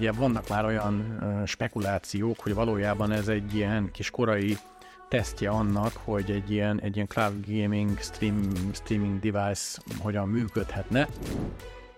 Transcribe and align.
Ugye 0.00 0.12
vannak 0.12 0.48
már 0.48 0.64
olyan 0.64 1.22
spekulációk, 1.46 2.40
hogy 2.40 2.54
valójában 2.54 3.12
ez 3.12 3.28
egy 3.28 3.54
ilyen 3.54 3.90
kis 3.92 4.10
korai 4.10 4.58
tesztje 5.08 5.50
annak, 5.50 5.92
hogy 6.04 6.30
egy 6.30 6.50
ilyen, 6.50 6.80
egy 6.80 6.94
ilyen 6.94 7.06
cloud 7.06 7.46
gaming 7.46 7.98
stream, 7.98 8.50
streaming 8.72 9.20
device 9.20 9.80
hogyan 9.98 10.28
működhetne. 10.28 11.08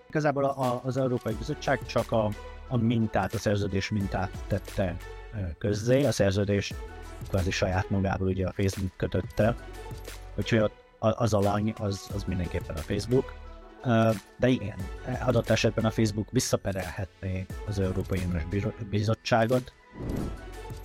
Igazából 0.09 0.43
a, 0.43 0.81
az 0.83 0.97
Európai 0.97 1.33
Bizottság 1.33 1.85
csak 1.85 2.11
a, 2.11 2.29
a 2.67 2.77
mintát, 2.77 3.33
a 3.33 3.37
szerződés 3.37 3.89
mintát 3.89 4.31
tette 4.47 4.95
közzé, 5.57 6.03
a 6.03 6.11
szerződés 6.11 6.73
kvázi 7.29 7.51
saját 7.51 7.89
magából 7.89 8.27
ugye 8.27 8.47
a 8.47 8.51
Facebook 8.51 8.97
kötötte, 8.97 9.55
úgyhogy 10.35 10.71
az 10.99 11.33
alany 11.33 11.73
az, 11.77 12.09
az 12.13 12.23
mindenképpen 12.23 12.75
a 12.75 12.79
Facebook. 12.79 13.42
De 14.37 14.47
igen, 14.47 14.77
adott 15.25 15.49
esetben 15.49 15.85
a 15.85 15.91
Facebook 15.91 16.27
visszaperelhetné 16.31 17.45
az 17.67 17.79
Európai 17.79 18.19
Uniós 18.27 18.73
Bizottságot. 18.89 19.73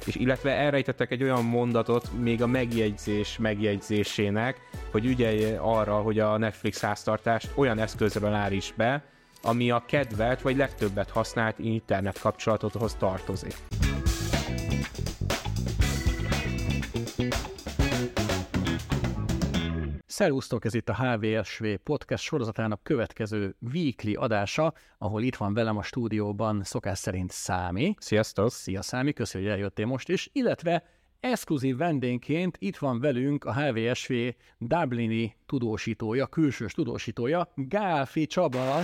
És 0.07 0.15
illetve 0.15 0.51
elrejtettek 0.51 1.11
egy 1.11 1.23
olyan 1.23 1.45
mondatot 1.45 2.13
még 2.13 2.43
a 2.43 2.47
megjegyzés 2.47 3.39
megjegyzésének, 3.39 4.61
hogy 4.91 5.07
ügyelj 5.07 5.57
arra, 5.57 6.01
hogy 6.01 6.19
a 6.19 6.37
Netflix 6.37 6.81
háztartást 6.81 7.51
olyan 7.55 7.79
eszközről 7.79 8.33
állíts 8.33 8.73
be, 8.77 9.05
ami 9.43 9.71
a 9.71 9.85
kedvelt 9.87 10.43
vagy 10.43 10.57
legtöbbet 10.57 11.11
használt 11.11 11.59
internet 11.59 12.19
kapcsolatothoz 12.19 12.95
tartozik. 12.95 13.55
Szervusztok, 20.19 20.65
ez 20.65 20.75
itt 20.75 20.89
a 20.89 20.95
HVSV 20.95 21.65
podcast 21.83 22.25
sorozatának 22.25 22.83
következő 22.83 23.57
weekly 23.73 24.15
adása, 24.15 24.75
ahol 24.99 25.23
itt 25.23 25.37
van 25.37 25.55
velem 25.55 25.77
a 25.77 25.83
stúdióban 25.83 26.63
szokás 26.65 26.99
szerint 26.99 27.31
Számi. 27.31 27.95
Sziasztok! 27.99 28.51
Szia 28.51 28.83
Számi, 28.83 29.13
köszönjük, 29.13 29.51
hogy 29.51 29.59
eljöttél 29.59 29.87
most 29.87 30.09
is, 30.09 30.29
illetve 30.33 30.85
exkluzív 31.21 31.77
vendégként 31.77 32.57
itt 32.61 32.77
van 32.77 33.01
velünk 33.01 33.45
a 33.45 33.55
HVSV 33.55 34.13
Dublini 34.59 35.37
tudósítója, 35.47 36.27
külsős 36.27 36.73
tudósítója, 36.73 37.53
Gálfi 37.55 38.27
Csaba. 38.27 38.81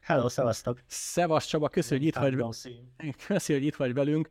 Hello, 0.00 0.28
szevasztok! 0.28 0.78
Szevasz 0.86 1.46
Csaba, 1.46 1.68
köszönjük, 1.68 2.16
hogy 2.16 2.32
itt 2.32 2.36
vagy, 2.36 2.76
köszönjük, 3.26 3.62
hogy 3.62 3.64
itt 3.64 3.76
vagy 3.76 3.94
velünk. 3.94 4.28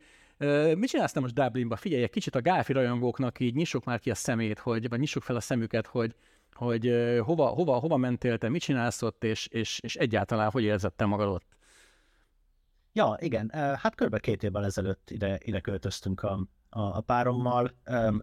Mit 0.74 0.88
csinálsz 0.88 1.14
most 1.14 1.34
Dublinba? 1.34 1.76
Figyelj, 1.76 2.02
egy 2.02 2.10
kicsit 2.10 2.34
a 2.34 2.40
gáfi 2.40 2.72
rajongóknak 2.72 3.40
így 3.40 3.54
nyissuk 3.54 3.84
már 3.84 3.98
ki 3.98 4.10
a 4.10 4.14
szemét, 4.14 4.58
hogy, 4.58 4.88
vagy 4.88 4.98
nyissuk 4.98 5.22
fel 5.22 5.36
a 5.36 5.40
szemüket, 5.40 5.86
hogy, 5.86 6.14
hogy 6.52 6.92
hova, 7.24 7.46
hova, 7.46 7.78
hova 7.78 7.96
mentél 7.96 8.38
te, 8.38 8.48
mit 8.48 8.62
csinálsz 8.62 9.02
ott, 9.02 9.24
és, 9.24 9.46
és, 9.46 9.80
és 9.82 9.96
egyáltalán 9.96 10.50
hogy 10.50 10.62
érzed 10.62 10.92
te 10.92 11.04
magad 11.04 11.28
ott? 11.28 11.56
Ja, 12.92 13.16
igen, 13.18 13.50
hát 13.52 13.94
kb. 13.94 14.20
két 14.20 14.42
évvel 14.42 14.64
ezelőtt 14.64 15.10
ide, 15.10 15.38
ide 15.42 15.60
költöztünk 15.60 16.22
a, 16.22 16.46
a, 16.68 16.80
a 16.80 17.00
párommal. 17.00 17.70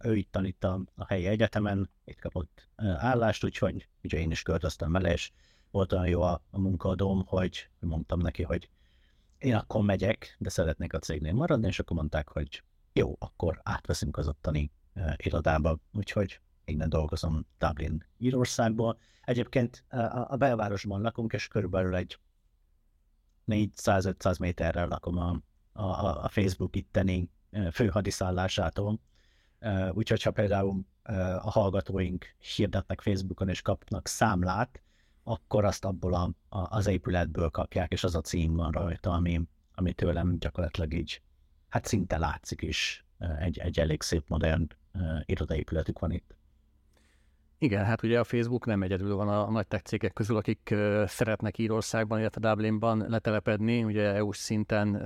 Ő 0.02 0.15
itt 0.15 0.31
tanít 0.31 0.63
a, 0.63 0.81
a 0.95 1.05
helyi 1.05 1.25
egyetemen, 1.25 1.89
itt 2.05 2.19
kapott 2.19 2.67
állást, 2.97 3.43
úgyhogy 3.43 3.87
ugye 4.03 4.19
én 4.19 4.31
is 4.31 4.41
költöztem 4.41 4.91
vele, 4.91 5.11
és 5.11 5.31
volt 5.71 5.93
olyan 5.93 6.07
jó 6.07 6.21
a, 6.21 6.41
a 6.52 6.59
munkadóm, 6.59 7.23
hogy 7.25 7.69
mondtam 7.79 8.19
neki, 8.19 8.43
hogy 8.43 8.69
én 9.38 9.55
akkor 9.55 9.83
megyek, 9.83 10.35
de 10.39 10.49
szeretnék 10.49 10.93
a 10.93 10.99
cégnél 10.99 11.33
maradni, 11.33 11.67
és 11.67 11.80
akkor 11.80 11.97
mondták, 11.97 12.30
hogy 12.30 12.63
jó, 12.93 13.16
akkor 13.19 13.59
átveszünk 13.63 14.17
az 14.17 14.27
ottani 14.27 14.71
uh, 14.95 15.13
irodába, 15.17 15.80
úgyhogy 15.93 16.39
innen 16.66 16.89
dolgozom 16.89 17.45
Dublin, 17.58 18.05
Írországból. 18.17 18.99
Egyébként 19.21 19.83
uh, 19.91 20.31
a 20.31 20.35
belvárosban 20.35 21.02
lakunk, 21.02 21.33
és 21.33 21.47
körülbelül 21.47 21.95
egy 21.95 22.19
400-500 23.47 24.39
méterrel 24.39 24.88
lakom 24.88 25.17
a, 25.17 25.41
a, 25.71 26.23
a 26.23 26.27
Facebook 26.27 26.75
itteni 26.75 27.30
főhadiszállásától. 27.71 28.99
Úgyhogy 29.91 30.21
ha 30.21 30.31
például 30.31 30.85
a 31.41 31.49
hallgatóink 31.49 32.25
hirdetnek 32.55 33.02
Facebookon 33.02 33.49
és 33.49 33.61
kapnak 33.61 34.08
számlát, 34.08 34.81
akkor 35.27 35.65
azt 35.65 35.86
abból 35.86 36.14
a, 36.14 36.30
a, 36.49 36.76
az 36.77 36.88
épületből 36.88 37.49
kapják, 37.49 37.92
és 37.92 38.04
az 38.04 38.15
a 38.15 38.21
cím 38.21 38.55
van 38.55 38.71
rajta, 38.71 39.11
ami, 39.11 39.42
ami 39.76 39.93
tőlem 39.93 40.38
gyakorlatilag 40.39 40.93
így, 40.93 41.21
hát 41.70 41.86
szinte 41.86 42.17
látszik 42.17 42.61
is, 42.61 43.05
egy, 43.39 43.58
egy 43.58 43.80
elég 43.80 44.02
szép 44.02 44.23
modern 44.27 44.67
uh, 44.93 45.02
irodaépületük 45.26 45.99
van 45.99 46.11
itt. 46.11 46.36
Igen, 47.58 47.86
hát 47.86 48.04
ugye 48.04 48.20
a 48.20 48.23
Facebook 48.23 48.66
nem 48.66 48.82
egyedül 48.82 49.16
van 49.16 49.30
a 49.30 49.49
nagy 49.49 49.67
tech 49.67 49.83
cégek 49.83 50.14
közül, 50.14 50.37
akik 50.37 50.70
uh, 50.71 51.05
szeretnek 51.05 51.58
Írországban, 51.58 52.20
illetve 52.20 52.49
Dublinban 52.49 53.05
letelepedni, 53.08 53.83
ugye 53.83 54.14
EU-s 54.14 54.37
szinten 54.37 55.02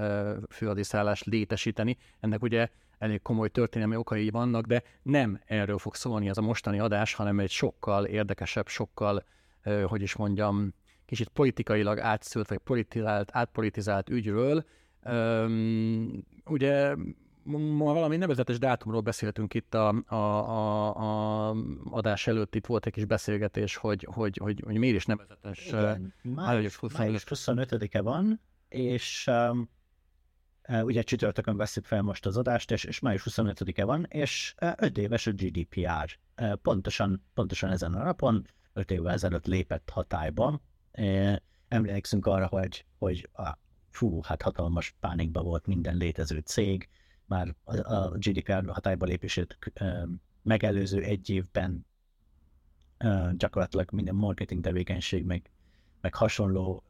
főhadiszállást 0.49 1.25
létesíteni. 1.25 1.97
Ennek 2.19 2.41
ugye 2.41 2.69
elég 2.97 3.21
komoly 3.21 3.49
történelmi 3.49 3.95
okai 3.95 4.29
vannak, 4.29 4.65
de 4.65 4.83
nem 5.01 5.41
erről 5.45 5.77
fog 5.77 5.95
szólni 5.95 6.29
ez 6.29 6.37
a 6.37 6.41
mostani 6.41 6.79
adás, 6.79 7.13
hanem 7.13 7.39
egy 7.39 7.49
sokkal 7.49 8.05
érdekesebb, 8.05 8.67
sokkal 8.67 9.23
hogy 9.87 10.01
is 10.01 10.15
mondjam, 10.15 10.73
kicsit 11.05 11.29
politikailag 11.29 11.99
átszült, 11.99 12.47
vagy 12.49 12.57
politizált, 12.57 13.29
átpolitizált 13.33 14.09
ügyről. 14.09 14.65
Ugye 16.45 16.95
ma 17.43 17.93
valami 17.93 18.17
nevezetes 18.17 18.59
dátumról 18.59 19.01
beszéltünk 19.01 19.53
itt 19.53 19.73
a, 19.73 20.03
a, 20.07 20.15
a, 20.15 21.49
a 21.49 21.55
adás 21.89 22.27
előtt, 22.27 22.55
itt 22.55 22.65
volt 22.65 22.85
egy 22.85 22.93
kis 22.93 23.05
beszélgetés, 23.05 23.75
hogy, 23.75 24.07
hogy, 24.11 24.37
hogy, 24.37 24.61
hogy 24.65 24.77
miért 24.77 24.95
is 24.95 25.05
nevezetes. 25.05 25.67
Igen, 25.67 26.13
május, 26.21 26.79
május 26.97 27.23
25-e 27.25 28.01
van, 28.01 28.41
és 28.69 29.27
um, 29.27 29.69
ugye 30.83 31.01
csütörtökön 31.01 31.57
veszik 31.57 31.85
fel 31.85 32.01
most 32.01 32.25
az 32.25 32.37
adást, 32.37 32.71
és, 32.71 32.83
és 32.83 32.99
május 32.99 33.25
25-e 33.29 33.85
van, 33.85 34.05
és 34.09 34.55
5 34.77 34.97
éves 34.97 35.27
a 35.27 35.31
GDPR. 35.31 36.17
Pontosan, 36.61 37.23
pontosan 37.33 37.69
ezen 37.69 37.93
a 37.93 38.03
napon 38.03 38.45
öt 38.73 38.91
évvel 38.91 39.13
ezelőtt 39.13 39.45
lépett 39.45 39.89
hatályba. 39.89 40.61
Emlékszünk 41.67 42.25
arra, 42.25 42.47
hogy, 42.47 42.85
hogy 42.97 43.29
a, 43.33 43.57
fú, 43.89 44.21
hát 44.23 44.41
hatalmas 44.41 44.95
pánikba 44.99 45.41
volt 45.41 45.65
minden 45.65 45.95
létező 45.95 46.39
cég, 46.39 46.89
már 47.25 47.55
a, 47.63 48.17
GDPR 48.17 48.63
hatályba 48.67 49.05
lépését 49.05 49.57
megelőző 50.41 51.01
egy 51.01 51.29
évben 51.29 51.85
gyakorlatilag 53.37 53.91
minden 53.91 54.15
marketing 54.15 54.63
tevékenység, 54.63 55.25
meg, 55.25 55.51
meg 56.01 56.15
hasonló 56.15 56.83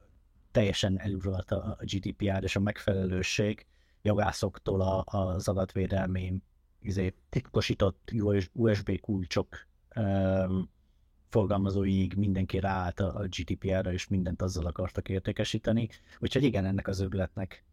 teljesen 0.51 0.99
eluralt 0.99 1.51
a 1.51 1.77
GDPR 1.81 2.43
és 2.43 2.55
a 2.55 2.59
megfelelőség 2.59 3.65
jogászoktól 4.01 4.81
a, 4.81 5.03
az 5.05 5.47
adatvédelmi 5.47 6.41
izé, 6.79 7.13
titkosított 7.29 8.11
USB 8.53 8.99
kulcsok 8.99 9.67
um, 9.95 10.69
forgalmazóig 11.31 12.13
mindenki 12.13 12.59
ráállt 12.59 12.99
a 12.99 13.27
GDPR-ra, 13.27 13.91
és 13.91 14.07
mindent 14.07 14.41
azzal 14.41 14.65
akartak 14.65 15.09
értékesíteni. 15.09 15.89
Úgyhogy 16.19 16.43
igen, 16.43 16.65
ennek 16.65 16.87
az 16.87 16.99
öbletnek 16.99 17.63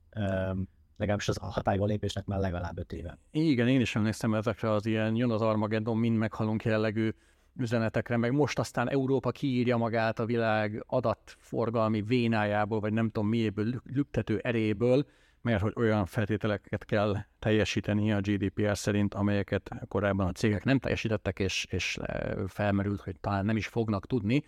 legalábbis 0.97 1.29
az 1.29 1.39
a 1.41 1.47
hatályba 1.47 1.85
lépésnek 1.85 2.27
már 2.27 2.39
legalább 2.39 2.79
öt 2.79 2.93
éve. 2.93 3.19
Igen, 3.31 3.69
én 3.69 3.81
is 3.81 3.97
emlékszem 3.97 4.35
ezekre 4.35 4.71
az 4.71 4.87
ilyen 4.87 5.17
jön 5.17 5.31
az 5.31 5.41
Armageddon, 5.41 5.97
mind 5.97 6.17
meghalunk 6.17 6.65
jellegű 6.65 7.11
üzenetekre, 7.57 8.17
meg 8.17 8.33
most 8.33 8.59
aztán 8.59 8.91
Európa 8.91 9.31
kiírja 9.31 9.77
magát 9.77 10.19
a 10.19 10.25
világ 10.25 10.85
adatforgalmi 10.87 12.03
vénájából, 12.03 12.81
vagy 12.81 12.93
nem 12.93 13.11
tudom 13.11 13.29
miéből, 13.29 13.83
lüktető 13.85 14.39
eréből, 14.39 15.07
mert 15.43 15.62
hogy 15.62 15.72
olyan 15.76 16.06
feltételeket 16.06 16.84
kell 16.84 17.16
teljesíteni 17.38 18.12
a 18.12 18.21
GDPR 18.21 18.76
szerint, 18.76 19.15
amelyeket 19.15 19.71
korábban 19.88 20.26
a 20.26 20.32
cégek 20.32 20.65
nem 20.65 20.78
teljesítettek, 20.78 21.38
és, 21.38 21.66
és 21.71 21.99
felmerült, 22.47 23.00
hogy 23.00 23.21
talán 23.21 23.44
nem 23.44 23.56
is 23.56 23.66
fognak 23.66 24.06
tudni. 24.06 24.44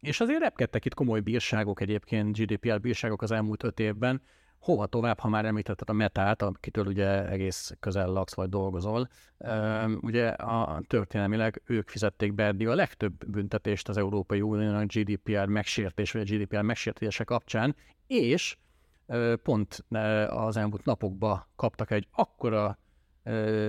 És 0.00 0.20
azért 0.20 0.40
repkedtek 0.40 0.84
itt 0.84 0.94
komoly 0.94 1.20
bírságok 1.20 1.80
egyébként, 1.80 2.38
GDPR 2.38 2.80
bírságok 2.80 3.22
az 3.22 3.30
elmúlt 3.30 3.62
öt 3.62 3.80
évben, 3.80 4.22
hova 4.64 4.86
tovább, 4.86 5.18
ha 5.18 5.28
már 5.28 5.44
említetted 5.44 5.90
a 5.90 5.92
metát, 5.92 6.42
akitől 6.42 6.86
ugye 6.86 7.28
egész 7.28 7.72
közel 7.80 8.08
laksz 8.08 8.34
vagy 8.34 8.48
dolgozol. 8.48 9.08
Ugye 10.00 10.28
a 10.28 10.82
történelmileg 10.86 11.62
ők 11.66 11.88
fizették 11.88 12.34
be 12.34 12.44
eddig 12.44 12.68
a 12.68 12.74
legtöbb 12.74 13.26
büntetést 13.26 13.88
az 13.88 13.96
Európai 13.96 14.40
Uniónak 14.40 14.92
GDPR 14.92 15.46
megsértés 15.46 16.12
vagy 16.12 16.20
a 16.20 16.34
GDPR 16.34 16.60
megsértése 16.60 17.24
kapcsán, 17.24 17.76
és 18.06 18.56
pont 19.42 19.84
az 20.28 20.56
elmúlt 20.56 20.84
napokban 20.84 21.46
kaptak 21.56 21.90
egy 21.90 22.08
akkora 22.10 22.78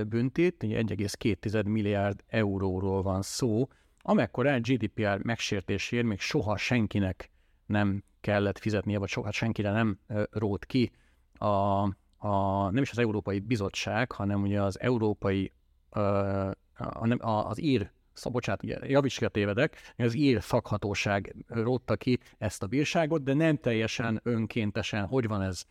büntét, 0.08 0.56
1,2 0.60 1.66
milliárd 1.66 2.24
euróról 2.28 3.02
van 3.02 3.22
szó, 3.22 3.68
amekkora 4.02 4.60
GDPR 4.60 5.20
megsértésért 5.24 6.06
még 6.06 6.20
soha 6.20 6.58
senkinek 6.58 7.32
nem 7.66 8.04
kellett 8.22 8.60
fizetnie, 8.60 9.00
vagy 9.00 9.10
soha 9.10 9.32
senkire 9.32 9.72
nem 9.72 10.00
rót 10.32 10.66
ki 10.66 10.92
a, 11.34 11.82
a, 12.18 12.70
nem 12.72 12.82
is 12.82 12.92
az 12.92 12.98
Európai 13.00 13.40
Bizottság, 13.40 14.12
hanem 14.12 14.42
ugye 14.42 14.62
az 14.62 14.80
Európai, 14.80 15.52
a, 15.90 17.48
az 17.48 17.62
ír 17.62 17.92
szóval 18.16 18.32
bocsánat, 18.32 18.90
javíts 18.90 19.18
ki 19.18 19.26
a 19.26 19.30
tévedek, 19.30 19.94
az 19.98 20.16
ír 20.16 20.42
szakhatóság 20.42 21.36
rótta 21.48 21.96
ki 21.96 22.20
ezt 22.38 22.64
a 22.64 22.68
bírságot, 22.68 23.24
de 23.24 23.34
nem 23.34 23.58
teljesen 23.58 24.20
önkéntesen. 24.24 25.06
Hogy 25.06 25.28
van 25.28 25.42
ez? 25.42 25.66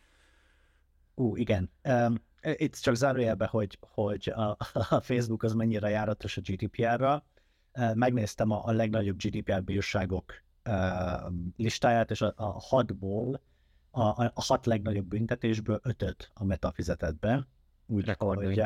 Ú, 1.15 1.35
igen. 1.35 1.71
Um, 1.83 2.15
itt 2.41 2.75
csak 2.75 2.95
zárójelbe, 2.95 3.45
hogy, 3.45 3.77
hogy 3.79 4.33
a, 4.35 4.57
a 4.89 5.01
Facebook 5.01 5.43
az 5.43 5.53
mennyire 5.53 5.89
járatos 5.89 6.37
a 6.37 6.41
GDPR-ra. 6.41 7.25
Uh, 7.73 7.95
megnéztem 7.95 8.51
a, 8.51 8.65
a 8.65 8.71
legnagyobb 8.71 9.17
GDPR 9.17 9.63
bírságok 9.63 10.33
uh, 10.69 11.31
listáját, 11.57 12.11
és 12.11 12.21
a, 12.21 12.33
a 12.35 12.59
hatból, 12.59 13.41
a, 13.91 14.01
a 14.23 14.31
hat 14.33 14.65
legnagyobb 14.65 15.05
büntetésből 15.05 15.79
ötöt 15.83 16.31
a 16.33 16.43
Meta 16.43 16.71
fizetett 16.71 17.19
be. 17.19 17.47
Úgy, 17.85 18.15
hogy 18.17 18.63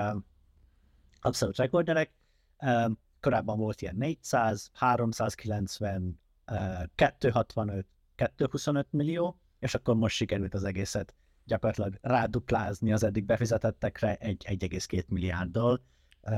abszolút 1.22 1.58
rekorderek. 1.58 2.14
Uh, 2.58 2.92
korábban 3.19 3.57
volt 3.57 3.81
ilyen 3.81 3.95
400, 3.95 4.69
390, 4.74 6.19
uh, 6.51 6.83
265, 6.95 7.86
225 8.16 8.88
millió, 8.92 9.39
és 9.60 9.75
akkor 9.75 9.95
most 9.95 10.16
sikerült 10.16 10.54
az 10.54 10.63
egészet 10.63 11.16
gyakorlatilag 11.50 11.98
ráduplázni 12.01 12.94
az 12.94 13.04
eddig 13.04 13.25
befizetettekre 13.25 14.16
egy 14.16 14.45
1,2 14.48 15.07
milliárddal. 15.07 15.81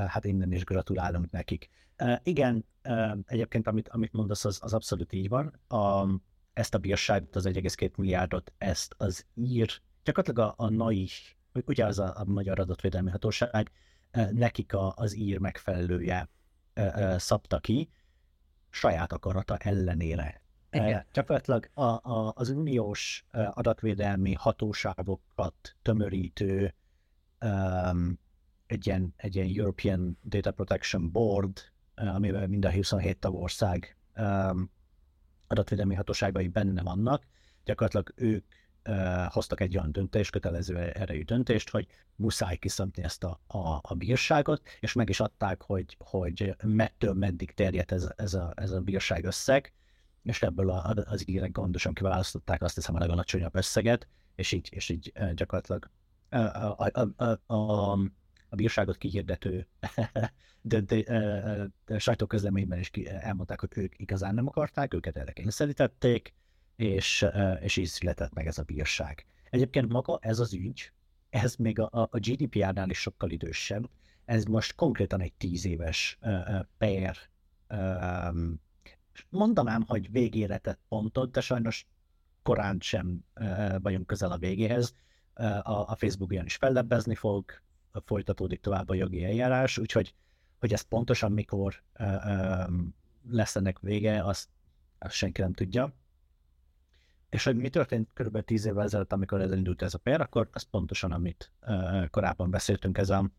Hát 0.07 0.25
innen 0.25 0.51
is 0.51 0.63
gratulálunk 0.63 1.31
nekik. 1.31 1.69
Igen, 2.23 2.65
egyébként 3.25 3.67
amit, 3.67 3.89
amit 3.89 4.13
mondasz, 4.13 4.45
az, 4.45 4.59
az 4.61 4.73
abszolút 4.73 5.13
így 5.13 5.29
van. 5.29 5.59
A, 5.67 6.07
ezt 6.53 6.73
a 6.73 6.77
bírságot, 6.77 7.35
az 7.35 7.45
1,2 7.47 7.95
milliárdot, 7.95 8.53
ezt 8.57 8.93
az 8.97 9.25
ír, 9.35 9.81
gyakorlatilag 10.03 10.53
a, 10.57 10.63
a 10.63 10.69
NAI, 10.69 11.07
ugye 11.65 11.85
az 11.85 11.99
a, 11.99 12.13
a 12.15 12.23
Magyar 12.25 12.59
Adatvédelmi 12.59 13.09
Hatóság, 13.09 13.71
nekik 14.31 14.73
a, 14.73 14.93
az 14.95 15.15
ír 15.15 15.39
megfelelője 15.39 16.29
szabta 17.17 17.59
ki, 17.59 17.89
saját 18.69 19.13
akarata 19.13 19.57
ellenére. 19.57 20.41
Igen. 20.71 21.05
Gyakorlatilag 21.13 21.69
a, 21.73 21.83
a, 21.83 22.33
az 22.35 22.49
uniós 22.49 23.25
adatvédelmi 23.31 24.33
hatóságokat 24.33 25.75
tömörítő 25.81 26.73
um, 27.41 28.19
egy, 28.65 28.87
ilyen, 28.87 29.13
egy 29.17 29.35
ilyen 29.35 29.51
European 29.55 30.17
Data 30.23 30.51
Protection 30.51 31.11
Board, 31.11 31.59
amivel 31.95 32.47
mind 32.47 32.65
a 32.65 32.71
27 32.71 33.17
tagország 33.17 33.97
um, 34.17 34.71
adatvédelmi 35.47 35.95
hatóságai 35.95 36.47
benne 36.47 36.81
vannak, 36.81 37.27
gyakorlatilag 37.63 38.11
ők 38.15 38.45
hoztak 39.27 39.59
egy 39.59 39.77
olyan 39.77 39.91
döntést, 39.91 40.31
kötelező 40.31 40.77
erejű 40.77 41.23
döntést, 41.23 41.69
hogy 41.69 41.87
muszáj 42.15 42.57
kiszabni 42.57 43.03
ezt 43.03 43.23
a, 43.23 43.39
a, 43.47 43.79
a 43.81 43.93
bírságot, 43.93 44.61
és 44.79 44.93
meg 44.93 45.09
is 45.09 45.19
adták, 45.19 45.61
hogy, 45.61 45.97
hogy 45.99 46.55
mettől 46.63 47.13
meddig 47.13 47.53
terjed 47.53 47.91
ez, 47.91 48.09
ez, 48.15 48.33
a, 48.33 48.53
ez 48.55 48.71
a 48.71 48.79
bírság 48.79 49.25
összeg, 49.25 49.73
és 50.23 50.41
ebből 50.41 50.69
az 50.69 51.29
írek 51.29 51.51
gondosan 51.51 51.93
kiválasztották 51.93 52.61
azt 52.61 52.75
hiszem 52.75 52.95
a 52.95 52.99
legalacsonyabb 52.99 53.55
összeget, 53.55 54.07
és 54.35 54.51
így, 54.51 54.69
és 54.71 54.89
így 54.89 55.13
gyakorlatilag 55.33 55.89
a, 56.29 56.37
a, 56.37 56.89
a, 56.93 57.23
a, 57.23 57.53
a, 57.53 57.91
a 58.49 58.55
bírságot 58.55 58.97
kihirdető 58.97 59.67
de, 60.61 60.79
de, 60.79 61.01
de, 61.01 61.69
de 61.85 61.99
sajtóközleményben 61.99 62.79
is 62.79 62.89
elmondták, 63.05 63.59
hogy 63.59 63.69
ők 63.75 63.99
igazán 63.99 64.33
nem 64.33 64.47
akarták, 64.47 64.93
őket 64.93 65.17
erre 65.17 65.31
kényszerítették, 65.31 66.33
és, 66.81 67.25
és 67.61 67.77
így 67.77 67.87
született 67.87 68.33
meg 68.33 68.47
ez 68.47 68.57
a 68.57 68.63
bírság. 68.63 69.25
Egyébként 69.49 69.91
maga 69.91 70.19
ez 70.21 70.39
az 70.39 70.53
ügy, 70.53 70.91
ez 71.29 71.55
még 71.55 71.79
a, 71.79 71.89
a 71.91 72.19
GDPR-nál 72.19 72.89
is 72.89 72.99
sokkal 72.99 73.29
idősebb, 73.29 73.89
ez 74.25 74.43
most 74.43 74.75
konkrétan 74.75 75.21
egy 75.21 75.33
tíz 75.33 75.65
éves 75.65 76.17
uh, 76.21 76.59
per 76.77 77.17
mondanám, 79.29 79.83
hogy 79.87 80.11
végére 80.11 80.57
tett 80.57 80.79
pontot, 80.87 81.31
de 81.31 81.41
sajnos 81.41 81.87
korán 82.43 82.77
sem 82.79 83.25
vagyunk 83.81 84.07
közel 84.07 84.31
a 84.31 84.37
végéhez. 84.37 84.95
A, 85.63 85.95
Facebook 85.95 86.29
ugyanis 86.29 86.55
fellebbezni 86.55 87.15
fog, 87.15 87.45
folytatódik 88.05 88.61
tovább 88.61 88.89
a 88.89 88.93
jogi 88.93 89.23
eljárás, 89.23 89.77
úgyhogy 89.77 90.15
hogy 90.59 90.73
ez 90.73 90.81
pontosan 90.81 91.31
mikor 91.31 91.83
uh, 91.99 92.07
lesz 93.29 93.55
ennek 93.55 93.79
vége, 93.79 94.23
azt, 94.23 94.49
azt 94.99 95.13
senki 95.13 95.41
nem 95.41 95.53
tudja. 95.53 95.93
És 97.31 97.43
hogy 97.43 97.55
mi 97.55 97.69
történt 97.69 98.13
kb. 98.13 98.45
10 98.45 98.65
évvel 98.65 98.83
ezelőtt, 98.83 99.13
amikor 99.13 99.41
ez 99.41 99.51
indult 99.51 99.81
ez 99.81 99.93
a 99.93 99.97
per, 99.97 100.21
akkor 100.21 100.49
az 100.51 100.63
pontosan, 100.63 101.11
amit 101.11 101.51
uh, 101.61 102.07
korábban 102.09 102.49
beszéltünk, 102.49 102.97
ez 102.97 103.09
a, 103.09 103.29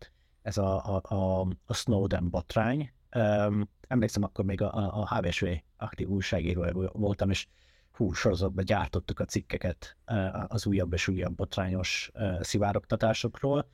ez 0.43 0.59
a, 0.59 0.97
a, 0.97 1.15
a, 1.15 1.49
a 1.65 1.75
Snowden 1.75 2.31
botrány, 2.31 2.93
Um, 3.17 3.69
emlékszem, 3.89 4.23
akkor 4.23 4.45
még 4.45 4.63
a, 4.63 5.01
a 5.01 5.17
HVSV 5.17 5.47
aktív 5.77 6.09
újságíró 6.09 6.91
voltam, 6.93 7.31
és 7.31 7.47
hú, 7.93 8.13
sorozatban 8.13 8.65
gyártottuk 8.65 9.21
a 9.21 9.25
cikkeket 9.25 9.97
uh, 10.07 10.53
az 10.53 10.67
újabb 10.67 10.93
és 10.93 11.09
újabb 11.09 11.35
botrányos 11.35 12.11
uh, 12.15 12.43
szivárogtatásokról. 12.43 13.69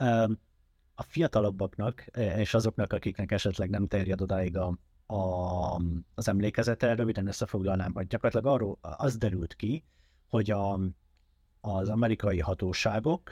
Um, 0.00 0.38
a 0.94 1.02
fiatalabbaknak, 1.02 2.00
és 2.16 2.54
azoknak, 2.54 2.92
akiknek 2.92 3.32
esetleg 3.32 3.70
nem 3.70 3.86
terjed 3.86 4.20
odáig 4.20 4.56
a, 4.56 4.78
a, 5.06 5.80
az 6.14 6.28
emlékezete, 6.28 6.94
röviden 6.94 7.26
összefoglalnám, 7.26 7.92
hogy 7.92 8.06
gyakorlatilag 8.06 8.54
arról 8.54 8.78
az 8.80 9.16
derült 9.16 9.54
ki, 9.54 9.84
hogy 10.28 10.50
a, 10.50 10.78
az 11.60 11.88
amerikai 11.88 12.40
hatóságok, 12.40 13.30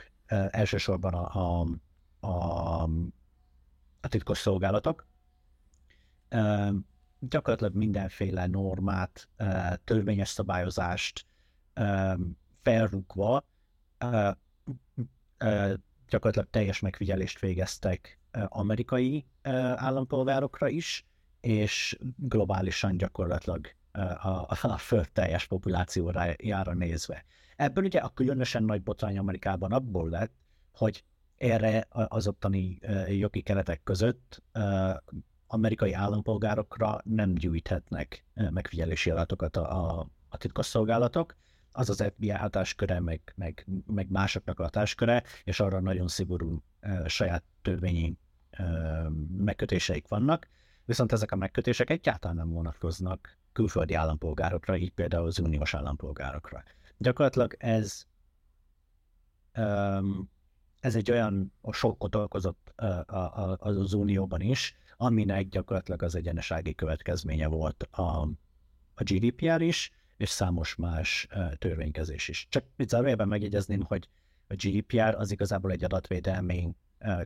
elsősorban 0.49 1.13
a, 1.13 1.59
a, 1.59 1.67
a, 2.27 2.83
a 4.01 4.07
titkos 4.07 4.37
szolgálatok, 4.37 5.07
gyakorlatilag 7.19 7.75
mindenféle 7.75 8.47
normát, 8.47 9.29
törvényes 9.83 10.29
szabályozást 10.29 11.25
felrúgva 12.61 13.45
gyakorlatilag 16.09 16.47
teljes 16.49 16.79
megfigyelést 16.79 17.39
végeztek 17.39 18.19
amerikai 18.31 19.25
állampolgárokra 19.75 20.67
is, 20.67 21.05
és 21.43 21.97
globálisan 22.17 22.97
gyakorlatilag 22.97 23.67
a, 24.21 24.45
a 24.61 24.77
föld 24.77 25.11
teljes 25.11 25.47
populációjára 25.47 26.73
nézve. 26.73 27.25
Ebből 27.55 27.83
ugye 27.83 27.99
a 27.99 28.09
különösen 28.09 28.63
nagy 28.63 28.83
botrány 28.83 29.17
Amerikában 29.17 29.71
abból 29.71 30.09
lett, 30.09 30.33
hogy 30.71 31.03
erre 31.37 31.87
az 31.89 32.27
ottani 32.27 32.79
jogi 33.07 33.41
keretek 33.41 33.83
között 33.83 34.43
amerikai 35.47 35.93
állampolgárokra 35.93 36.99
nem 37.03 37.33
gyűjthetnek 37.33 38.25
megfigyelési 38.33 39.09
adatokat 39.09 39.57
a, 39.57 39.99
a, 39.99 40.07
a 40.29 40.37
titkosszolgálatok, 40.37 41.35
az 41.71 41.89
az 41.89 42.03
FBI 42.13 42.29
hatásköre, 42.29 42.99
meg, 42.99 43.33
meg, 43.35 43.67
meg 43.85 44.09
másoknak 44.09 44.59
a 44.59 44.63
hatásköre, 44.63 45.23
és 45.43 45.59
arra 45.59 45.79
nagyon 45.79 46.07
szigorú 46.07 46.63
saját 47.05 47.43
törvényi 47.61 48.17
e, 48.49 48.63
megkötéseik 49.37 50.07
vannak, 50.07 50.47
viszont 50.85 51.11
ezek 51.11 51.31
a 51.31 51.35
megkötések 51.35 51.89
egyáltalán 51.89 52.35
nem 52.35 52.49
vonatkoznak 52.49 53.37
külföldi 53.51 53.93
állampolgárokra, 53.93 54.77
így 54.77 54.91
például 54.91 55.25
az 55.25 55.39
uniós 55.39 55.73
állampolgárokra. 55.73 56.63
Gyakorlatilag 56.97 57.55
ez 57.57 58.05
ez 60.79 60.95
egy 60.95 61.11
olyan 61.11 61.53
a 61.61 61.73
sokkot 61.73 62.15
okozott 62.15 62.73
az 63.57 63.93
Unióban 63.93 64.41
is, 64.41 64.75
aminek 64.97 65.47
gyakorlatilag 65.47 66.01
az 66.01 66.15
egyenesági 66.15 66.75
következménye 66.75 67.47
volt 67.47 67.83
a, 67.83 68.21
a 68.93 69.03
GDPR 69.03 69.61
is, 69.61 69.91
és 70.17 70.29
számos 70.29 70.75
más 70.75 71.27
törvénykezés 71.57 72.27
is. 72.27 72.47
Csak 72.49 72.65
itt 72.77 72.89
zárójelben 72.89 73.27
megjegyezném, 73.27 73.81
hogy 73.81 74.09
a 74.47 74.53
GDPR 74.53 75.15
az 75.15 75.31
igazából 75.31 75.71
egy 75.71 75.83
adatvédelmi 75.83 76.75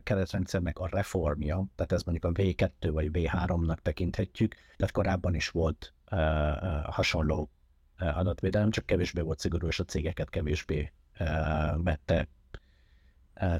keretrendszernek 0.02 0.78
a 0.78 0.88
reformja, 0.88 1.66
tehát 1.74 1.92
ez 1.92 2.02
mondjuk 2.02 2.24
a 2.24 2.42
V2 2.42 2.90
vagy 2.92 3.08
V3-nak 3.12 3.76
tekinthetjük, 3.82 4.54
tehát 4.76 4.92
korábban 4.92 5.34
is 5.34 5.48
volt 5.48 5.94
hasonló 6.84 7.50
adatvédelem, 7.98 8.70
csak 8.70 8.86
kevésbé 8.86 9.20
volt 9.20 9.38
szigorú, 9.38 9.66
és 9.66 9.78
a 9.78 9.84
cégeket 9.84 10.30
kevésbé 10.30 10.92
vette 11.76 12.28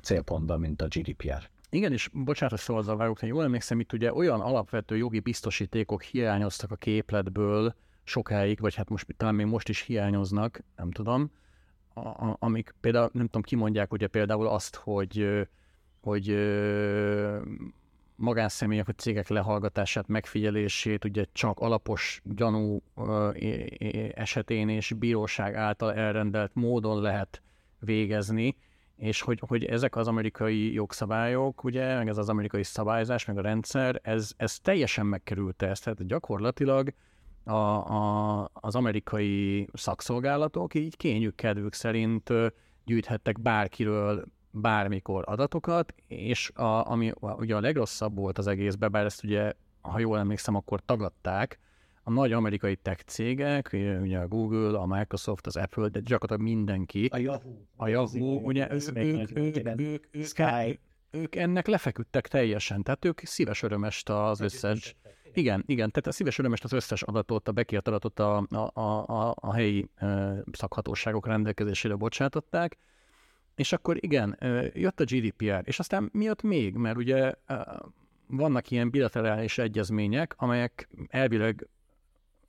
célpontba, 0.03 0.57
mint 0.57 0.83
a 0.83 0.87
GDPR. 0.87 1.51
Igen, 1.71 1.93
és 1.93 2.09
bocsánat, 2.13 2.51
hogy 2.55 2.61
szóval 2.61 2.97
vágok, 2.97 3.23
jól 3.23 3.45
emlékszem, 3.45 3.81
itt 3.81 3.93
ugye 3.93 4.15
olyan 4.15 4.41
alapvető 4.41 4.97
jogi 4.97 5.21
biztosítékok 5.21 6.03
hiányoztak 6.03 6.71
a 6.71 6.77
képletből 6.77 7.75
sokáig, 8.05 8.61
vagy 8.61 8.75
hát 8.75 8.89
most 8.89 9.07
talán 9.17 9.35
még 9.35 9.47
most 9.47 9.69
is 9.69 9.81
hiányoznak, 9.81 10.63
nem 10.77 10.91
tudom, 10.91 11.31
a, 11.95 12.37
amik 12.39 12.75
például, 12.81 13.11
nem 13.13 13.25
tudom, 13.25 13.43
kimondják 13.43 13.93
ugye 13.93 14.07
például 14.07 14.47
azt, 14.47 14.77
hogy, 14.77 15.49
hogy 16.01 16.37
magánszemélyek 18.17 18.87
vagy 18.87 18.99
cégek 18.99 19.29
lehallgatását, 19.29 20.09
megfigyelését 20.09 21.05
ugye 21.05 21.25
csak 21.33 21.61
alapos 21.61 22.21
gyanú 22.25 22.83
esetén 24.15 24.69
és 24.69 24.93
bíróság 24.93 25.55
által 25.55 25.95
elrendelt 25.95 26.55
módon 26.55 27.01
lehet 27.01 27.43
végezni, 27.79 28.57
és 28.97 29.21
hogy, 29.21 29.43
hogy 29.47 29.65
ezek 29.65 29.97
az 29.97 30.09
amerikai 30.09 30.73
jogszabályok, 30.73 31.65
ugye, 31.65 31.97
meg 31.97 32.09
ez 32.09 32.19
az 32.19 32.29
amerikai 32.29 32.63
szabályzás, 32.63 33.25
meg 33.25 33.39
a 33.39 33.41
rendszer, 33.41 34.01
ez, 34.03 34.33
ez 34.37 34.59
teljesen 34.59 35.07
megkerülte 35.07 35.67
ezt, 35.67 35.85
tehát 35.85 36.07
gyakorlatilag 36.07 36.93
a, 37.45 37.53
a, 37.53 38.51
az 38.53 38.75
amerikai 38.75 39.69
szakszolgálatok 39.73 40.75
így 40.75 40.97
kényük 40.97 41.35
kedvük 41.35 41.75
szerint 41.75 42.31
gyűjthettek 42.85 43.41
bárkiről 43.41 44.25
bármikor 44.51 45.25
adatokat, 45.27 45.95
és 46.07 46.51
a, 46.55 46.91
ami 46.91 47.13
ugye 47.21 47.57
a 47.57 47.61
legrosszabb 47.61 48.17
volt 48.17 48.39
az 48.39 48.47
egészben, 48.47 48.91
bár 48.91 49.05
ezt 49.05 49.25
ugye, 49.25 49.53
ha 49.81 49.99
jól 49.99 50.19
emlékszem, 50.19 50.55
akkor 50.55 50.81
tagadták, 50.85 51.59
a 52.03 52.11
nagy 52.11 52.33
amerikai 52.33 52.77
tech 52.77 53.03
cégek, 53.05 53.71
ugye 54.01 54.19
a 54.19 54.29
Google, 54.29 54.79
a 54.79 54.87
Microsoft, 54.87 55.47
az 55.47 55.57
Apple, 55.57 55.89
de 55.89 56.01
gyakorlatilag 56.01 56.53
mindenki. 56.53 57.09
A 57.13 57.17
Yahoo. 57.17 57.53
A 57.77 57.89
Yahoo, 57.89 58.41
ugye 58.41 58.73
ők, 58.73 58.97
ők, 58.97 59.37
ők, 59.37 59.67
ők, 59.77 60.09
ők, 60.13 60.79
ők 61.11 61.37
ennek 61.37 61.67
lefeküdtek 61.67 62.29
teljesen, 62.29 62.83
tehát 62.83 63.05
ők 63.05 63.21
szíves 63.21 63.63
örömest 63.63 64.09
az 64.09 64.41
összes, 64.41 64.97
igen, 65.33 65.63
igen, 65.67 65.91
tehát 65.91 66.07
a 66.07 66.13
szíves 66.13 66.39
örömest 66.39 66.65
az 66.65 66.73
összes 66.73 67.03
adatot, 67.03 67.49
a 67.49 67.53
bekért 67.53 67.89
adatot 67.89 68.21
a, 68.21 68.47
a, 68.51 68.81
a, 68.81 69.35
a 69.41 69.55
helyi 69.55 69.91
szakhatóságok 70.53 71.27
rendelkezésére 71.27 71.95
bocsátották, 71.95 72.79
és 73.59 73.73
akkor 73.73 73.97
igen, 74.01 74.39
jött 74.75 75.01
a 75.01 75.05
GDPR, 75.05 75.63
és 75.65 75.79
aztán 75.79 76.09
mi 76.13 76.25
jött 76.25 76.43
még, 76.43 76.75
mert 76.75 76.97
ugye 76.97 77.33
vannak 78.27 78.71
ilyen 78.71 78.91
bilaterális 78.91 79.59
egyezmények, 79.59 80.35
amelyek 80.37 80.89
elvileg 81.09 81.69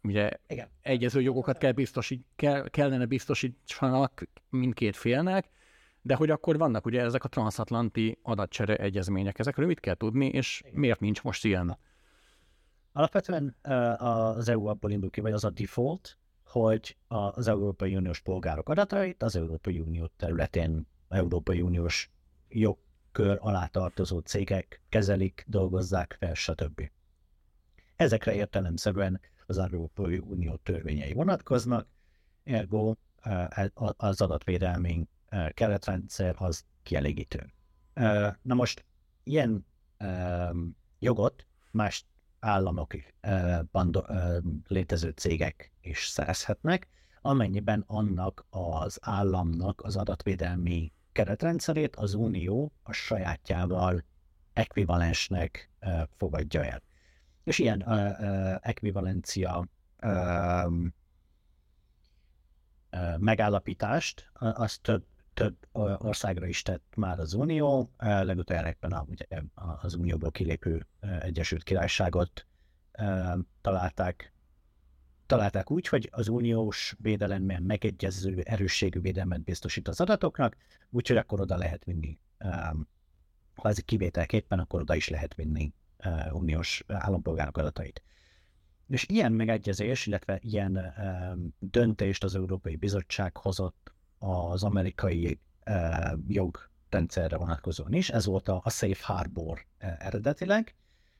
ugye 0.03 0.31
Igen. 0.47 0.67
egyező 0.81 1.21
jogokat 1.21 1.57
kell 1.57 1.71
biztosít, 1.71 2.25
kell, 2.35 2.69
kellene 2.69 3.05
biztosítsanak 3.05 4.29
mindkét 4.49 4.95
félnek, 4.95 5.49
de 6.01 6.15
hogy 6.15 6.29
akkor 6.29 6.57
vannak 6.57 6.85
ugye 6.85 7.01
ezek 7.01 7.23
a 7.23 7.27
transatlanti 7.27 8.19
adatcsere 8.21 8.75
egyezmények, 8.75 9.39
ezekről 9.39 9.67
mit 9.67 9.79
kell 9.79 9.95
tudni, 9.95 10.25
és 10.25 10.61
Igen. 10.65 10.79
miért 10.79 10.99
nincs 10.99 11.21
most 11.21 11.45
ilyen? 11.45 11.77
Alapvetően 12.91 13.55
az 13.97 14.49
EU 14.49 14.65
abból 14.65 14.91
indul 14.91 15.09
ki, 15.09 15.21
vagy 15.21 15.33
az 15.33 15.43
a 15.43 15.49
default, 15.49 16.17
hogy 16.43 16.97
az 17.07 17.47
Európai 17.47 17.95
Uniós 17.95 18.21
polgárok 18.21 18.69
adatait 18.69 19.23
az 19.23 19.35
Európai 19.35 19.79
Unió 19.79 20.09
területén 20.17 20.87
Európai 21.09 21.61
Uniós 21.61 22.11
jogkör 22.49 23.37
alá 23.41 23.65
tartozó 23.67 24.19
cégek 24.19 24.81
kezelik, 24.89 25.45
dolgozzák 25.47 26.15
fel, 26.19 26.33
stb. 26.33 26.91
Ezekre 27.95 28.33
értelemszerűen 28.33 29.21
az 29.45 29.57
Európai 29.57 30.17
Unió 30.17 30.55
törvényei 30.55 31.13
vonatkoznak, 31.13 31.87
ergo 32.43 32.95
e, 33.21 33.71
az 33.97 34.21
adatvédelmi 34.21 35.07
keretrendszer 35.53 36.35
az 36.37 36.63
kielégítő. 36.83 37.53
Na 38.41 38.53
most 38.53 38.85
ilyen 39.23 39.65
jogot 40.99 41.45
más 41.71 42.05
államokban 42.39 43.95
létező 44.67 45.09
cégek 45.09 45.71
is 45.81 46.07
szerezhetnek, 46.07 46.87
amennyiben 47.21 47.83
annak 47.87 48.45
az 48.49 48.97
államnak 49.01 49.81
az 49.81 49.95
adatvédelmi 49.95 50.91
keretrendszerét 51.19 51.95
az 51.95 52.13
Unió 52.13 52.71
a 52.83 52.91
sajátjával 52.91 54.03
ekvivalensnek 54.53 55.69
fogadja 56.17 56.63
el. 56.63 56.81
És 57.43 57.59
ilyen 57.59 57.81
ekvivalencia 58.61 59.67
megállapítást, 63.17 64.29
azt 64.33 64.81
több, 64.81 65.05
több 65.33 65.55
országra 65.97 66.45
is 66.47 66.61
tett 66.61 66.93
már 66.95 67.19
az 67.19 67.33
Unió, 67.33 67.91
legutoljára 67.97 68.75
a, 68.79 69.05
ugye, 69.07 69.25
az 69.81 69.95
Unióból 69.95 70.31
kilépő 70.31 70.87
Egyesült 70.99 71.63
Királyságot 71.63 72.45
találták 73.61 74.33
találták 75.29 75.71
úgy, 75.71 75.87
hogy 75.87 76.09
az 76.11 76.27
uniós 76.27 76.95
védelemben 76.99 77.63
megegyező 77.63 78.41
erősségű 78.41 78.99
védelmet 78.99 79.43
biztosít 79.43 79.87
az 79.87 80.01
adatoknak, 80.01 80.55
úgyhogy 80.89 81.17
akkor 81.17 81.41
oda 81.41 81.57
lehet 81.57 81.83
vinni, 81.83 82.19
ha 83.55 83.69
ez 83.69 83.77
kivételképpen, 83.79 84.59
akkor 84.59 84.81
oda 84.81 84.95
is 84.95 85.09
lehet 85.09 85.35
vinni 85.35 85.73
uniós 86.31 86.83
állampolgárok 86.87 87.57
adatait. 87.57 88.03
És 88.87 89.05
ilyen 89.09 89.31
megegyezés, 89.31 90.05
illetve 90.05 90.39
ilyen 90.41 90.93
döntést 91.59 92.23
az 92.23 92.35
Európai 92.35 92.75
Bizottság 92.75 93.37
hozott 93.37 93.93
az 94.19 94.63
amerikai 94.63 95.39
jogrendszerre 96.27 97.37
vonatkozóan 97.37 97.93
is. 97.93 98.09
Ez 98.09 98.25
volt 98.25 98.47
a 98.47 98.63
Safe 98.65 99.13
Harbor 99.13 99.65
eredetileg, 99.77 100.75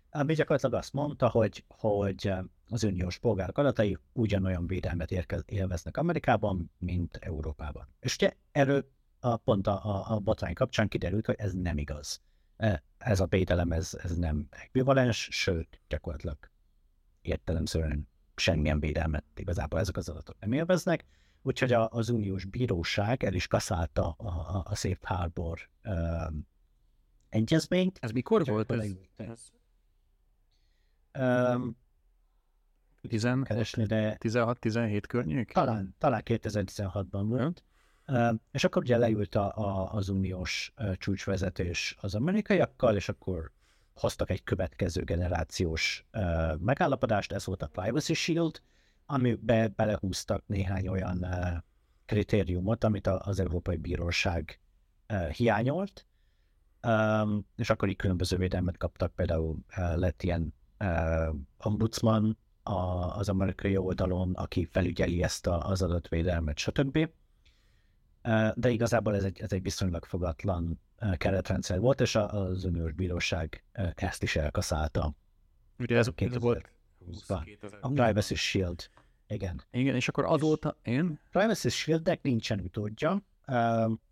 ami 0.10 0.34
gyakorlatilag 0.34 0.76
azt 0.76 0.94
mondta, 0.94 1.30
hogy, 1.30 1.66
hogy 1.68 2.34
az 2.70 2.84
uniós 2.84 3.18
polgárok 3.18 3.58
adatai 3.58 3.98
ugyanolyan 4.14 4.68
védelmet 4.68 5.12
érkez, 5.12 5.44
élveznek 5.46 5.98
Amerikában, 5.98 6.72
mint 6.78 7.16
Európában. 7.16 7.88
És 8.00 8.16
ugye 8.16 8.34
erről 8.52 8.92
a, 9.20 9.38
pont 9.38 9.68
a, 9.68 9.86
a, 9.86 10.16
a 10.16 10.20
botrány 10.20 10.54
kapcsán 10.54 10.88
kiderült, 10.88 11.26
hogy 11.26 11.36
ez 11.38 11.54
nem 11.54 11.78
igaz. 11.78 12.22
E, 12.58 12.84
ez 12.98 13.20
a 13.20 13.26
védelem, 13.26 13.72
ez, 13.72 13.98
ez 14.04 14.16
nem 14.16 14.48
ekvivalens, 14.50 15.28
sőt, 15.32 15.82
gyakorlatilag 15.88 16.38
értelemszerűen 17.22 18.08
semmilyen 18.36 18.80
védelmet 18.80 19.26
igazából 19.36 19.80
ezek 19.80 19.98
az 19.98 20.10
adatok 20.10 20.40
nem 20.40 20.52
élveznek, 20.52 21.06
úgyhogy 21.42 21.74
a, 21.74 21.90
az 21.90 22.10
uniós 22.10 22.46
bíróság 22.46 23.24
el 23.24 23.34
is 23.34 23.48
kaszálta 23.48 24.16
a, 24.18 24.28
a, 24.28 24.64
a 24.66 24.76
Safe 24.76 24.98
Harbor 25.02 25.70
um, 25.84 26.48
egyezményt. 27.30 27.98
Ez 28.02 28.12
mikor 28.12 28.46
volt? 28.46 28.72
Ez, 28.72 28.92
ez 29.16 29.52
Um, 31.18 31.76
16-17 33.04 35.04
környék? 35.08 35.52
Talán, 35.52 35.96
talán 35.98 36.22
2016-ban 36.26 37.24
volt. 37.24 37.64
Uh, 38.08 38.34
és 38.52 38.64
akkor 38.64 38.82
ugye 38.82 38.98
leült 38.98 39.36
a, 39.36 39.58
a, 39.58 39.94
az 39.94 40.10
uniós 40.10 40.74
uh, 40.78 40.96
csúcsvezetés 40.96 41.96
az 42.00 42.16
amerikaiakkal, 42.16 42.96
és 42.96 43.10
akkor 43.10 43.52
hoztak 43.94 44.30
egy 44.30 44.44
következő 44.44 45.04
generációs 45.04 46.06
uh, 46.14 46.58
megállapodást, 46.58 47.32
ez 47.32 47.46
volt 47.46 47.62
a 47.62 47.68
Privacy 47.68 48.14
Shield, 48.14 48.62
amibe 49.06 49.68
belehúztak 49.68 50.44
néhány 50.46 50.88
olyan 50.88 51.26
kritériumot, 52.06 52.84
amit 52.84 53.08
a, 53.08 53.22
az 53.24 53.40
Európai 53.40 53.78
Bíróság 53.78 54.60
hiányolt, 55.32 56.06
um, 56.88 57.46
és 57.56 57.70
akkor 57.70 57.90
így 57.90 57.96
különböző 57.96 58.38
védelmet 58.38 58.78
kaptak, 58.78 59.16
például 59.16 59.58
lett 59.96 60.24
ilyen 60.24 60.54
ombudsman 61.58 62.38
a, 62.70 63.16
az 63.18 63.30
amerikai 63.30 63.78
oldalon, 63.78 64.34
aki 64.34 64.66
felügyeli 64.66 65.24
ezt 65.24 65.48
a, 65.48 65.70
az 65.70 65.82
adatvédelmet, 65.82 66.58
stb. 66.58 67.10
De 68.54 68.70
igazából 68.70 69.16
ez 69.16 69.24
egy, 69.24 69.40
ez 69.40 69.52
egy 69.52 69.62
viszonylag 69.62 70.06
fogatlan 70.06 70.80
keretrendszer 71.18 71.80
volt, 71.80 72.02
és 72.02 72.16
az 72.16 72.64
uniós 72.64 72.92
bíróság 72.92 73.64
ezt 73.96 74.24
is 74.24 74.36
elkaszálta. 74.36 75.14
Ugye 75.80 75.98
ez, 75.98 76.10
ez 76.16 76.40
volt 76.40 76.72
a 77.82 77.88
Privacy 77.88 78.36
Shield. 78.36 78.90
Igen. 79.28 79.64
Igen, 79.72 79.96
és 79.96 80.08
akkor 80.08 80.26
azóta 80.26 80.78
én? 80.84 81.20
Privacy 81.32 81.70
Shieldnek 81.70 82.22
nincsen 82.22 82.60
utódja, 82.60 83.22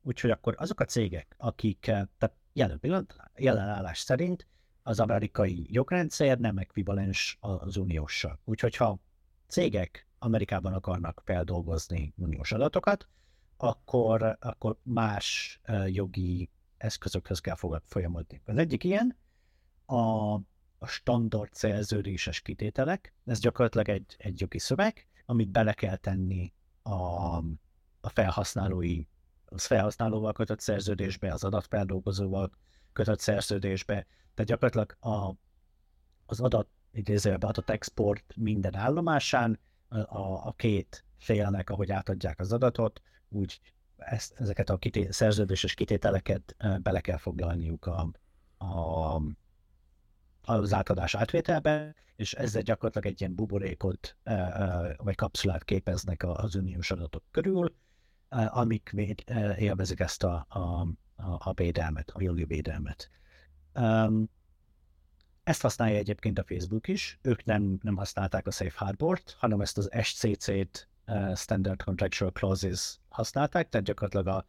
úgyhogy 0.02 0.30
akkor 0.30 0.56
azok 0.58 0.80
a 0.80 0.86
cégek, 0.86 1.36
akik 1.38 1.80
tehát 1.80 2.36
jelen, 2.54 2.80
pillanat, 2.80 3.16
jelen 3.36 3.68
állás 3.70 4.00
szerint 4.00 4.48
az 4.88 5.00
amerikai 5.00 5.68
jogrendszer 5.70 6.40
nem 6.40 6.58
ekvivalens 6.58 7.38
az 7.40 7.78
unióssal. 7.78 8.40
Úgyhogy 8.44 8.76
ha 8.76 9.00
cégek 9.48 10.08
Amerikában 10.20 10.74
akarnak 10.74 11.22
feldolgozni 11.26 12.14
uniós 12.18 12.52
adatokat, 12.52 13.08
akkor, 13.58 14.38
akkor 14.40 14.78
más 14.84 15.60
jogi 15.88 16.50
eszközökhöz 16.78 17.40
kell 17.40 17.56
folyamodni. 17.86 18.42
Az 18.46 18.58
egyik 18.58 18.84
ilyen 18.84 19.18
a, 19.86 20.34
a 20.78 20.86
standard 20.86 21.54
szerződéses 21.54 22.42
kitételek, 22.42 23.14
ez 23.26 23.40
gyakorlatilag 23.40 23.90
egy, 23.90 24.16
egy 24.18 24.40
jogi 24.40 24.60
szöveg, 24.60 25.08
amit 25.26 25.50
bele 25.50 25.74
kell 25.74 25.96
tenni 25.96 26.54
a, 26.82 26.92
a 28.00 28.10
felhasználói, 28.14 29.04
az 29.46 29.66
felhasználóval 29.66 30.34
kötött 30.34 30.60
szerződésbe, 30.60 31.34
az 31.34 31.44
adatfeldolgozóval 31.44 32.52
kötött 32.94 33.20
szerződésbe, 33.20 34.08
tehát 34.38 34.52
gyakorlatilag 34.52 34.98
a, 35.00 35.36
az 36.26 36.40
adat, 36.40 36.68
idézőjelben 36.92 37.50
adat 37.50 37.70
export 37.70 38.34
minden 38.36 38.76
állomásán 38.76 39.60
a, 39.90 40.48
a 40.48 40.54
két 40.56 41.06
félnek, 41.18 41.70
ahogy 41.70 41.92
átadják 41.92 42.40
az 42.40 42.52
adatot, 42.52 43.02
úgy 43.30 43.62
ezt, 43.98 44.34
ezeket 44.40 44.70
a 44.70 44.78
kité, 44.78 45.08
szerződéses 45.12 45.74
kitételeket 45.74 46.56
bele 46.82 47.02
kell 47.02 47.18
foglalniuk 47.18 47.86
a, 47.86 48.12
a, 48.66 49.22
az 50.42 50.74
átadás 50.74 51.16
átvételbe, 51.16 51.96
és 52.16 52.34
ezzel 52.34 52.62
gyakorlatilag 52.62 53.08
egy 53.08 53.22
ilyen 53.22 53.36
buborékot 53.36 54.18
vagy 54.98 55.16
kapszulát 55.16 55.64
képeznek 55.64 56.24
az 56.24 56.56
uniós 56.56 56.92
adatok 56.92 57.24
körül, 57.32 57.76
amik 58.30 58.92
még 58.94 59.24
élvezik 59.58 60.00
ezt 60.00 60.24
a 60.24 60.48
a, 61.18 61.50
a 61.50 61.54
védelmet, 61.54 62.10
a 62.10 62.22
jogi 62.22 62.46
védelmet. 62.46 63.10
Um, 63.78 64.30
ezt 65.44 65.62
használja 65.62 65.98
egyébként 65.98 66.40
a 66.40 66.44
Facebook 66.44 66.88
is, 66.88 67.20
ők 67.22 67.44
nem, 67.44 67.80
nem 67.82 67.96
használták 67.96 68.48
a 68.48 68.52
Safe 68.52 68.86
Harbor-t, 68.86 69.36
hanem 69.40 69.62
ezt 69.62 69.78
az 69.78 69.90
SCC-t, 70.02 70.90
uh, 71.08 71.36
Standard 71.36 71.84
Contractual 71.84 72.32
Clauses 72.32 73.00
használták, 73.10 73.70
tehát 73.70 73.86
gyakorlatilag 73.86 74.28
a, 74.28 74.46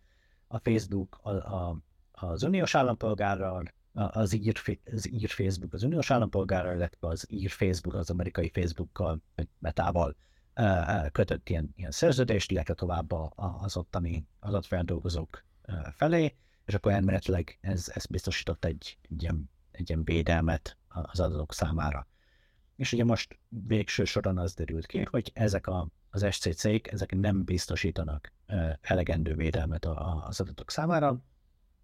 a 0.47 0.59
Facebook 0.59 1.19
a, 1.23 1.31
a, 1.31 1.79
az 2.11 2.43
uniós 2.43 2.75
állampolgárral, 2.75 3.65
az 3.93 4.33
ír, 4.33 4.81
az 4.93 5.09
ír 5.13 5.29
Facebook 5.29 5.73
az 5.73 5.83
uniós 5.83 6.11
állampolgárral, 6.11 6.75
illetve 6.75 7.09
az 7.09 7.27
ír 7.31 7.51
Facebook 7.51 7.95
az 7.95 8.11
amerikai 8.11 8.51
Facebookkal, 8.55 9.23
metával 9.59 10.17
kötött 11.13 11.49
ilyen, 11.49 11.73
ilyen 11.77 11.91
szerződést, 11.91 12.51
illetve 12.51 12.75
tovább 12.75 13.13
az 13.35 13.77
ottani 13.77 14.27
adatfeldolgozók 14.41 15.45
felé, 15.93 16.37
és 16.69 16.75
akkor 16.75 16.93
elméletileg 16.93 17.59
ez, 17.61 17.91
ez 17.95 18.07
biztosított 18.07 18.65
egy, 18.65 18.99
egy, 19.03 19.23
ilyen, 19.23 19.51
egy 19.71 19.89
ilyen 19.89 20.05
védelmet 20.05 20.77
az 20.89 21.21
adatok 21.21 21.55
számára. 21.55 22.07
És 22.77 22.93
ugye 22.93 23.05
most 23.05 23.39
végső 23.49 24.05
soron 24.05 24.39
az 24.39 24.55
derült 24.55 24.87
ki, 24.87 25.07
hogy 25.11 25.31
ezek 25.35 25.67
a, 25.67 25.89
az 26.11 26.27
SCC-k, 26.31 26.93
ezek 26.93 27.15
nem 27.15 27.45
biztosítanak 27.45 28.33
elegendő 28.81 29.35
védelmet 29.35 29.85
az 29.85 30.41
adatok 30.41 30.71
számára, 30.71 31.23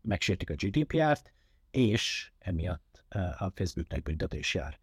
megsértik 0.00 0.50
a 0.50 0.54
GDPR-t, 0.54 1.32
és 1.70 2.32
emiatt 2.38 3.04
a 3.38 3.50
Facebooknek 3.54 4.02
büntetés 4.02 4.54
jár. 4.54 4.78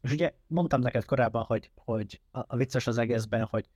És 0.00 0.12
ugye 0.12 0.34
mondtam 0.46 0.80
neked 0.80 1.04
korábban, 1.04 1.42
hogy, 1.44 1.70
hogy 1.74 2.20
a, 2.30 2.38
a 2.46 2.56
vicces 2.56 2.86
az 2.86 2.98
egészben, 2.98 3.44
hogy 3.44 3.68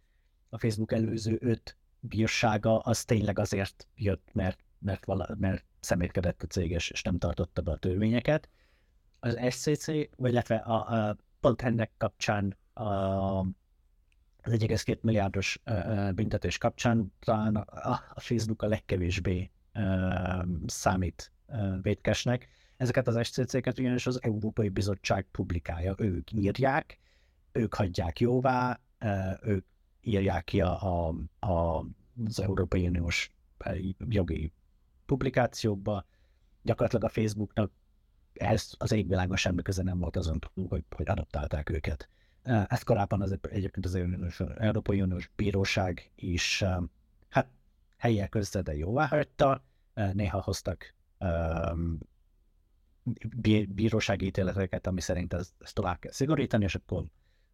a 0.48 0.58
Facebook 0.58 0.92
előző 0.92 1.38
öt 1.40 1.76
bírsága 2.00 2.78
az 2.78 3.04
tényleg 3.04 3.38
azért 3.38 3.86
jött, 3.94 4.28
mert, 4.32 4.64
mert, 4.78 5.04
vala, 5.04 5.28
mert 5.38 5.64
szemétkedett 5.80 6.42
a 6.42 6.46
cég, 6.46 6.70
és 6.70 7.02
nem 7.02 7.18
tartotta 7.18 7.62
be 7.62 7.70
a 7.70 7.76
törvényeket. 7.76 8.48
Az 9.20 9.38
SCC, 9.50 9.86
vagy 10.16 10.30
illetve 10.30 10.56
a, 10.56 11.08
a 11.08 11.16
pont 11.40 11.62
ennek 11.62 11.90
kapcsán 11.96 12.56
a, 12.72 12.82
az 14.42 14.52
1,2 14.52 15.00
milliárdos 15.00 15.62
büntetés 16.14 16.58
kapcsán 16.58 17.12
talán 17.20 17.56
a, 17.56 17.90
a 18.14 18.20
Facebook 18.20 18.62
a 18.62 18.66
legkevésbé 18.66 19.50
uh, 19.74 20.44
számít 20.66 21.32
vétkesnek, 21.82 22.48
Ezeket 22.78 23.08
az 23.08 23.26
SCC-ket 23.26 23.78
ugyanis 23.78 24.06
az 24.06 24.22
Európai 24.22 24.68
Bizottság 24.68 25.26
publikálja, 25.30 25.94
ők 25.98 26.32
írják, 26.32 26.98
ők 27.52 27.74
hagyják 27.74 28.20
jóvá, 28.20 28.80
ők 29.42 29.66
írják 30.00 30.44
ki 30.44 30.60
a, 30.60 31.06
a, 31.08 31.14
a, 31.46 31.84
az 32.24 32.40
Európai 32.40 32.86
Uniós 32.86 33.32
jogi 34.08 34.52
publikációkba. 35.08 36.04
Gyakorlatilag 36.62 37.04
a 37.04 37.08
Facebooknak 37.08 37.70
ez 38.32 38.72
az 38.78 38.92
égvilágon 38.92 39.36
semmi 39.36 39.62
köze 39.62 39.82
nem 39.82 39.98
volt 39.98 40.16
azon 40.16 40.38
hogy, 40.68 40.84
hogy 40.96 41.08
adaptálták 41.08 41.70
őket. 41.70 42.08
Ezt 42.42 42.84
korábban 42.84 43.22
az, 43.22 43.38
egyébként 43.42 43.86
az 43.86 43.98
Európai 44.56 45.02
Uniós 45.02 45.30
Bíróság 45.36 46.10
is 46.14 46.64
hát 47.28 47.48
helyek 47.96 48.28
között, 48.28 48.64
de 48.64 48.74
jóvá 48.76 49.06
hagyta, 49.06 49.64
néha 50.12 50.40
hoztak 50.40 50.94
bírósági 53.68 54.26
ítéleteket, 54.26 54.86
ami 54.86 55.00
szerint 55.00 55.34
ezt, 55.34 55.52
ezt 55.58 55.74
tovább 55.74 55.98
kell 55.98 56.12
szigorítani, 56.12 56.64
és 56.64 56.74
akkor 56.74 57.04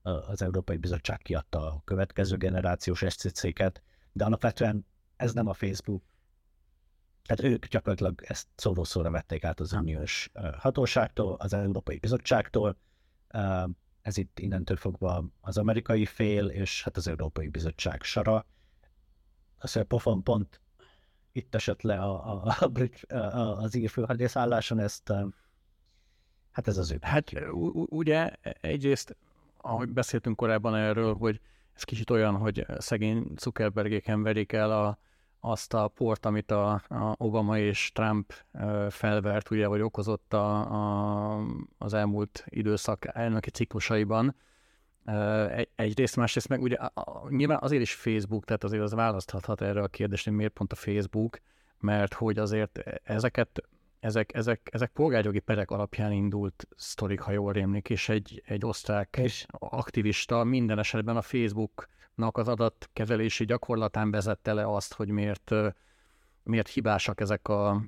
az 0.02 0.42
Európai 0.42 0.76
Bizottság 0.76 1.18
kiadta 1.18 1.58
a 1.58 1.82
következő 1.84 2.36
generációs 2.36 3.04
SCC-ket, 3.08 3.82
de 4.12 4.24
alapvetően 4.24 4.86
ez 5.16 5.32
nem 5.32 5.46
a 5.46 5.54
Facebook. 5.54 6.02
Tehát 7.26 7.52
ők 7.52 7.66
gyakorlatilag 7.66 8.22
ezt 8.24 8.46
szóró-szóra 8.56 9.10
vették 9.10 9.44
át 9.44 9.60
az 9.60 9.72
uniós 9.72 10.30
hatóságtól, 10.58 11.34
az 11.38 11.52
Európai 11.52 11.98
Bizottságtól, 11.98 12.76
ez 14.02 14.16
itt 14.16 14.38
innentől 14.38 14.76
fogva 14.76 15.24
az 15.40 15.58
amerikai 15.58 16.06
fél, 16.06 16.46
és 16.46 16.82
hát 16.82 16.96
az 16.96 17.08
Európai 17.08 17.48
Bizottság 17.48 18.02
sara. 18.02 18.46
Az, 19.58 19.76
a 19.76 19.84
pofon 19.84 20.22
pont 20.22 20.60
itt 21.32 21.54
esett 21.54 21.82
le 21.82 21.98
a, 21.98 22.32
a, 22.32 22.56
a, 23.08 23.14
a, 23.14 23.56
az 23.56 23.74
ír 23.74 23.90
főhadészálláson, 23.90 24.78
ezt 24.78 25.12
Hát 26.54 26.68
ez 26.68 26.78
az 26.78 26.90
ő. 26.90 26.98
Hát 27.00 27.32
ugye 27.72 28.30
egyrészt, 28.60 29.16
ahogy 29.56 29.88
beszéltünk 29.88 30.36
korábban 30.36 30.74
erről, 30.74 31.14
hogy 31.14 31.40
ez 31.74 31.82
kicsit 31.82 32.10
olyan, 32.10 32.36
hogy 32.36 32.66
szegény 32.78 33.32
Zuckerbergéken 33.36 34.22
verik 34.22 34.52
el 34.52 34.70
a, 34.70 34.98
azt 35.44 35.74
a 35.74 35.88
port, 35.88 36.26
amit 36.26 36.50
a, 36.50 36.72
a 36.72 37.14
Obama 37.16 37.58
és 37.58 37.92
Trump 37.92 38.32
felvert, 38.88 39.50
ugye, 39.50 39.66
vagy 39.66 39.80
okozott 39.80 40.32
a, 40.32 40.72
a, 40.72 41.44
az 41.78 41.94
elmúlt 41.94 42.44
időszak 42.48 43.06
elnöki 43.12 43.50
ciklusaiban. 43.50 44.36
Egy, 45.50 45.68
egyrészt, 45.74 46.16
másrészt 46.16 46.48
meg 46.48 46.62
ugye 46.62 46.76
a, 46.76 47.28
nyilván 47.28 47.58
azért 47.60 47.82
is 47.82 47.94
Facebook, 47.94 48.44
tehát 48.44 48.64
azért 48.64 48.82
az 48.82 48.92
választhathat 48.92 49.60
erre 49.60 49.82
a 49.82 49.88
kérdést, 49.88 50.24
hogy 50.24 50.32
miért 50.32 50.52
pont 50.52 50.72
a 50.72 50.76
Facebook, 50.76 51.38
mert 51.78 52.14
hogy 52.14 52.38
azért 52.38 52.78
ezeket 53.02 53.62
ezek, 54.04 54.34
ezek, 54.34 54.68
ezek 54.72 54.90
polgárjogi 54.90 55.38
perek 55.38 55.70
alapján 55.70 56.12
indult 56.12 56.68
sztorik, 56.76 57.20
ha 57.20 57.32
jól 57.32 57.52
rémlik, 57.52 57.90
és 57.90 58.08
egy, 58.08 58.42
egy 58.46 58.64
osztrák 58.64 59.16
és 59.20 59.46
aktivista 59.58 60.44
minden 60.44 60.78
esetben 60.78 61.16
a 61.16 61.22
Facebooknak 61.22 62.36
az 62.36 62.48
adatkezelési 62.48 63.44
gyakorlatán 63.44 64.10
vezette 64.10 64.52
le 64.52 64.74
azt, 64.74 64.94
hogy 64.94 65.08
miért, 65.08 65.50
miért 66.42 66.68
hibásak 66.68 67.20
ezek, 67.20 67.48
a, 67.48 67.84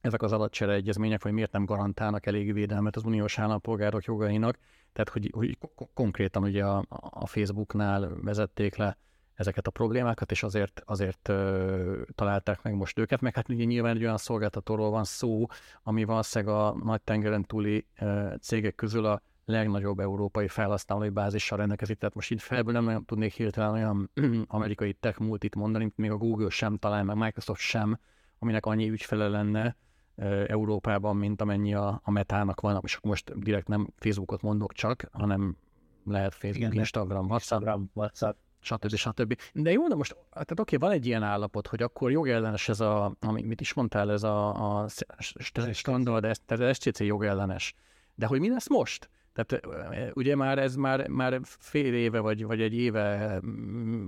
ezek 0.00 0.22
az 0.22 0.32
adatcsere 0.32 0.72
egyezmények, 0.72 1.22
vagy 1.22 1.32
miért 1.32 1.52
nem 1.52 1.64
garantálnak 1.64 2.26
elég 2.26 2.52
védelmet 2.52 2.96
az 2.96 3.04
uniós 3.04 3.38
állampolgárok 3.38 4.04
jogainak. 4.04 4.58
Tehát, 4.92 5.08
hogy, 5.08 5.30
hogy 5.34 5.58
konkrétan 5.94 6.42
ugye 6.42 6.64
a, 6.64 6.84
a 7.10 7.26
Facebooknál 7.26 8.08
vezették 8.22 8.76
le 8.76 8.96
ezeket 9.36 9.66
a 9.66 9.70
problémákat, 9.70 10.30
és 10.30 10.42
azért, 10.42 10.82
azért 10.84 11.28
ö, 11.28 12.02
találták 12.14 12.62
meg 12.62 12.74
most 12.74 12.98
őket, 12.98 13.20
meg 13.20 13.34
hát 13.34 13.48
ugye 13.48 13.64
nyilván 13.64 13.96
egy 13.96 14.02
olyan 14.02 14.16
szolgáltatóról 14.16 14.90
van 14.90 15.04
szó, 15.04 15.46
ami 15.82 16.04
valószínűleg 16.04 16.54
a 16.54 16.76
nagy 16.84 17.02
tengeren 17.02 17.44
túli 17.44 17.86
ö, 18.00 18.34
cégek 18.40 18.74
közül 18.74 19.04
a 19.04 19.22
legnagyobb 19.44 20.00
európai 20.00 20.48
felhasználói 20.48 21.08
bázissal 21.08 21.58
rendelkezik, 21.58 21.98
tehát 21.98 22.14
most 22.14 22.30
itt 22.30 22.40
felből 22.40 22.72
nem 22.72 22.84
nagyon 22.84 23.04
tudnék 23.04 23.32
hirtelen 23.32 23.72
olyan 23.72 24.10
amerikai 24.46 24.92
tech 24.92 25.20
multit 25.20 25.54
mondani, 25.54 25.84
mint 25.84 25.96
még 25.96 26.10
a 26.10 26.16
Google 26.16 26.50
sem 26.50 26.76
talán, 26.76 27.06
meg 27.06 27.16
Microsoft 27.16 27.60
sem, 27.60 27.98
aminek 28.38 28.66
annyi 28.66 28.88
ügyfele 28.88 29.28
lenne 29.28 29.76
ö, 30.14 30.44
Európában, 30.48 31.16
mint 31.16 31.40
amennyi 31.40 31.74
a, 31.74 32.00
a 32.04 32.10
metának 32.10 32.60
van, 32.60 32.80
és 32.82 32.94
akkor 32.94 33.10
most 33.10 33.38
direkt 33.38 33.68
nem 33.68 33.88
Facebookot 33.96 34.42
mondok 34.42 34.72
csak, 34.72 35.08
hanem 35.12 35.56
lehet 36.04 36.34
Facebook, 36.34 36.56
Igen, 36.56 36.72
Instagram, 36.72 37.26
WhatsApp. 37.26 37.60
Instagram, 37.60 37.90
WhatsApp 37.94 38.36
stb. 38.66 38.94
stb. 38.94 39.38
De 39.52 39.72
jó, 39.72 39.88
de 39.88 39.94
most, 39.94 40.16
tehát 40.30 40.60
oké, 40.60 40.76
van 40.76 40.90
egy 40.90 41.06
ilyen 41.06 41.22
állapot, 41.22 41.66
hogy 41.66 41.82
akkor 41.82 42.10
jogellenes 42.10 42.68
ez 42.68 42.80
a, 42.80 43.16
amit 43.20 43.46
mit 43.46 43.60
is 43.60 43.72
mondtál, 43.72 44.10
ez 44.10 44.22
a, 44.22 44.80
a 44.80 44.88
standard, 45.72 46.24
ez, 46.24 46.38
tehát 46.46 46.64
ez 46.64 46.76
SCC 46.76 47.00
jogellenes. 47.00 47.74
De 48.14 48.26
hogy 48.26 48.40
mi 48.40 48.48
lesz 48.48 48.68
most? 48.68 49.08
Tehát 49.36 49.66
ugye 50.14 50.36
már 50.36 50.58
ez 50.58 50.76
már, 50.76 51.08
már 51.08 51.40
fél 51.42 51.94
éve, 51.94 52.20
vagy, 52.20 52.44
vagy 52.44 52.60
egy 52.60 52.74
éve, 52.74 53.38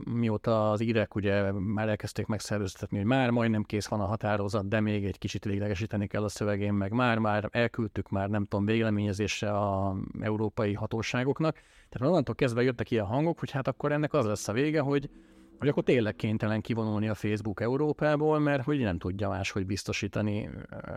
mióta 0.04 0.70
az 0.70 0.80
írek 0.80 1.14
ugye 1.14 1.52
már 1.52 1.88
elkezdték 1.88 2.26
megszervezetni, 2.26 2.96
hogy 2.96 3.06
már 3.06 3.30
majdnem 3.30 3.62
kész 3.62 3.86
van 3.86 4.00
a 4.00 4.06
határozat, 4.06 4.68
de 4.68 4.80
még 4.80 5.04
egy 5.04 5.18
kicsit 5.18 5.44
véglegesíteni 5.44 6.06
kell 6.06 6.24
a 6.24 6.28
szövegén, 6.28 6.72
meg 6.72 6.92
már, 6.92 7.18
már 7.18 7.48
elküldtük 7.52 8.08
már, 8.08 8.28
nem 8.28 8.46
tudom, 8.46 8.64
végleményezésre 8.64 9.50
a 9.50 9.96
európai 10.20 10.74
hatóságoknak. 10.74 11.54
Tehát 11.88 12.08
onnantól 12.08 12.34
kezdve 12.34 12.62
jöttek 12.62 12.90
ilyen 12.90 13.04
hangok, 13.04 13.38
hogy 13.38 13.50
hát 13.50 13.68
akkor 13.68 13.92
ennek 13.92 14.12
az 14.12 14.26
lesz 14.26 14.48
a 14.48 14.52
vége, 14.52 14.80
hogy 14.80 15.10
hogy 15.58 15.68
akkor 15.68 15.82
tényleg 15.82 16.16
kénytelen 16.16 16.60
kivonulni 16.60 17.08
a 17.08 17.14
Facebook 17.14 17.60
Európából, 17.60 18.38
mert 18.38 18.64
hogy 18.64 18.78
nem 18.78 18.98
tudja 18.98 19.28
máshogy 19.28 19.66
biztosítani 19.66 20.50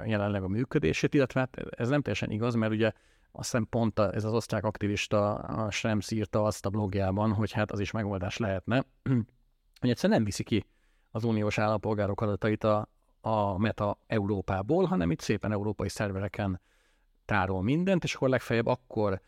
jelenleg 0.05 0.43
a 0.43 0.47
működését, 0.47 1.13
illetve 1.13 1.39
hát 1.39 1.57
ez 1.69 1.89
nem 1.89 2.01
teljesen 2.01 2.31
igaz, 2.31 2.55
mert 2.55 2.71
ugye 2.71 2.91
azt 3.31 3.51
hiszem 3.51 3.67
pont 3.69 3.99
ez 3.99 4.23
az 4.23 4.33
osztrák 4.33 4.63
aktivista, 4.63 5.33
a 5.33 5.71
Schrems 5.71 6.11
írta 6.11 6.43
azt 6.43 6.65
a 6.65 6.69
blogjában, 6.69 7.33
hogy 7.33 7.51
hát 7.51 7.71
az 7.71 7.79
is 7.79 7.91
megoldás 7.91 8.37
lehetne, 8.37 8.85
hogy 9.81 9.89
egyszerűen 9.89 10.17
nem 10.17 10.25
viszi 10.25 10.43
ki 10.43 10.65
az 11.11 11.23
uniós 11.23 11.57
állampolgárok 11.57 12.21
adatait 12.21 12.63
a, 12.63 12.89
a 13.21 13.57
Meta 13.57 13.97
Európából, 14.07 14.85
hanem 14.85 15.11
itt 15.11 15.19
szépen 15.19 15.51
európai 15.51 15.89
szervereken 15.89 16.61
tárol 17.25 17.63
mindent, 17.63 18.03
és 18.03 18.15
akkor 18.15 18.29
legfeljebb 18.29 18.65
akkor 18.65 19.21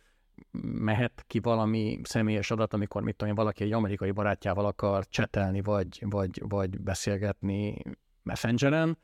mehet 0.61 1.23
ki 1.27 1.39
valami 1.39 1.99
személyes 2.03 2.51
adat, 2.51 2.73
amikor 2.73 3.03
mit 3.03 3.15
tudom 3.15 3.35
valaki 3.35 3.63
egy 3.63 3.71
amerikai 3.71 4.11
barátjával 4.11 4.65
akar 4.65 5.07
csetelni, 5.07 5.61
vagy, 5.61 6.03
vagy, 6.09 6.41
vagy 6.47 6.81
beszélgetni 6.81 7.81
Messengeren, 8.23 8.97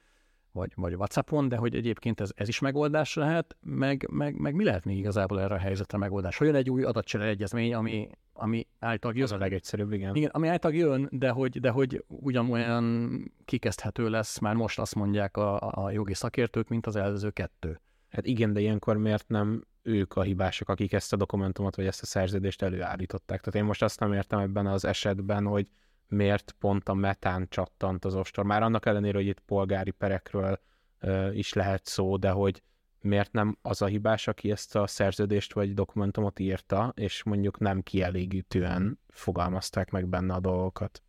vagy, 0.51 0.71
vagy 0.75 0.95
WhatsAppon, 0.95 1.47
de 1.47 1.55
hogy 1.57 1.75
egyébként 1.75 2.19
ez, 2.19 2.29
ez 2.35 2.47
is 2.47 2.59
megoldás 2.59 3.13
lehet, 3.13 3.57
meg, 3.61 4.07
meg, 4.11 4.35
meg 4.35 4.53
mi 4.53 4.63
lehet 4.63 4.85
még 4.85 4.97
igazából 4.97 5.41
erre 5.41 5.53
a 5.55 5.57
helyzetre 5.57 5.97
megoldás? 5.97 6.37
Hogy 6.37 6.47
jön 6.47 6.55
egy 6.55 6.69
új 6.69 6.83
adatcsere 6.83 7.25
egyezmény, 7.25 7.73
ami, 7.73 8.09
ami 8.33 8.67
által 8.79 9.13
jön. 9.13 9.23
Az 9.23 9.31
a 9.31 9.37
legegyszerűbb, 9.37 9.91
igen. 9.91 10.15
Igen, 10.15 10.29
ami 10.29 10.47
által 10.47 10.73
jön, 10.73 11.07
de 11.11 11.29
hogy, 11.29 11.59
de 11.59 11.69
hogy 11.69 12.03
ugyanolyan 12.07 13.31
kikezdhető 13.45 14.09
lesz, 14.09 14.39
már 14.39 14.55
most 14.55 14.79
azt 14.79 14.95
mondják 14.95 15.37
a, 15.37 15.71
a 15.85 15.91
jogi 15.91 16.13
szakértők, 16.13 16.67
mint 16.67 16.87
az 16.87 16.95
előző 16.95 17.29
kettő. 17.29 17.79
Hát 18.09 18.25
igen, 18.25 18.53
de 18.53 18.59
ilyenkor 18.59 18.97
miért 18.97 19.27
nem 19.27 19.63
ők 19.81 20.15
a 20.15 20.21
hibások, 20.21 20.69
akik 20.69 20.93
ezt 20.93 21.13
a 21.13 21.15
dokumentumot 21.15 21.75
vagy 21.75 21.85
ezt 21.85 22.01
a 22.01 22.05
szerződést 22.05 22.61
előállították. 22.61 23.39
Tehát 23.39 23.55
én 23.55 23.63
most 23.63 23.83
azt 23.83 23.99
nem 23.99 24.13
értem 24.13 24.39
ebben 24.39 24.67
az 24.67 24.85
esetben, 24.85 25.45
hogy 25.45 25.67
miért 26.09 26.55
pont 26.59 26.89
a 26.89 26.93
metán 26.93 27.47
csattant 27.49 28.05
az 28.05 28.15
ostor. 28.15 28.45
Már 28.45 28.63
annak 28.63 28.85
ellenére, 28.85 29.17
hogy 29.17 29.27
itt 29.27 29.39
polgári 29.39 29.91
perekről 29.91 30.59
uh, 31.01 31.37
is 31.37 31.53
lehet 31.53 31.85
szó, 31.85 32.17
de 32.17 32.29
hogy 32.29 32.63
miért 33.01 33.31
nem 33.31 33.57
az 33.61 33.81
a 33.81 33.85
hibás, 33.85 34.27
aki 34.27 34.51
ezt 34.51 34.75
a 34.75 34.87
szerződést 34.87 35.53
vagy 35.53 35.73
dokumentumot 35.73 36.39
írta, 36.39 36.93
és 36.95 37.23
mondjuk 37.23 37.59
nem 37.59 37.81
kielégítően 37.81 38.99
fogalmazták 39.07 39.91
meg 39.91 40.07
benne 40.07 40.33
a 40.33 40.39
dolgokat. 40.39 41.03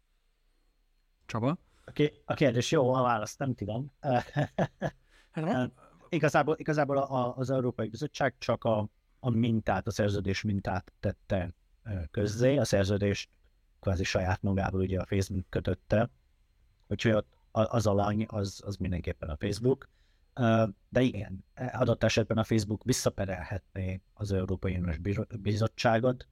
Csaba? 1.26 1.58
A 2.24 2.34
kérdés 2.34 2.70
jó, 2.70 2.94
a 2.94 3.02
választ 3.02 3.38
nem 3.38 3.54
tudom. 3.54 3.92
hát, 5.30 5.72
igazából, 6.08 6.54
igazából 6.58 6.98
a, 6.98 7.36
az 7.36 7.50
Európai 7.50 7.88
Bizottság 7.88 8.34
csak 8.38 8.64
a, 8.64 8.88
a 9.20 9.30
mintát, 9.30 9.86
a 9.86 9.90
szerződés 9.90 10.42
mintát 10.42 10.92
tette 11.00 11.54
közzé, 12.10 12.56
a 12.56 12.64
szerződést 12.64 13.30
kvázi 13.80 14.04
saját 14.04 14.42
magából 14.42 14.80
ugye 14.80 15.00
a 15.00 15.06
Facebook 15.06 15.46
kötötte, 15.48 16.10
úgyhogy 16.88 17.24
az 17.50 17.86
alany 17.86 18.26
az, 18.28 18.60
az 18.64 18.76
mindenképpen 18.76 19.28
a 19.28 19.36
Facebook. 19.36 19.88
De 20.88 21.00
igen, 21.00 21.44
adott 21.72 22.02
esetben 22.02 22.38
a 22.38 22.44
Facebook 22.44 22.84
visszaperelhetné 22.84 24.00
az 24.14 24.32
Európai 24.32 24.76
Uniós 24.76 24.98
Bizottságot, 25.40 26.28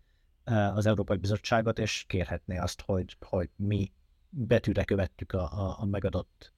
az 0.74 0.86
Európai 0.86 1.16
Bizottságot, 1.16 1.78
és 1.78 2.04
kérhetné 2.08 2.56
azt, 2.56 2.80
hogy, 2.80 3.16
hogy 3.20 3.50
mi 3.56 3.92
betűre 4.30 4.84
követtük 4.84 5.32
a, 5.32 5.42
a, 5.42 5.76
a 5.80 5.84
megadott 5.84 6.52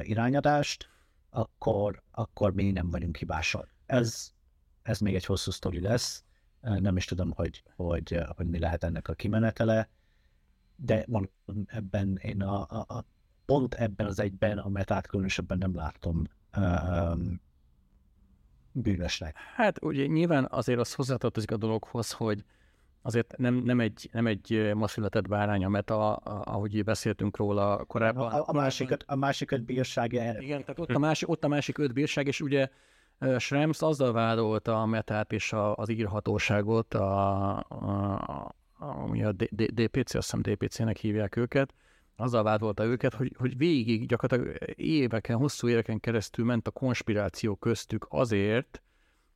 irányadást, 0.00 0.88
akkor, 1.30 2.02
akkor 2.10 2.54
mi 2.54 2.70
nem 2.70 2.90
vagyunk 2.90 3.16
hibásak. 3.16 3.74
Ez, 3.86 4.32
ez 4.82 4.98
még 4.98 5.14
egy 5.14 5.24
hosszú 5.24 5.50
sztori 5.50 5.80
lesz, 5.80 6.24
nem 6.60 6.96
is 6.96 7.04
tudom, 7.04 7.30
hogy, 7.30 7.62
hogy, 7.76 8.20
hogy 8.36 8.46
mi 8.46 8.58
lehet 8.58 8.84
ennek 8.84 9.08
a 9.08 9.14
kimenetele, 9.14 9.88
de 10.76 11.04
van 11.06 11.30
ebben 11.66 12.18
én 12.22 12.42
a, 12.42 12.60
a, 12.60 12.84
a 12.88 13.04
pont 13.44 13.74
ebben 13.74 14.06
az 14.06 14.20
egyben 14.20 14.58
a 14.58 14.68
metát 14.68 15.06
különösebben 15.06 15.58
nem 15.58 15.74
látom 15.74 16.22
um, 16.56 17.40
bűnösnek. 18.72 19.36
Hát 19.54 19.82
ugye 19.82 20.06
nyilván 20.06 20.46
azért 20.50 20.78
az 20.78 20.94
hozzátartozik 20.94 21.50
a 21.50 21.56
dologhoz, 21.56 22.12
hogy 22.12 22.44
azért 23.02 23.36
nem, 23.36 23.54
nem, 23.54 23.80
egy, 23.80 24.08
nem 24.12 24.26
egy 24.26 24.72
ma 24.74 24.88
született 24.88 25.28
bárány 25.28 25.64
a 25.64 25.68
meta, 25.68 26.14
ahogy 26.14 26.84
beszéltünk 26.84 27.36
róla 27.36 27.84
korábban. 27.84 28.32
A, 28.32 28.44
a, 28.46 28.52
másik, 28.52 28.90
öt, 28.90 29.04
a 29.06 29.14
másik 29.14 29.50
öt 29.50 29.64
bírság 29.64 30.14
erre. 30.14 30.40
Igen, 30.40 30.60
tehát 30.60 30.78
ott 30.78 30.90
a, 30.90 30.98
másik, 30.98 31.28
ott 31.28 31.44
a 31.44 31.48
másik 31.48 31.78
öt 31.78 31.92
bírság, 31.92 32.26
és 32.26 32.40
ugye 32.40 32.68
Schrems 33.38 33.82
azzal 33.82 34.12
vádolta 34.12 34.80
a 34.80 34.86
metát 34.86 35.32
és 35.32 35.52
a, 35.52 35.76
az 35.76 35.88
írhatóságot, 35.88 36.94
a, 36.94 37.56
a, 37.58 38.54
ami 38.78 39.24
a 39.24 39.32
DPC, 39.32 40.14
azt 40.14 40.34
hiszem 40.34 40.42
DPC-nek 40.42 40.96
hívják 40.96 41.36
őket, 41.36 41.74
azzal 42.16 42.42
vádolta 42.42 42.84
őket, 42.84 43.14
hogy, 43.14 43.34
hogy 43.38 43.56
végig, 43.56 44.06
gyakorlatilag 44.06 44.56
éveken, 44.74 45.36
hosszú 45.36 45.68
éveken 45.68 46.00
keresztül 46.00 46.44
ment 46.44 46.66
a 46.66 46.70
konspiráció 46.70 47.54
köztük 47.56 48.06
azért, 48.08 48.82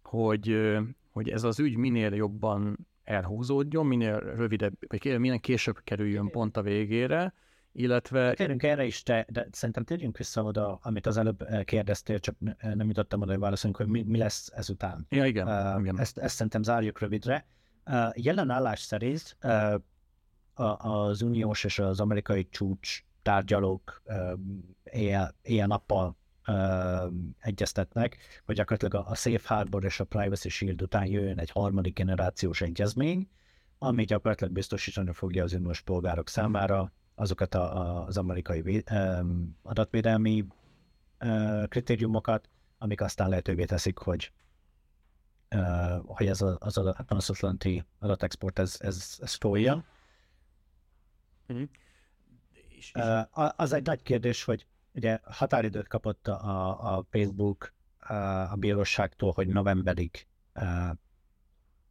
hogy, 0.03 0.77
hogy 1.11 1.29
ez 1.29 1.43
az 1.43 1.59
ügy 1.59 1.77
minél 1.77 2.15
jobban 2.15 2.89
elhúzódjon, 3.05 3.87
minél 3.87 4.19
rövidebb, 4.19 4.73
vagy 4.87 5.19
minél 5.19 5.39
később 5.39 5.81
kerüljön 5.85 6.31
pont 6.31 6.57
a 6.57 6.63
végére, 6.63 7.35
illetve... 7.73 8.35
Térjünk 8.35 8.63
erre 8.63 8.85
is, 8.85 9.03
te, 9.03 9.27
de 9.29 9.47
szerintem 9.51 9.85
térjünk 9.85 10.17
vissza 10.17 10.43
oda, 10.43 10.79
amit 10.83 11.07
az 11.07 11.17
előbb 11.17 11.45
kérdeztél, 11.65 12.19
csak 12.19 12.37
nem 12.61 12.87
jutottam 12.89 13.21
oda, 13.21 13.31
hogy 13.31 13.41
válaszolunk, 13.41 13.77
hogy 13.77 13.87
mi, 13.87 14.03
mi 14.03 14.19
lesz 14.19 14.51
ezután. 14.55 15.07
Ja, 15.09 15.25
igen. 15.25 15.47
Uh, 15.47 15.81
igen. 15.81 15.99
Ezt, 15.99 16.19
ezt 16.19 16.35
szerintem 16.35 16.63
zárjuk 16.63 17.01
rövidre. 17.01 17.47
Jelen 18.15 18.51
állás 18.51 18.81
szerint 18.81 19.37
az 20.79 21.23
uniós 21.23 21.65
és 21.65 21.79
az 21.79 22.01
amerikai 22.01 22.49
csúcs 22.49 23.05
tárgyalók 23.23 24.03
éjjel-nappal 25.43 26.17
egyeztetnek, 27.39 28.17
hogy 28.45 28.55
gyakorlatilag 28.55 29.07
a 29.07 29.15
Safe 29.15 29.55
Harbor 29.55 29.85
és 29.85 30.01
a 30.01 30.05
Privacy 30.05 30.49
Shield 30.49 30.83
után 30.83 31.07
jöjjön 31.07 31.39
egy 31.39 31.51
harmadik 31.51 31.95
generációs 31.95 32.61
egyezmény, 32.61 33.29
ami 33.79 34.05
gyakorlatilag 34.05 34.53
biztosítani 34.53 35.13
fogja 35.13 35.45
az 35.45 35.53
uniós 35.53 35.81
polgárok 35.81 36.29
számára 36.29 36.93
azokat 37.15 37.55
a, 37.55 38.05
az 38.07 38.17
amerikai 38.17 38.85
adatvédelmi 39.63 40.47
kritériumokat, 41.69 42.49
amik 42.79 43.01
aztán 43.01 43.29
lehetővé 43.29 43.65
teszik, 43.65 43.99
hogy 43.99 44.33
hogy 46.07 46.27
ez 46.27 46.41
a, 46.41 46.57
az 46.61 46.79
a 46.79 47.05
panaszatlanti 47.07 47.85
adatexport, 47.99 48.59
ez, 48.59 48.77
ez, 48.79 49.19
ez 49.21 49.35
folyjon. 49.35 49.85
Mm-hmm. 51.53 51.65
Az 53.57 53.73
egy 53.73 53.87
nagy 53.87 54.03
kérdés, 54.03 54.45
hogy 54.45 54.67
ugye 54.95 55.21
határidőt 55.25 55.89
kapott 55.89 56.29
a, 56.29 56.97
a 56.97 57.07
Facebook 57.11 57.73
a 58.51 58.57
bíróságtól, 58.57 59.33
hogy 59.33 59.49
novemberig 59.49 60.27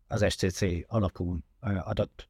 az 0.07 0.25
SCC 0.29 0.63
alapú 0.87 1.37
adat 1.59 2.29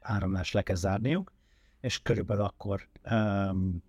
áramlás 0.00 0.52
le 0.52 0.62
kell 0.62 0.76
zárniuk, 0.76 1.32
és 1.80 2.02
körülbelül 2.02 2.42
akkor 2.42 2.88
um, 3.10 3.82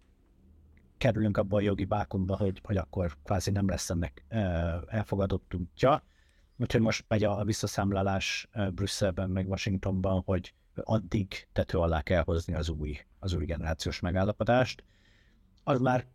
kerülünk 0.98 1.38
abba 1.38 1.58
a 1.58 1.62
jogi 1.62 1.86
bákumba, 1.86 2.38
hogy, 2.38 2.62
hogy 2.64 2.78
akkor 2.78 3.18
kvázi 3.24 3.52
nem 3.52 3.68
lesz 3.68 3.90
ennek 3.90 4.26
uh, 4.30 4.40
elfogadott 4.88 5.54
útja. 5.54 6.04
Úgyhogy 6.58 6.82
most 6.82 7.06
megy 7.08 7.24
a 7.24 7.44
visszaszámlálás 7.44 8.48
Brüsszelben, 8.74 9.30
meg 9.30 9.50
Washingtonban, 9.50 10.22
hogy 10.26 10.54
addig 10.76 11.48
tető 11.54 11.78
alá 11.78 12.02
kell 12.02 12.24
hozni 12.24 12.54
az 12.54 12.70
új, 12.70 12.98
az 13.20 13.34
új 13.34 13.46
generációs 13.46 14.00
megállapodást. 14.00 14.84
Az 15.64 15.80
már 15.80 16.08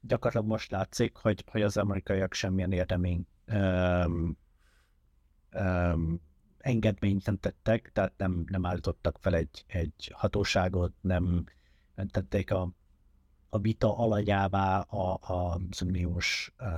gyakorlatilag 0.00 0.46
most 0.46 0.70
látszik, 0.70 1.16
hogy, 1.16 1.44
hogy 1.50 1.62
az 1.62 1.76
amerikaiak 1.76 2.34
semmilyen 2.34 2.72
érdemény 2.72 3.26
um, 3.46 4.36
um, 5.52 6.20
engedményt 6.58 7.26
nem 7.26 7.36
tettek, 7.36 7.90
tehát 7.92 8.12
nem, 8.16 8.44
nem 8.48 8.66
állítottak 8.66 9.18
fel 9.20 9.34
egy, 9.34 9.64
egy 9.66 10.12
hatóságot, 10.14 10.92
nem, 11.00 11.44
tették 12.10 12.52
a, 12.52 12.72
a 13.48 13.58
vita 13.58 13.98
alanyává 13.98 14.80
a, 14.80 15.18
a, 15.20 15.58
az 15.70 15.82
uniós 15.82 16.52
uh, 16.58 16.68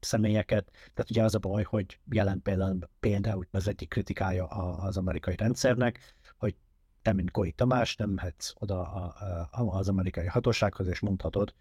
személyeket. 0.00 0.70
Tehát 0.94 1.10
ugye 1.10 1.22
az 1.22 1.34
a 1.34 1.38
baj, 1.38 1.62
hogy 1.62 1.98
jelen 2.10 2.42
például, 2.42 2.78
például 3.00 3.46
az 3.50 3.68
egyik 3.68 3.88
kritikája 3.88 4.46
az 4.46 4.96
amerikai 4.96 5.36
rendszernek, 5.36 6.14
hogy 6.36 6.56
te, 7.02 7.12
mint 7.12 7.30
Koi 7.30 7.52
Tamás, 7.52 7.96
nem 7.96 8.10
mehetsz 8.10 8.52
oda 8.54 8.82
az 9.50 9.88
amerikai 9.88 10.26
hatósághoz, 10.26 10.86
és 10.86 11.00
mondhatod, 11.00 11.54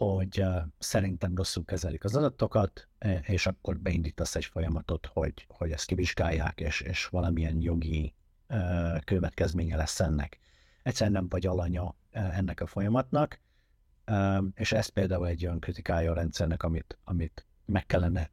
hogy 0.00 0.40
uh, 0.40 0.56
szerintem 0.78 1.36
rosszul 1.36 1.64
kezelik 1.64 2.04
az 2.04 2.16
adatokat, 2.16 2.88
e, 2.98 3.18
és 3.18 3.46
akkor 3.46 3.78
beindítasz 3.78 4.34
egy 4.36 4.44
folyamatot, 4.44 5.06
hogy, 5.06 5.46
hogy 5.48 5.70
ezt 5.70 5.86
kivizsgálják, 5.86 6.60
és, 6.60 6.80
és 6.80 7.06
valamilyen 7.06 7.60
jogi 7.60 8.14
uh, 8.48 8.98
következménye 9.04 9.76
lesz 9.76 10.00
ennek. 10.00 10.38
Egyszerűen 10.82 11.12
nem 11.12 11.28
vagy 11.28 11.46
alanya 11.46 11.84
uh, 11.84 12.38
ennek 12.38 12.60
a 12.60 12.66
folyamatnak, 12.66 13.40
és 14.54 14.72
ez 14.72 14.88
például 14.88 15.26
egy 15.26 15.46
olyan 15.46 15.60
kritikája 15.60 16.10
a 16.10 16.14
rendszernek, 16.14 16.62
amit, 16.62 16.98
amit 17.04 17.46
meg 17.64 17.86
kellene 17.86 18.30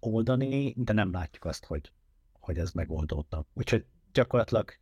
oldani, 0.00 0.74
de 0.76 0.92
nem 0.92 1.12
látjuk 1.12 1.44
azt, 1.44 1.64
hogy, 1.64 1.92
hogy 2.40 2.58
ez 2.58 2.70
megoldódna. 2.70 3.44
Úgyhogy 3.52 3.86
gyakorlatilag 4.12 4.72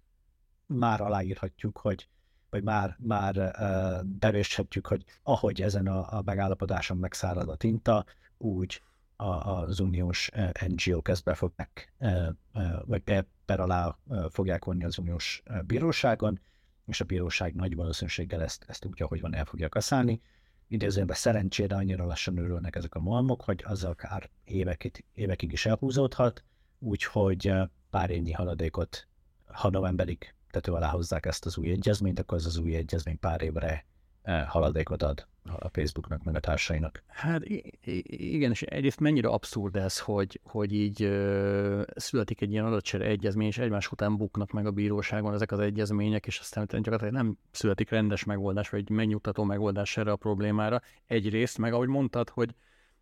már 0.66 1.00
aláírhatjuk, 1.00 1.78
hogy 1.78 2.08
vagy 2.50 2.62
már, 2.62 2.96
már 2.98 3.36
uh, 3.36 4.04
bevéshetjük, 4.04 4.86
hogy 4.86 5.04
ahogy 5.22 5.62
ezen 5.62 5.86
a, 5.86 6.18
a 6.18 6.22
megállapodáson 6.24 6.96
megszárad 6.96 7.48
a 7.48 7.56
tinta, 7.56 8.04
úgy 8.38 8.82
a, 9.16 9.24
az 9.24 9.80
uniós 9.80 10.30
NGO-k 10.66 11.08
ezt 11.08 11.24
be 11.24 11.36
uh, 11.40 12.28
vagy 12.84 13.02
per 13.44 13.60
alá 13.60 13.98
fogják 14.30 14.64
vonni 14.64 14.84
az 14.84 14.98
uniós 14.98 15.42
bíróságon, 15.66 16.40
és 16.90 17.00
a 17.00 17.04
bíróság 17.04 17.54
nagy 17.54 17.74
valószínűséggel 17.74 18.42
ezt, 18.42 18.64
ezt 18.68 18.84
úgy, 18.84 19.02
ahogy 19.02 19.20
van, 19.20 19.34
el 19.34 19.44
fogja 19.44 19.68
kaszálni. 19.68 20.20
Idézőben 20.68 21.16
szerencsére 21.16 21.76
annyira 21.76 22.06
lassan 22.06 22.36
örülnek 22.36 22.76
ezek 22.76 22.94
a 22.94 23.00
malmok, 23.00 23.42
hogy 23.42 23.64
azzal 23.66 23.90
akár 23.90 24.30
évekig, 24.44 25.04
évekig 25.14 25.52
is 25.52 25.66
elhúzódhat, 25.66 26.44
úgyhogy 26.78 27.52
pár 27.90 28.10
évnyi 28.10 28.32
haladékot, 28.32 29.08
ha 29.44 29.70
novemberig 29.70 30.34
tető 30.50 30.72
alá 30.72 30.88
hozzák 30.88 31.26
ezt 31.26 31.46
az 31.46 31.58
új 31.58 31.70
egyezményt, 31.70 32.18
akkor 32.18 32.38
az 32.38 32.46
az 32.46 32.56
új 32.56 32.74
egyezmény 32.74 33.18
pár 33.18 33.42
évre 33.42 33.84
haladékot 34.46 35.02
ad 35.02 35.26
a 35.58 35.68
Facebooknak, 35.68 36.22
meg 36.24 36.34
a 36.34 36.40
társainak. 36.40 37.02
Hát 37.06 37.42
igen, 38.04 38.50
és 38.50 38.62
egyrészt 38.62 39.00
mennyire 39.00 39.28
abszurd 39.28 39.76
ez, 39.76 39.98
hogy, 39.98 40.40
hogy 40.44 40.72
így 40.72 41.02
ö, 41.02 41.82
születik 41.94 42.40
egy 42.40 42.50
ilyen 42.50 42.64
adatcsere 42.64 43.04
egyezmény, 43.04 43.46
és 43.46 43.58
egymás 43.58 43.92
után 43.92 44.16
buknak 44.16 44.50
meg 44.50 44.66
a 44.66 44.70
bíróságon 44.70 45.34
ezek 45.34 45.52
az 45.52 45.58
egyezmények, 45.58 46.26
és 46.26 46.38
aztán 46.38 46.66
gyakorlatilag 46.66 47.12
nem 47.12 47.38
születik 47.50 47.90
rendes 47.90 48.24
megoldás, 48.24 48.68
vagy 48.68 48.90
megnyugtató 48.90 49.44
megoldás 49.44 49.96
erre 49.96 50.10
a 50.10 50.16
problémára. 50.16 50.80
Egyrészt, 51.06 51.58
meg 51.58 51.72
ahogy 51.72 51.88
mondtad, 51.88 52.28
hogy 52.28 52.54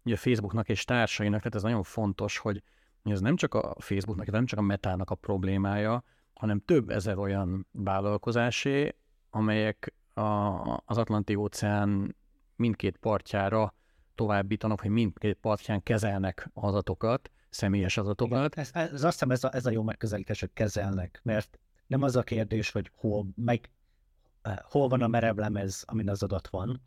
ugye 0.05 0.17
Facebooknak 0.17 0.69
és 0.69 0.85
társainak, 0.85 1.39
tehát 1.39 1.55
ez 1.55 1.63
nagyon 1.63 1.83
fontos, 1.83 2.39
hogy 2.39 2.63
ez 3.05 3.21
nem 3.21 3.37
csak 3.37 3.55
a 3.55 3.75
Facebooknak, 3.79 4.31
nem 4.31 4.47
csak 4.47 4.59
a 4.59 4.63
metának 4.63 5.11
a 5.11 5.15
problémája, 5.15 6.05
hanem 6.35 6.63
több 6.65 6.91
ezer 6.91 7.19
olyan 7.19 7.67
vállalkozásé, 7.73 8.95
amelyek 9.31 9.93
a, 10.19 10.83
az 10.85 10.99
Atlanti-óceán 10.99 12.17
mindkét 12.57 12.97
partjára 12.97 13.75
továbbítanak, 14.15 14.81
hogy 14.81 14.91
mindkét 14.91 15.39
partján 15.41 15.83
kezelnek 15.83 16.51
adatokat, 16.55 17.31
személyes 17.51 17.97
adatokat. 17.97 18.55
Ez, 18.55 18.71
ez, 18.73 18.93
ez 18.93 19.05
azt 19.05 19.13
hiszem 19.13 19.31
ez 19.31 19.45
a, 19.45 19.55
ez 19.55 19.67
a 19.67 19.71
jó 19.71 19.83
megközelítés, 19.83 20.41
hogy 20.41 20.53
kezelnek, 20.53 21.21
mert 21.23 21.59
nem 21.87 22.03
az 22.03 22.17
a 22.17 22.23
kérdés, 22.23 22.71
hogy 22.71 22.91
hol, 22.95 23.27
meg, 23.35 23.71
eh, 24.43 24.57
hol 24.63 24.89
van 24.89 25.03
a 25.03 25.07
merevlemez, 25.07 25.83
amin 25.87 26.11
az 26.11 26.23
adat 26.23 26.49
van, 26.49 26.83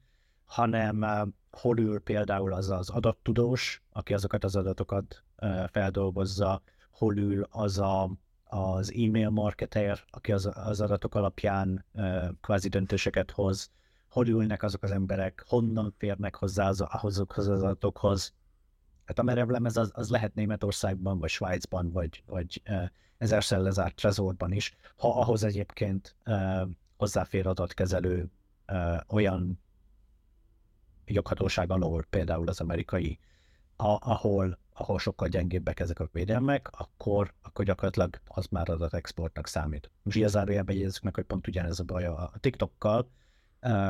hanem 0.46 1.02
uh, 1.02 1.28
hol 1.52 1.80
ül 1.80 2.00
például 2.00 2.54
az 2.54 2.70
az 2.70 2.90
adattudós, 2.90 3.84
aki 3.90 4.14
azokat 4.14 4.44
az 4.44 4.56
adatokat 4.56 5.24
uh, 5.42 5.68
feldolgozza, 5.70 6.62
hol 6.92 7.18
ül 7.18 7.48
az 7.50 7.80
a, 7.80 8.12
az 8.54 8.94
e-mail 8.94 9.30
marketer, 9.30 10.00
aki 10.10 10.32
az, 10.32 10.50
az 10.54 10.82
adatok 10.82 11.16
alapján 11.16 11.86
uh, 11.94 12.30
kvázi 12.42 12.70
döntéseket 12.70 13.32
hoz, 13.32 13.72
hol 14.10 14.28
ülnek 14.28 14.64
azok 14.64 14.84
az 14.84 14.92
emberek, 14.92 15.44
honnan 15.48 15.94
férnek 15.98 16.36
hozzá 16.36 16.68
az, 16.68 16.86
azokhoz 16.88 17.48
az 17.48 17.64
adatokhoz. 17.64 18.34
Hát 19.06 19.20
a 19.20 19.24
merevlemez 19.24 19.78
az, 19.78 19.92
az 19.94 20.10
lehet 20.10 20.34
Németországban, 20.34 21.20
vagy 21.20 21.30
Svájcban, 21.30 21.92
vagy, 21.92 22.24
vagy 22.26 22.62
uh, 22.70 22.84
ezerszer 23.18 23.60
lezárt 23.60 23.96
trezorban 23.96 24.52
is, 24.52 24.76
ha 24.98 25.20
ahhoz 25.20 25.44
egyébként 25.44 26.16
uh, 26.26 26.62
hozzáfér 26.98 27.48
adatkezelő 27.48 28.32
uh, 28.68 28.98
olyan 29.08 29.60
joghatóság 31.06 31.72
alól, 31.72 32.06
például 32.10 32.48
az 32.48 32.60
amerikai, 32.60 33.20
a, 33.76 33.98
ahol, 34.12 34.58
ahol 34.82 35.00
sokkal 35.00 35.28
gyengébbek 35.28 35.80
ezek 35.80 36.00
a 36.00 36.10
védelmek, 36.12 36.70
akkor, 36.72 37.34
akkor 37.42 37.66
gyakorlatilag 37.66 38.20
az 38.28 38.46
már 38.46 38.70
adatexportnak 38.70 39.48
számít. 39.48 39.92
Most 40.04 40.18
ilyen 40.18 40.30
zárójelben 40.30 40.76
jegyezzük 40.76 41.04
meg, 41.04 41.16
hogy 41.16 41.24
pont 41.24 41.48
ugyanez 41.48 41.80
a 41.80 41.84
baj 41.84 42.06
a 42.06 42.32
TikTokkal, 42.40 43.12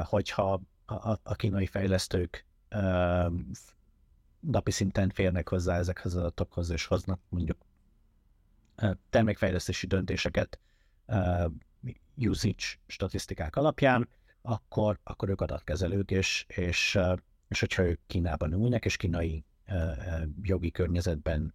hogyha 0.04 0.62
a 1.24 1.36
kínai 1.36 1.66
fejlesztők 1.66 2.46
napi 4.40 4.72
szinten 4.72 5.10
férnek 5.10 5.50
hozzá 5.50 5.78
ezekhez 5.78 6.14
az 6.14 6.20
adatokhoz, 6.20 6.70
és 6.70 6.86
hoznak 6.86 7.20
mondjuk 7.30 7.58
termékfejlesztési 9.10 9.88
döntéseket 9.88 10.60
usage 12.16 12.64
statisztikák 12.88 13.56
alapján, 13.56 14.10
akkor, 14.42 15.00
akkor 15.04 15.30
ők 15.30 15.42
adatkezelők, 15.42 16.12
és, 16.12 16.46
és, 16.48 17.00
és 17.48 17.60
hogyha 17.60 17.84
ők 17.84 18.00
Kínában 18.08 18.54
ülnek, 18.54 18.86
és 18.86 18.98
kínai 18.98 19.46
jogi 20.42 20.72
környezetben 20.72 21.54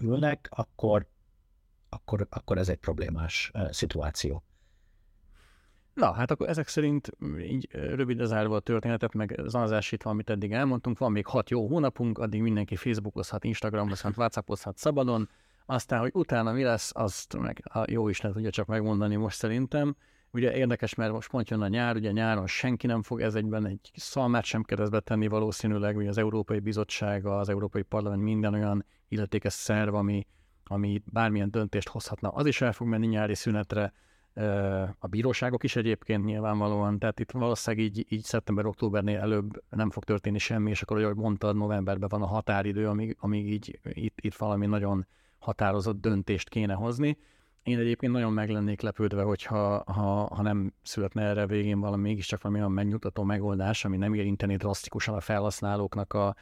ülnek, 0.00 0.48
akkor, 0.50 1.06
akkor, 1.88 2.26
akkor 2.30 2.58
ez 2.58 2.68
egy 2.68 2.78
problémás 2.78 3.52
szituáció. 3.70 4.44
Na, 5.94 6.12
hát 6.12 6.30
akkor 6.30 6.48
ezek 6.48 6.68
szerint 6.68 7.10
így 7.38 7.68
rövid 7.70 8.24
zárva 8.24 8.56
a 8.56 8.60
történetet, 8.60 9.14
meg 9.14 9.40
zanazásítva, 9.46 10.10
amit 10.10 10.30
eddig 10.30 10.52
elmondtunk, 10.52 10.98
van 10.98 11.12
még 11.12 11.26
hat 11.26 11.50
jó 11.50 11.68
hónapunk, 11.68 12.18
addig 12.18 12.40
mindenki 12.42 12.76
Facebookozhat, 12.76 13.44
Instagramozhat, 13.44 14.16
Whatsappozhat 14.16 14.76
szabadon, 14.76 15.28
aztán, 15.66 16.00
hogy 16.00 16.10
utána 16.14 16.52
mi 16.52 16.62
lesz, 16.62 16.90
azt 16.94 17.38
meg 17.38 17.62
a 17.72 17.84
jó 17.90 18.08
is 18.08 18.20
lehet 18.20 18.38
ugye 18.38 18.50
csak 18.50 18.66
megmondani 18.66 19.16
most 19.16 19.36
szerintem. 19.36 19.96
Ugye 20.36 20.54
érdekes, 20.54 20.94
mert 20.94 21.12
most 21.12 21.30
pont 21.30 21.50
jön 21.50 21.60
a 21.60 21.68
nyár, 21.68 21.96
ugye 21.96 22.10
nyáron 22.10 22.46
senki 22.46 22.86
nem 22.86 23.02
fog 23.02 23.20
ez 23.20 23.34
egyben 23.34 23.66
egy 23.66 23.90
szalmát 23.94 24.44
sem 24.44 24.62
keresztbe 24.62 25.00
tenni 25.00 25.26
valószínűleg, 25.26 25.96
ugye 25.96 26.08
az 26.08 26.18
Európai 26.18 26.58
Bizottság, 26.58 27.26
az 27.26 27.48
Európai 27.48 27.82
Parlament 27.82 28.22
minden 28.22 28.54
olyan 28.54 28.84
illetékes 29.08 29.52
szerv, 29.52 29.94
ami, 29.94 30.26
ami 30.64 31.02
bármilyen 31.04 31.50
döntést 31.50 31.88
hozhatna, 31.88 32.28
az 32.28 32.46
is 32.46 32.60
el 32.60 32.72
fog 32.72 32.86
menni 32.86 33.06
nyári 33.06 33.34
szünetre, 33.34 33.92
a 34.98 35.06
bíróságok 35.06 35.64
is 35.64 35.76
egyébként 35.76 36.24
nyilvánvalóan, 36.24 36.98
tehát 36.98 37.20
itt 37.20 37.30
valószínűleg 37.30 37.86
így, 37.86 38.06
így 38.08 38.22
szeptember-októbernél 38.22 39.18
előbb 39.18 39.62
nem 39.70 39.90
fog 39.90 40.04
történni 40.04 40.38
semmi, 40.38 40.70
és 40.70 40.82
akkor, 40.82 41.02
ahogy 41.02 41.16
mondtad, 41.16 41.56
novemberben 41.56 42.08
van 42.08 42.22
a 42.22 42.26
határidő, 42.26 42.88
amíg, 42.88 43.16
amíg 43.20 43.50
így 43.50 43.80
itt, 43.82 44.18
itt 44.20 44.34
valami 44.34 44.66
nagyon 44.66 45.06
határozott 45.38 46.00
döntést 46.00 46.48
kéne 46.48 46.74
hozni. 46.74 47.18
Én 47.66 47.78
egyébként 47.78 48.12
nagyon 48.12 48.32
meg 48.32 48.50
lennék 48.50 48.80
lepődve, 48.80 49.22
hogyha 49.22 49.92
ha, 49.92 50.34
ha 50.34 50.42
nem 50.42 50.72
születne 50.82 51.22
erre 51.22 51.46
végén 51.46 51.80
valami 51.80 52.02
mégiscsak 52.02 52.42
valami 52.42 52.60
olyan 52.60 52.72
megnyugtató 52.72 53.22
megoldás, 53.22 53.84
ami 53.84 53.96
nem 53.96 54.14
érinteni 54.14 54.56
drasztikusan 54.56 55.14
a 55.14 55.20
felhasználóknak 55.20 56.12
a, 56.12 56.36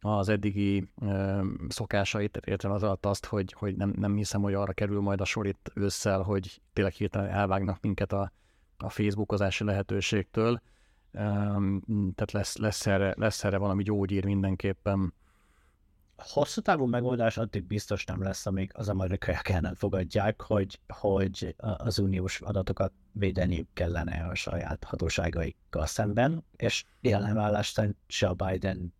az 0.00 0.28
eddigi 0.28 0.88
ö, 1.00 1.42
szokásait, 1.68 2.36
értem 2.36 2.70
az 2.70 2.82
alatt 2.82 3.06
azt, 3.06 3.26
hogy, 3.26 3.52
hogy 3.52 3.76
nem, 3.76 3.94
nem 3.96 4.16
hiszem, 4.16 4.42
hogy 4.42 4.54
arra 4.54 4.72
kerül 4.72 5.00
majd 5.00 5.20
a 5.20 5.24
sor 5.24 5.46
itt 5.46 5.70
ősszel, 5.74 6.22
hogy 6.22 6.60
tényleg 6.72 6.92
hirtelen 6.92 7.30
elvágnak 7.30 7.80
minket 7.80 8.12
a, 8.12 8.32
a 8.76 8.90
Facebookozási 8.90 9.64
lehetőségtől. 9.64 10.60
Ö, 11.12 11.20
tehát 12.14 12.32
lesz, 12.32 12.56
lesz, 12.56 12.86
erre, 12.86 13.14
lesz 13.16 13.44
erre 13.44 13.56
valami 13.56 13.82
gyógyír 13.82 14.24
mindenképpen. 14.24 15.14
Hosszú 16.18 16.60
távú 16.60 16.86
megoldás 16.86 17.36
addig 17.36 17.64
biztos 17.64 18.04
nem 18.04 18.22
lesz, 18.22 18.46
amíg 18.46 18.70
az 18.74 18.88
amerikaiak 18.88 19.48
el 19.48 19.60
nem 19.60 19.74
fogadják, 19.74 20.40
hogy, 20.42 20.80
hogy 20.88 21.54
az 21.58 21.98
uniós 21.98 22.40
adatokat 22.40 22.92
védeni 23.12 23.66
kellene 23.72 24.26
a 24.26 24.34
saját 24.34 24.84
hatóságaikkal 24.84 25.86
szemben, 25.86 26.44
és 26.56 26.84
jelenvállást 27.00 27.80
se 28.06 28.26
a 28.26 28.34
Biden 28.34 28.94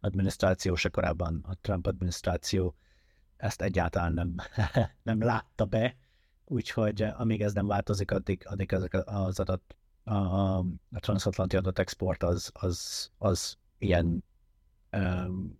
adminisztráció, 0.00 0.74
se 0.74 0.88
korábban 0.88 1.44
a 1.48 1.54
Trump 1.60 1.86
adminisztráció 1.86 2.74
ezt 3.40 3.62
egyáltalán 3.62 4.12
nem, 4.12 4.34
nem 5.02 5.22
látta 5.22 5.64
be, 5.64 5.96
úgyhogy 6.44 7.02
eh, 7.02 7.20
amíg 7.20 7.42
ez 7.42 7.52
nem 7.52 7.66
változik, 7.66 8.10
addig, 8.10 8.42
addig 8.48 8.72
ezek 8.72 8.94
az 9.04 9.40
adat, 9.40 9.76
a, 10.04 10.14
a 10.58 10.64
transatlanti 10.90 11.56
adatexport 11.56 12.22
az, 12.22 12.50
az, 12.54 13.10
az 13.18 13.56
ilyen 13.78 14.24
um, 14.92 15.58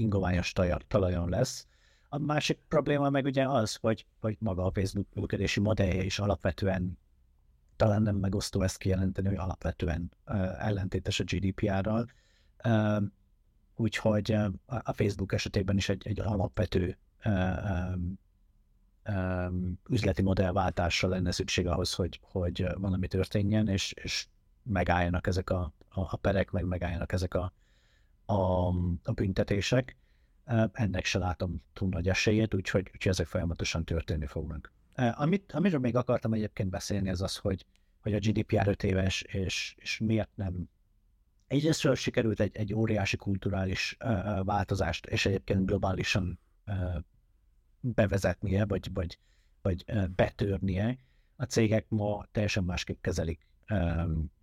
ingoványos 0.00 0.52
talajon 0.88 1.28
lesz. 1.28 1.66
A 2.08 2.18
másik 2.18 2.58
probléma 2.68 3.10
meg 3.10 3.24
ugye 3.24 3.48
az, 3.48 3.74
hogy, 3.74 4.06
hogy 4.20 4.36
maga 4.38 4.64
a 4.64 4.70
Facebook 4.70 5.06
működési 5.14 5.60
modellje 5.60 6.02
is 6.04 6.18
alapvetően 6.18 6.98
talán 7.76 8.02
nem 8.02 8.16
megosztó 8.16 8.62
ezt 8.62 8.78
kijelenteni, 8.78 9.28
hogy 9.28 9.36
alapvetően 9.36 10.12
uh, 10.26 10.66
ellentétes 10.66 11.20
a 11.20 11.24
GDPR-ral. 11.24 12.06
Uh, 12.64 13.02
úgyhogy 13.74 14.32
a 14.66 14.92
Facebook 14.92 15.32
esetében 15.32 15.76
is 15.76 15.88
egy, 15.88 16.06
egy 16.06 16.20
alapvető 16.20 16.98
um, 17.24 18.18
um, 19.08 19.78
üzleti 19.88 20.22
modellváltásra 20.22 21.08
lenne 21.08 21.30
szükség 21.30 21.66
ahhoz, 21.66 21.94
hogy, 21.94 22.20
hogy 22.22 22.66
valami 22.74 23.06
történjen, 23.06 23.68
és, 23.68 23.92
és 23.92 24.26
megálljanak 24.62 25.26
ezek 25.26 25.50
a, 25.50 25.72
a, 25.88 26.00
a 26.00 26.16
perek, 26.16 26.50
meg 26.50 26.64
megálljanak 26.64 27.12
ezek 27.12 27.34
a, 27.34 27.52
a, 28.30 28.68
a 29.02 29.12
büntetések. 29.12 29.96
Ennek 30.72 31.04
se 31.04 31.18
látom 31.18 31.62
túl 31.72 31.88
nagy 31.88 32.08
esélyét, 32.08 32.54
úgyhogy, 32.54 32.90
úgyhogy 32.94 33.12
ezek 33.12 33.26
folyamatosan 33.26 33.84
történni 33.84 34.26
fognak. 34.26 34.72
Amit, 34.94 35.52
amiről 35.52 35.80
még 35.80 35.96
akartam 35.96 36.32
egyébként 36.32 36.70
beszélni, 36.70 37.10
az 37.10 37.22
az, 37.22 37.36
hogy, 37.36 37.66
hogy 38.00 38.14
a 38.14 38.18
GDPR 38.18 38.68
5 38.68 38.82
éves, 38.82 39.22
és, 39.22 39.74
és 39.78 39.98
miért 39.98 40.30
nem 40.34 40.68
egyrésztről 41.46 41.94
sikerült 41.94 42.40
egy, 42.40 42.56
egy 42.56 42.74
óriási 42.74 43.16
kulturális 43.16 43.96
változást, 44.42 45.06
és 45.06 45.26
egyébként 45.26 45.66
globálisan 45.66 46.38
uh, 46.66 46.74
bevezetnie, 47.80 48.64
vagy, 48.64 48.92
vagy, 48.92 49.18
vagy 49.62 49.84
uh, 49.88 50.08
betörnie. 50.08 50.98
A 51.36 51.44
cégek 51.44 51.86
ma 51.88 52.24
teljesen 52.32 52.64
másképp 52.64 53.00
kezelik 53.00 53.46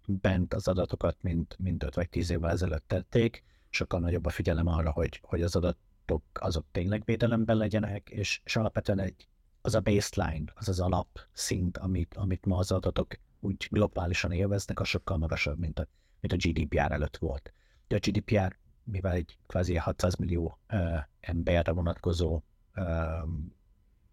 bent 0.07 0.53
az 0.53 0.67
adatokat, 0.67 1.17
mint, 1.21 1.55
mint 1.59 1.83
5 1.83 1.95
vagy 1.95 2.09
10 2.09 2.29
évvel 2.29 2.49
ezelőtt 2.49 2.87
tették. 2.87 3.43
Sokkal 3.69 3.99
nagyobb 3.99 4.25
a 4.25 4.29
figyelem 4.29 4.67
arra, 4.67 4.91
hogy, 4.91 5.19
hogy 5.23 5.41
az 5.41 5.55
adatok 5.55 6.23
azok 6.33 6.65
tényleg 6.71 7.01
védelemben 7.05 7.57
legyenek, 7.57 8.09
és, 8.09 8.41
és 8.43 8.55
alapvetően 8.55 8.99
egy, 8.99 9.27
az 9.61 9.75
a 9.75 9.81
baseline, 9.81 10.51
az 10.55 10.69
az 10.69 10.79
alapszint, 10.79 11.77
amit, 11.77 12.13
amit 12.13 12.45
ma 12.45 12.57
az 12.57 12.71
adatok 12.71 13.19
úgy 13.39 13.67
globálisan 13.69 14.31
élveznek, 14.31 14.79
az 14.79 14.87
sokkal 14.87 15.17
magasabb, 15.17 15.59
mint 15.59 15.79
a 15.79 15.87
mint 16.19 16.33
a 16.33 16.49
GDPR 16.49 16.91
előtt 16.91 17.17
volt. 17.17 17.53
De 17.87 17.95
a 17.95 17.99
GDPR, 17.99 18.57
mivel 18.83 19.11
egy 19.11 19.37
kvázi 19.47 19.75
600 19.75 20.15
millió 20.15 20.59
uh, 20.69 20.97
emberre 21.19 21.71
vonatkozó 21.71 22.41
uh, 22.75 23.29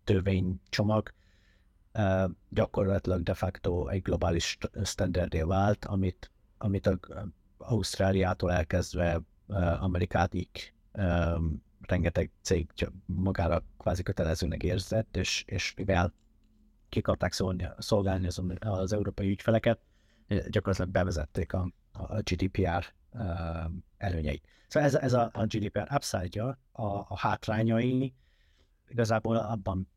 törvénycsomag, 0.05 1.13
gyakorlatilag 2.49 3.23
de 3.23 3.35
facto 3.35 3.89
egy 3.89 4.03
globális 4.03 4.59
standardé 4.83 5.43
vált, 5.43 5.85
amit, 5.85 6.31
amit 6.59 6.87
a 6.87 6.99
Ausztráliától 7.57 8.53
elkezdve 8.53 9.21
Amerikáig 9.81 10.49
rengeteg 11.81 12.31
cég 12.43 12.71
magára 13.07 13.65
kvázi 13.79 14.03
kötelezőnek 14.03 14.63
érzett, 14.63 15.17
és, 15.17 15.45
és 15.47 15.75
mivel 15.77 16.13
ki 16.89 17.03
szolgálni 17.79 18.27
az, 18.27 18.43
az 18.61 18.93
európai 18.93 19.31
ügyfeleket, 19.31 19.81
gyakorlatilag 20.29 20.91
bevezették 20.91 21.53
a, 21.53 21.73
a 21.93 22.21
GDPR 22.21 22.93
előnyeit. 23.97 24.47
Szóval 24.69 24.89
ez, 24.89 24.95
ez 24.95 25.13
a, 25.13 25.31
a 25.33 25.45
GDPR 25.47 25.89
upside-ja, 25.95 26.59
a, 26.73 26.85
a 26.87 27.19
hátrányai 27.19 28.15
igazából 28.89 29.37
abban 29.37 29.89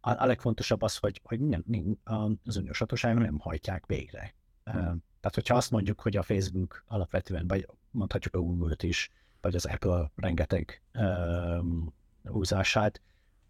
a, 0.00 0.22
a 0.22 0.26
legfontosabb 0.26 0.82
az, 0.82 0.96
hogy, 0.96 1.20
hogy 1.24 1.40
nem, 1.40 1.64
nem, 1.66 1.98
az 2.44 2.56
uniós 2.56 2.78
hatóságok 2.78 3.22
nem 3.22 3.38
hajtják 3.38 3.86
végre. 3.86 4.34
Hmm. 4.64 5.04
Tehát, 5.20 5.34
hogyha 5.34 5.56
azt 5.56 5.70
mondjuk, 5.70 6.00
hogy 6.00 6.16
a 6.16 6.22
Facebook 6.22 6.84
alapvetően, 6.86 7.46
vagy 7.46 7.68
mondhatjuk 7.96 8.34
a 8.34 8.38
Google-t 8.38 8.82
is, 8.82 9.10
vagy 9.40 9.54
az 9.54 9.64
Apple 9.64 10.10
rengeteg 10.16 10.82
um, 10.94 11.94
húzását 12.24 13.00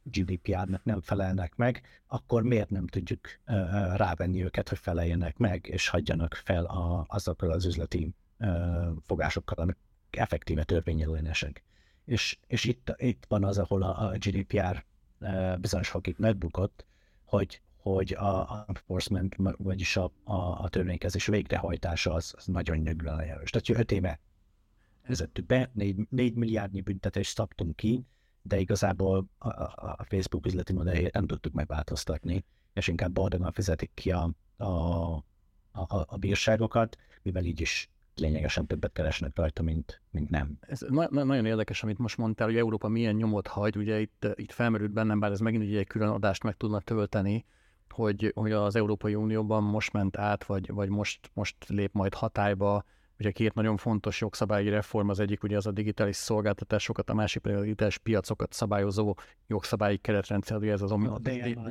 GDPR-nek 0.02 0.84
nem 0.84 1.00
felelnek 1.00 1.56
meg, 1.56 1.82
akkor 2.06 2.42
miért 2.42 2.70
nem 2.70 2.86
tudjuk 2.86 3.20
uh, 3.46 3.96
rávenni 3.96 4.44
őket, 4.44 4.68
hogy 4.68 4.78
feleljenek 4.78 5.36
meg, 5.36 5.66
és 5.66 5.88
hagyjanak 5.88 6.34
fel 6.34 6.64
a, 6.64 7.04
azokkal 7.08 7.50
az 7.50 7.64
üzleti 7.64 8.14
uh, 8.38 8.86
fogásokkal, 9.06 9.58
amik 9.58 9.76
effektíve 10.10 10.64
törvényellenesek. 10.64 11.62
És, 12.04 12.38
és 12.46 12.64
itt, 12.64 12.94
itt 12.96 13.24
van 13.28 13.44
az, 13.44 13.58
ahol 13.58 13.82
a, 13.82 14.08
a 14.08 14.10
GDPR 14.10 14.84
uh, 15.20 15.58
bizonyos 15.58 15.88
fokig 15.88 16.14
megbukott, 16.18 16.86
hogy, 17.24 17.60
hogy 17.76 18.12
a 18.12 18.64
enforcement, 18.68 19.36
vagyis 19.58 19.96
a, 19.96 20.12
a, 20.24 20.34
a 20.34 20.68
törvénykezés 20.68 21.26
végrehajtása 21.26 22.12
az, 22.12 22.34
az 22.36 22.46
nagyon 22.46 22.76
nyögölően 22.76 23.26
Tehát, 23.26 23.66
hogy 23.66 23.76
öt 23.76 23.92
éve 23.92 24.20
vezettük 25.06 25.46
be, 25.46 25.70
4, 25.74 25.96
4 26.08 26.34
milliárdnyi 26.34 26.80
büntetést 26.80 27.36
szabtunk 27.36 27.76
ki, 27.76 28.06
de 28.42 28.58
igazából 28.58 29.26
a, 29.38 29.48
a, 29.48 30.04
Facebook 30.08 30.46
üzleti 30.46 30.72
modelljét 30.72 31.12
nem 31.12 31.26
tudtuk 31.26 31.52
megváltoztatni, 31.52 32.44
és 32.72 32.88
inkább 32.88 33.12
boldogan 33.12 33.52
fizetik 33.52 33.90
ki 33.94 34.10
a, 34.10 34.30
a, 34.56 34.66
a, 35.72 36.04
a 36.06 36.16
bírságokat, 36.16 36.96
mivel 37.22 37.44
így 37.44 37.60
is 37.60 37.90
lényegesen 38.14 38.66
többet 38.66 38.92
keresnek 38.92 39.36
rajta, 39.36 39.62
mint, 39.62 40.02
mint 40.10 40.30
nem. 40.30 40.58
Ez 40.60 40.80
na- 40.88 41.24
nagyon 41.24 41.46
érdekes, 41.46 41.82
amit 41.82 41.98
most 41.98 42.16
mondtál, 42.16 42.46
hogy 42.46 42.56
Európa 42.56 42.88
milyen 42.88 43.14
nyomot 43.14 43.46
hagy, 43.46 43.76
ugye 43.76 44.00
itt, 44.00 44.26
itt 44.34 44.52
felmerült 44.52 44.92
bennem, 44.92 45.20
bár 45.20 45.30
ez 45.30 45.40
megint 45.40 45.64
ugye 45.64 45.78
egy 45.78 45.86
külön 45.86 46.08
adást 46.08 46.42
meg 46.42 46.56
tudna 46.56 46.80
tölteni, 46.80 47.44
hogy, 47.88 48.32
hogy 48.34 48.52
az 48.52 48.76
Európai 48.76 49.14
Unióban 49.14 49.62
most 49.62 49.92
ment 49.92 50.16
át, 50.16 50.44
vagy, 50.44 50.70
vagy 50.72 50.88
most, 50.88 51.30
most 51.34 51.56
lép 51.68 51.92
majd 51.92 52.14
hatályba 52.14 52.84
Ugye 53.18 53.30
két 53.30 53.54
nagyon 53.54 53.76
fontos 53.76 54.20
jogszabályi 54.20 54.68
reform, 54.68 55.08
az 55.08 55.20
egyik 55.20 55.42
ugye 55.42 55.56
az 55.56 55.66
a 55.66 55.70
digitális 55.70 56.16
szolgáltatásokat, 56.16 57.10
a 57.10 57.14
másik 57.14 57.42
pedig 57.42 57.58
a 57.58 57.60
digitális 57.60 57.98
piacokat 57.98 58.52
szabályozó 58.52 59.14
jogszabályi 59.46 59.96
keretrendszer, 59.96 60.56
ugye 60.56 60.72
ez 60.72 60.82
az 60.82 60.90
a 60.90 61.18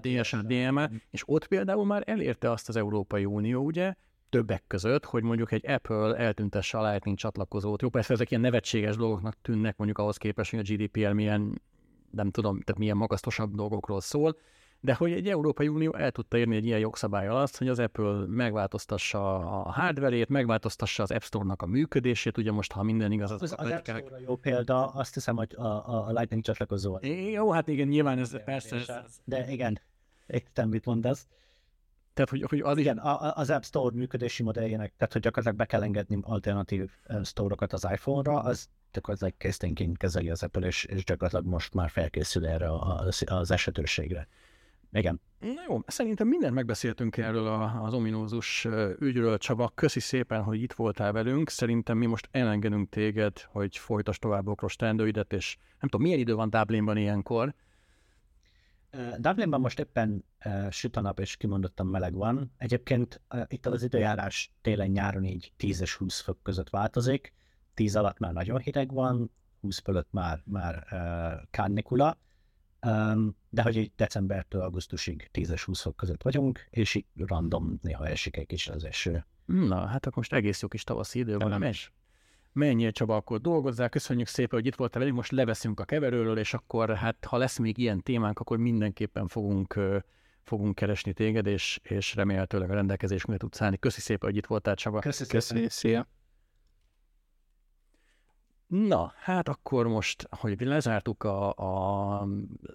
DSA, 0.02 0.42
DMA, 0.42 0.90
és 1.10 1.24
ott 1.26 1.48
például 1.48 1.86
már 1.86 2.04
elérte 2.06 2.52
azt 2.52 2.70
az 2.70 2.76
Európai 2.76 3.26
Unió, 3.26 3.64
ugye, 3.64 3.94
többek 4.30 4.64
között, 4.68 5.06
hogy 5.06 5.24
mondjuk 5.24 5.52
egy 5.52 5.68
Apple 5.68 6.16
eltüntesse 6.16 6.78
a 6.78 6.90
Lightning 6.90 7.18
csatlakozót. 7.18 7.82
Jó, 7.82 7.90
persze 7.90 8.14
ezek 8.14 8.30
ilyen 8.30 8.42
nevetséges 8.42 8.96
dolgoknak 8.96 9.36
tűnnek, 9.42 9.78
mondjuk 9.78 10.00
ahhoz 10.00 10.18
képest, 10.18 10.52
hogy 10.52 10.60
a 10.60 10.74
GDPR 10.74 11.12
milyen, 11.12 11.62
nem 12.12 12.32
tudom, 12.32 12.62
tehát 12.62 12.80
milyen 12.80 12.98
magasztosabb 12.98 13.56
dolgokról 13.56 14.02
szól, 14.02 14.38
de 14.80 14.94
hogy 14.94 15.12
egy 15.12 15.30
Európai 15.30 15.68
Unió 15.68 15.94
el 15.94 16.12
tudta 16.12 16.38
érni 16.38 16.56
egy 16.56 16.66
ilyen 16.66 16.80
jogszabály 16.80 17.28
alatt, 17.28 17.58
hogy 17.58 17.68
az 17.68 17.80
Apple 17.80 18.26
megváltoztassa 18.28 19.36
a 19.36 19.72
hardverét, 19.72 20.30
megváltoztassa 20.30 21.04
az 21.04 21.12
App 21.12 21.22
Store-nak 21.22 21.62
a 21.62 21.66
működését, 21.66 22.38
ugye 22.38 22.52
most, 22.52 22.72
ha 22.72 22.84
minden 22.84 23.12
igaz, 23.12 23.32
az, 23.32 23.42
az, 23.42 23.56
az 23.58 23.72
App 23.72 23.84
Store 23.84 24.20
jó 24.26 24.36
példa, 24.36 24.88
azt 24.88 25.14
hiszem, 25.14 25.36
hogy 25.36 25.56
a, 25.56 25.66
a, 25.66 26.08
a 26.08 26.12
Lightning 26.12 26.44
csatlakozó. 26.44 26.98
Jó, 27.32 27.52
hát 27.52 27.68
igen, 27.68 27.88
nyilván 27.88 28.20
ez 28.20 28.44
persze. 28.44 28.76
Ez... 28.76 29.22
De 29.24 29.52
igen, 29.52 29.80
értem, 30.28 30.70
mit 30.70 30.86
mondasz. 30.86 31.28
Tehát, 32.14 32.30
hogy, 32.30 32.46
hogy 32.50 32.60
az 32.60 32.78
igen, 32.78 32.98
a, 32.98 33.36
az 33.36 33.50
App 33.50 33.64
Store 33.64 33.96
működési 33.96 34.44
modelljének, 34.44 34.94
tehát, 34.98 35.14
hogy 35.14 35.22
gyakorlatilag 35.22 35.58
be 35.58 35.66
kell 35.66 35.84
engedni 35.84 36.18
alternatív 36.22 36.92
store-okat 37.24 37.74
az 37.74 37.88
iPhone-ra, 37.92 38.40
az 38.40 38.70
gyakorlatilag 38.92 39.34
kezdténként 39.38 39.98
kezeli 39.98 40.30
az 40.30 40.44
Apple, 40.44 40.68
és, 40.68 40.84
és 40.84 41.04
gyakorlatilag 41.04 41.46
most 41.54 41.74
már 41.74 41.90
felkészül 41.90 42.48
erre 42.48 42.72
az, 42.80 43.24
az 43.26 43.52
esetőrségre. 43.52 44.28
Igen. 44.96 45.22
Na 45.40 45.62
jó, 45.68 45.80
szerintem 45.88 46.28
mindent 46.28 46.54
megbeszéltünk 46.54 47.18
erről 47.18 47.48
a, 47.48 47.84
az 47.84 47.94
ominózus 47.94 48.68
ügyről, 49.00 49.38
Csaba. 49.38 49.72
Köszi 49.76 50.00
szépen, 50.00 50.44
hogy 50.44 50.62
itt 50.62 50.74
voltál 50.74 51.12
velünk. 51.12 51.50
Szerintem 51.50 51.98
mi 51.98 52.06
most 52.06 52.28
elengedünk 52.32 52.90
téged, 52.90 53.40
hogy 53.40 53.78
folytasd 53.78 54.22
tovább 54.22 54.48
okros 54.48 54.76
teendőidet, 54.76 55.34
és 55.34 55.58
nem 55.80 55.90
tudom, 55.90 56.02
milyen 56.02 56.20
idő 56.20 56.36
van 56.36 56.50
Dublinban 56.50 56.98
ilyenkor? 56.98 57.54
Dublinban 59.18 59.60
most 59.60 59.80
éppen 59.80 60.26
uh, 60.46 60.70
süt 60.70 60.96
a 60.98 61.02
nap, 61.02 61.20
és 61.20 61.38
kimondottan 61.38 61.86
meleg 61.86 62.14
van. 62.14 62.52
Egyébként 62.58 63.22
uh, 63.34 63.42
itt 63.48 63.66
az 63.66 63.84
időjárás 63.84 64.52
télen-nyáron 64.62 65.24
így 65.24 65.52
10 65.58 65.82
és 65.82 65.96
20 65.96 66.20
fok 66.20 66.38
között 66.44 66.70
változik. 66.70 67.34
10 67.74 67.96
alatt 67.96 68.20
már 68.20 68.34
nagyon 68.34 68.60
hideg 68.60 68.94
van, 68.94 69.32
20 69.62 69.80
fölött 69.80 70.12
már, 70.12 70.42
már 70.46 70.88
uh, 70.92 71.48
kánikula 71.50 72.18
de 73.50 73.62
hogy 73.62 73.92
decembertől 73.96 74.62
augusztusig 74.62 75.30
10-20 75.34 75.80
fok 75.82 75.96
között 75.96 76.24
vagyunk, 76.24 76.68
és 76.70 76.96
így 76.96 77.06
random 77.16 77.80
néha 77.82 78.08
esik 78.08 78.38
egy 78.38 78.46
kis 78.46 78.68
az 78.68 78.84
eső. 78.84 79.26
Na, 79.46 79.86
hát 79.86 80.06
akkor 80.06 80.18
most 80.18 80.34
egész 80.34 80.62
jó 80.62 80.68
kis 80.68 80.84
tavaszi 80.84 81.20
idő 81.20 81.38
van, 81.38 81.50
nem 81.50 81.72
Menjél 82.52 82.92
Csaba, 82.92 83.16
akkor 83.16 83.42
dolgozzál, 83.42 83.90
köszönjük 83.90 84.28
szépen, 84.28 84.60
hogy 84.60 84.68
itt 84.68 84.76
voltál 84.76 85.00
velünk, 85.00 85.18
most 85.18 85.32
leveszünk 85.32 85.80
a 85.80 85.86
keverőről, 85.86 86.38
és 86.38 86.54
akkor 86.54 86.96
hát 86.96 87.26
ha 87.26 87.38
lesz 87.38 87.58
még 87.58 87.78
ilyen 87.78 88.02
témánk, 88.02 88.40
akkor 88.40 88.58
mindenképpen 88.58 89.28
fogunk, 89.28 89.80
fogunk 90.44 90.76
keresni 90.76 91.14
téged, 91.14 91.46
és, 91.46 91.80
és 91.84 92.16
remélhetőleg 92.16 92.70
a 92.70 92.74
rendelkezésünkre 92.74 93.38
tudsz 93.38 93.62
állni. 93.62 93.78
Köszi 93.78 94.02
szépen, 94.02 94.30
hogy 94.30 94.38
itt 94.38 94.46
voltál 94.46 94.76
Csaba. 94.76 95.00
Köszi 95.00 95.24
szépen. 95.24 95.40
Köszi, 95.40 95.70
szia. 95.70 96.08
Na, 98.84 99.14
hát 99.18 99.50
akkor 99.50 99.88
most, 99.88 100.28
hogy 100.30 100.62
lezártuk 100.62 101.24
a, 101.24 101.54
a 101.54 102.28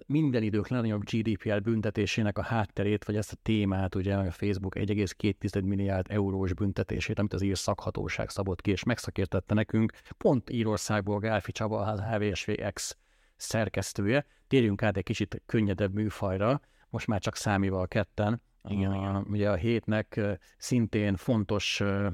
minden 0.05 0.43
idők 0.43 0.67
legnagyobb 0.67 1.03
GDPR 1.03 1.61
büntetésének 1.61 2.37
a 2.37 2.41
hátterét, 2.43 3.05
vagy 3.05 3.15
ezt 3.15 3.31
a 3.31 3.37
témát, 3.41 3.95
ugye 3.95 4.15
a 4.15 4.31
Facebook 4.31 4.75
1,2 4.75 5.63
milliárd 5.63 6.05
eurós 6.09 6.53
büntetését, 6.53 7.19
amit 7.19 7.33
az 7.33 7.41
ír 7.41 7.57
szakhatóság 7.57 8.29
szabott 8.29 8.61
ki, 8.61 8.71
és 8.71 8.83
megszakértette 8.83 9.53
nekünk, 9.53 9.91
pont 10.17 10.49
Írországból 10.49 11.19
Gálfi 11.19 11.51
Csaba, 11.51 11.79
az 11.79 12.01
HVSVX 12.01 12.97
szerkesztője. 13.35 14.25
Térjünk 14.47 14.83
át 14.83 14.97
egy 14.97 15.03
kicsit 15.03 15.41
könnyedebb 15.45 15.93
műfajra, 15.93 16.61
most 16.89 17.07
már 17.07 17.19
csak 17.19 17.35
számival 17.35 17.87
ketten. 17.87 18.41
Igen, 18.63 18.91
a, 18.91 18.95
igen. 18.95 19.25
Ugye 19.29 19.51
a 19.51 19.55
hétnek 19.55 20.19
szintén 20.57 21.15
fontos 21.15 21.79
ö, 21.79 22.07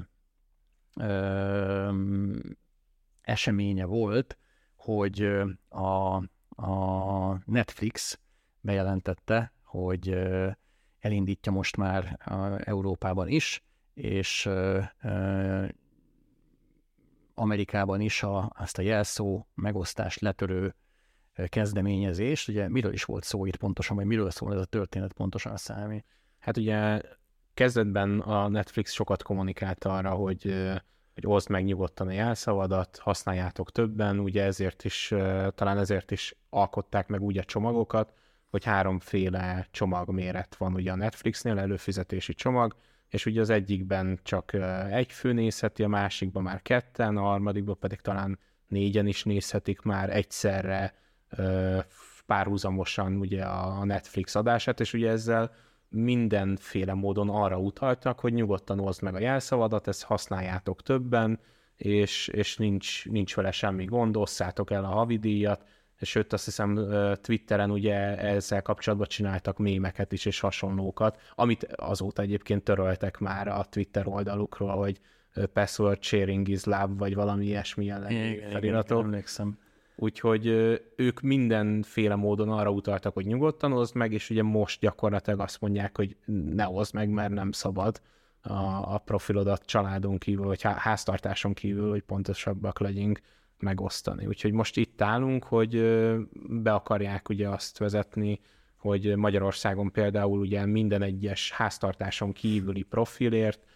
ö, 1.00 1.90
eseménye 3.28 3.84
volt, 3.84 4.38
hogy 4.76 5.28
a, 5.68 6.16
a 6.62 7.40
Netflix 7.44 8.18
bejelentette, 8.60 9.52
hogy 9.62 10.18
elindítja 11.00 11.52
most 11.52 11.76
már 11.76 12.18
Európában 12.64 13.28
is, 13.28 13.62
és 13.94 14.50
Amerikában 17.34 18.00
is 18.00 18.22
a, 18.22 18.52
azt 18.56 18.78
a 18.78 18.82
jelszó 18.82 19.46
megosztást 19.54 20.20
letörő 20.20 20.74
kezdeményezést. 21.46 22.48
Ugye 22.48 22.68
miről 22.68 22.92
is 22.92 23.04
volt 23.04 23.24
szó 23.24 23.46
itt 23.46 23.56
pontosan, 23.56 23.96
vagy 23.96 24.06
miről 24.06 24.30
szól 24.30 24.52
ez 24.52 24.60
a 24.60 24.64
történet 24.64 25.12
pontosan 25.12 25.52
a 25.52 25.56
számi? 25.56 26.04
Hát 26.38 26.56
ugye 26.56 27.00
kezdetben 27.54 28.20
a 28.20 28.48
Netflix 28.48 28.92
sokat 28.92 29.22
kommunikált 29.22 29.84
arra, 29.84 30.10
hogy 30.10 30.72
hogy 31.20 31.30
oszd 31.30 31.50
meg 31.50 31.64
nyugodtan 31.64 32.06
a 32.06 32.12
jelszavadat, 32.12 32.98
használjátok 32.98 33.72
többen, 33.72 34.18
ugye 34.18 34.44
ezért 34.44 34.84
is, 34.84 35.14
talán 35.54 35.78
ezért 35.78 36.10
is 36.10 36.34
alkották 36.50 37.08
meg 37.08 37.22
úgy 37.22 37.38
a 37.38 37.44
csomagokat, 37.44 38.12
hogy 38.50 38.64
háromféle 38.64 39.66
csomagméret 39.70 40.56
van 40.56 40.74
ugye 40.74 40.92
a 40.92 40.96
Netflixnél, 40.96 41.58
előfizetési 41.58 42.34
csomag, 42.34 42.76
és 43.08 43.26
ugye 43.26 43.40
az 43.40 43.50
egyikben 43.50 44.18
csak 44.22 44.52
egy 44.90 45.12
fő 45.12 45.32
nézheti, 45.32 45.82
a 45.82 45.88
másikban 45.88 46.42
már 46.42 46.62
ketten, 46.62 47.16
a 47.16 47.22
harmadikban 47.22 47.78
pedig 47.78 48.00
talán 48.00 48.38
négyen 48.66 49.06
is 49.06 49.24
nézhetik 49.24 49.82
már 49.82 50.16
egyszerre 50.16 50.94
párhuzamosan 52.26 53.16
ugye 53.16 53.44
a 53.44 53.84
Netflix 53.84 54.34
adását, 54.34 54.80
és 54.80 54.92
ugye 54.92 55.10
ezzel 55.10 55.54
mindenféle 55.88 56.94
módon 56.94 57.28
arra 57.28 57.58
utaltak, 57.58 58.20
hogy 58.20 58.32
nyugodtan 58.32 58.80
oszd 58.80 59.02
meg 59.02 59.14
a 59.14 59.20
jelszavadat, 59.20 59.88
ezt 59.88 60.02
használjátok 60.02 60.82
többen, 60.82 61.40
és, 61.76 62.28
és 62.28 62.56
nincs, 62.56 63.06
nincs 63.06 63.34
vele 63.34 63.50
semmi 63.50 63.84
gond, 63.84 64.16
osszátok 64.16 64.70
el 64.70 64.84
a 64.84 64.88
havidíjat, 64.88 65.64
sőt 66.00 66.32
azt 66.32 66.44
hiszem 66.44 66.88
Twitteren 67.22 67.70
ugye 67.70 68.16
ezzel 68.16 68.62
kapcsolatban 68.62 69.08
csináltak 69.08 69.58
mémeket 69.58 70.12
is 70.12 70.24
és 70.24 70.40
hasonlókat, 70.40 71.20
amit 71.34 71.64
azóta 71.64 72.22
egyébként 72.22 72.64
töröltek 72.64 73.18
már 73.18 73.48
a 73.48 73.64
Twitter 73.64 74.08
oldalukról, 74.08 74.76
hogy 74.76 75.00
password 75.52 76.02
sharing 76.02 76.48
is 76.48 76.64
love, 76.64 76.92
vagy 76.96 77.14
valami 77.14 77.44
ilyesmi 77.44 77.84
jellegű 77.84 78.40
feliratok. 78.50 79.02
emlékszem. 79.02 79.58
Úgyhogy 80.00 80.46
ők 80.96 81.20
mindenféle 81.20 82.14
módon 82.14 82.48
arra 82.48 82.70
utaltak, 82.70 83.14
hogy 83.14 83.26
nyugodtan 83.26 83.70
hozd 83.70 83.94
meg, 83.94 84.12
és 84.12 84.30
ugye 84.30 84.42
most 84.42 84.80
gyakorlatilag 84.80 85.40
azt 85.40 85.60
mondják, 85.60 85.96
hogy 85.96 86.16
ne 86.54 86.62
hozd 86.62 86.94
meg, 86.94 87.10
mert 87.10 87.32
nem 87.32 87.52
szabad 87.52 88.00
a, 88.40 88.52
a 88.94 89.02
profilodat 89.04 89.64
családon 89.64 90.18
kívül, 90.18 90.44
vagy 90.44 90.62
háztartáson 90.62 91.54
kívül, 91.54 91.90
hogy 91.90 92.02
pontosabbak 92.02 92.80
legyünk 92.80 93.20
megosztani. 93.58 94.26
Úgyhogy 94.26 94.52
most 94.52 94.76
itt 94.76 95.02
állunk, 95.02 95.44
hogy 95.44 95.70
be 96.48 96.72
akarják 96.72 97.28
ugye 97.28 97.48
azt 97.48 97.78
vezetni, 97.78 98.40
hogy 98.76 99.16
Magyarországon 99.16 99.92
például 99.92 100.38
ugye 100.38 100.66
minden 100.66 101.02
egyes 101.02 101.52
háztartáson 101.52 102.32
kívüli 102.32 102.82
profilért 102.82 103.66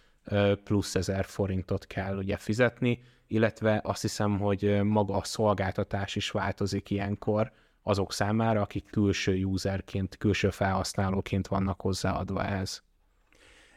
plusz 0.63 0.95
ezer 0.95 1.25
forintot 1.25 1.87
kell 1.87 2.17
ugye 2.17 2.37
fizetni, 2.37 3.03
illetve 3.27 3.81
azt 3.83 4.01
hiszem, 4.01 4.39
hogy 4.39 4.81
maga 4.83 5.15
a 5.15 5.23
szolgáltatás 5.23 6.15
is 6.15 6.31
változik 6.31 6.89
ilyenkor 6.89 7.51
azok 7.83 8.13
számára, 8.13 8.61
akik 8.61 8.85
külső 8.85 9.43
userként, 9.43 10.17
külső 10.17 10.49
felhasználóként 10.49 11.47
vannak 11.47 11.81
hozzáadva 11.81 12.43
ehhez. 12.45 12.83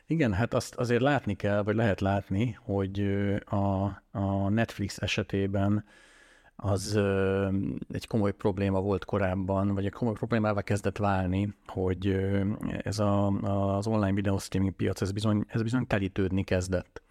Igen, 0.06 0.32
hát 0.32 0.54
azt 0.54 0.74
azért 0.74 1.00
látni 1.00 1.34
kell, 1.34 1.62
vagy 1.62 1.74
lehet 1.74 2.00
látni, 2.00 2.58
hogy 2.60 3.00
a, 3.44 3.84
a 4.10 4.48
Netflix 4.48 4.98
esetében 4.98 5.84
az 6.56 7.00
egy 7.92 8.06
komoly 8.06 8.32
probléma 8.32 8.80
volt 8.80 9.04
korábban, 9.04 9.74
vagy 9.74 9.84
egy 9.84 9.92
komoly 9.92 10.14
problémával 10.14 10.62
kezdett 10.62 10.98
válni, 10.98 11.54
hogy 11.66 12.18
ez 12.82 12.98
a, 12.98 13.26
az 13.76 13.86
online 13.86 14.12
videó 14.12 14.38
streaming 14.38 14.74
piac, 14.74 15.00
ez 15.00 15.12
bizony, 15.12 15.44
ez 15.48 15.62
bizony 15.62 15.86
telítődni 15.86 16.44
kezdett. 16.44 17.02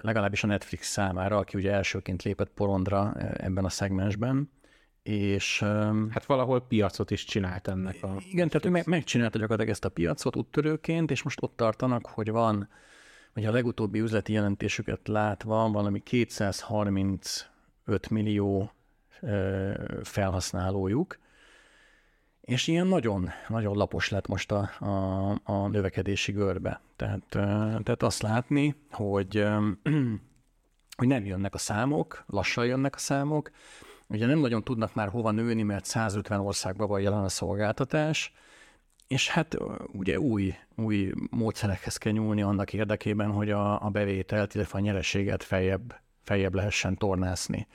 Legalábbis 0.00 0.44
a 0.44 0.46
Netflix 0.46 0.86
számára, 0.86 1.36
aki 1.36 1.58
ugye 1.58 1.72
elsőként 1.72 2.22
lépett 2.22 2.50
porondra 2.54 3.12
ebben 3.36 3.64
a 3.64 3.68
szegmensben, 3.68 4.50
és... 5.02 5.60
Hát 6.10 6.24
valahol 6.26 6.60
piacot 6.60 7.10
is 7.10 7.24
csinált 7.24 7.68
ennek 7.68 8.02
a... 8.02 8.16
Igen, 8.30 8.48
tehát 8.48 8.66
ő 8.66 8.70
meg, 8.70 8.86
megcsinálta 8.86 9.38
gyakorlatilag 9.38 9.72
ezt 9.72 9.84
a 9.84 9.88
piacot 9.88 10.36
úttörőként, 10.36 11.10
és 11.10 11.22
most 11.22 11.42
ott 11.42 11.56
tartanak, 11.56 12.06
hogy 12.06 12.30
van, 12.30 12.68
vagy 13.32 13.44
a 13.44 13.52
legutóbbi 13.52 14.00
üzleti 14.00 14.32
jelentésüket 14.32 15.08
látva, 15.08 15.70
valami 15.70 16.02
235 17.84 18.10
millió 18.10 18.72
felhasználójuk, 20.02 21.18
és 22.40 22.66
ilyen 22.66 22.86
nagyon, 22.86 23.30
nagyon 23.48 23.76
lapos 23.76 24.08
lett 24.08 24.26
most 24.26 24.52
a, 24.52 24.70
a, 24.78 25.30
a 25.44 25.68
növekedési 25.68 26.32
görbe. 26.32 26.80
Tehát, 26.96 27.22
tehát 27.82 28.02
azt 28.02 28.22
látni, 28.22 28.74
hogy, 28.90 29.46
hogy 30.98 31.06
nem 31.06 31.24
jönnek 31.24 31.54
a 31.54 31.58
számok, 31.58 32.24
lassan 32.26 32.66
jönnek 32.66 32.94
a 32.94 32.98
számok, 32.98 33.50
ugye 34.06 34.26
nem 34.26 34.38
nagyon 34.38 34.64
tudnak 34.64 34.94
már 34.94 35.08
hova 35.08 35.30
nőni, 35.30 35.62
mert 35.62 35.84
150 35.84 36.40
országban 36.40 36.88
van 36.88 37.00
jelen 37.00 37.24
a 37.24 37.28
szolgáltatás, 37.28 38.32
és 39.06 39.28
hát 39.28 39.56
ugye 39.92 40.20
új, 40.20 40.54
új 40.76 41.12
módszerekhez 41.30 41.96
kell 41.96 42.12
nyúlni 42.12 42.42
annak 42.42 42.72
érdekében, 42.72 43.30
hogy 43.30 43.50
a, 43.50 43.84
a 43.84 43.88
bevételt, 43.88 44.54
illetve 44.54 44.78
a 44.78 44.82
nyereséget 44.82 45.42
feljebb, 45.42 46.02
feljebb 46.24 46.54
lehessen 46.54 46.96
tornászni. 46.96 47.66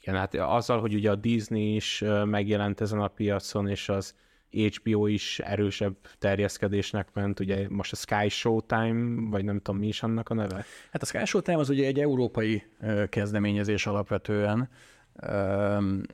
Igen, 0.00 0.14
hát 0.14 0.34
azzal, 0.34 0.80
hogy 0.80 0.94
ugye 0.94 1.10
a 1.10 1.14
Disney 1.14 1.74
is 1.74 2.04
megjelent 2.24 2.80
ezen 2.80 3.00
a 3.00 3.08
piacon, 3.08 3.68
és 3.68 3.88
az 3.88 4.14
HBO 4.50 5.06
is 5.06 5.38
erősebb 5.38 5.96
terjeszkedésnek 6.18 7.08
ment, 7.12 7.40
ugye 7.40 7.66
most 7.68 7.92
a 7.92 7.96
Sky 7.96 8.28
Showtime, 8.28 9.30
vagy 9.30 9.44
nem 9.44 9.56
tudom 9.60 9.80
mi 9.80 9.86
is 9.86 10.02
annak 10.02 10.28
a 10.28 10.34
neve? 10.34 10.64
Hát 10.92 11.02
a 11.02 11.06
Sky 11.06 11.24
Showtime 11.24 11.58
az 11.58 11.68
ugye 11.68 11.86
egy 11.86 12.00
európai 12.00 12.62
kezdeményezés 13.08 13.86
alapvetően, 13.86 14.68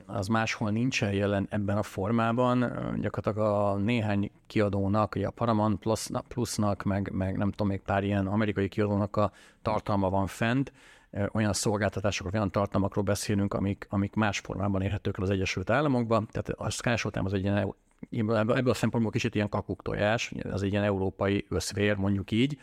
az 0.05 0.27
máshol 0.27 0.71
nincsen 0.71 1.13
jelen 1.13 1.47
ebben 1.49 1.77
a 1.77 1.83
formában. 1.83 2.59
Gyakorlatilag 3.01 3.37
a 3.37 3.75
néhány 3.75 4.31
kiadónak, 4.47 5.15
ugye 5.15 5.27
a 5.27 5.31
Paramount 5.31 5.85
Plusnak, 6.27 6.83
meg, 6.83 7.11
meg 7.13 7.37
nem 7.37 7.51
tudom, 7.51 7.67
még 7.67 7.81
pár 7.81 8.03
ilyen 8.03 8.27
amerikai 8.27 8.67
kiadónak 8.67 9.15
a 9.15 9.31
tartalma 9.61 10.09
van 10.09 10.27
fent, 10.27 10.71
olyan 11.31 11.53
szolgáltatásokról, 11.53 12.33
olyan 12.33 12.51
tartalmakról 12.51 13.03
beszélünk, 13.03 13.53
amik, 13.53 13.87
amik 13.89 14.13
más 14.13 14.39
formában 14.39 14.81
érhetők 14.81 15.17
el 15.17 15.23
az 15.23 15.29
Egyesült 15.29 15.69
Államokban. 15.69 16.27
Tehát 16.31 16.49
a 16.49 16.69
Sky 16.69 16.95
Showtime 16.95 17.25
az 17.25 17.33
egy 17.33 17.43
ilyen, 17.43 17.75
ebből 18.09 18.69
a 18.69 18.73
szempontból 18.73 19.11
kicsit 19.11 19.35
ilyen 19.35 19.49
kakuktojás, 19.49 20.31
az 20.51 20.63
egy 20.63 20.71
ilyen 20.71 20.83
európai 20.83 21.45
összvér, 21.49 21.95
mondjuk 21.95 22.31
így, 22.31 22.57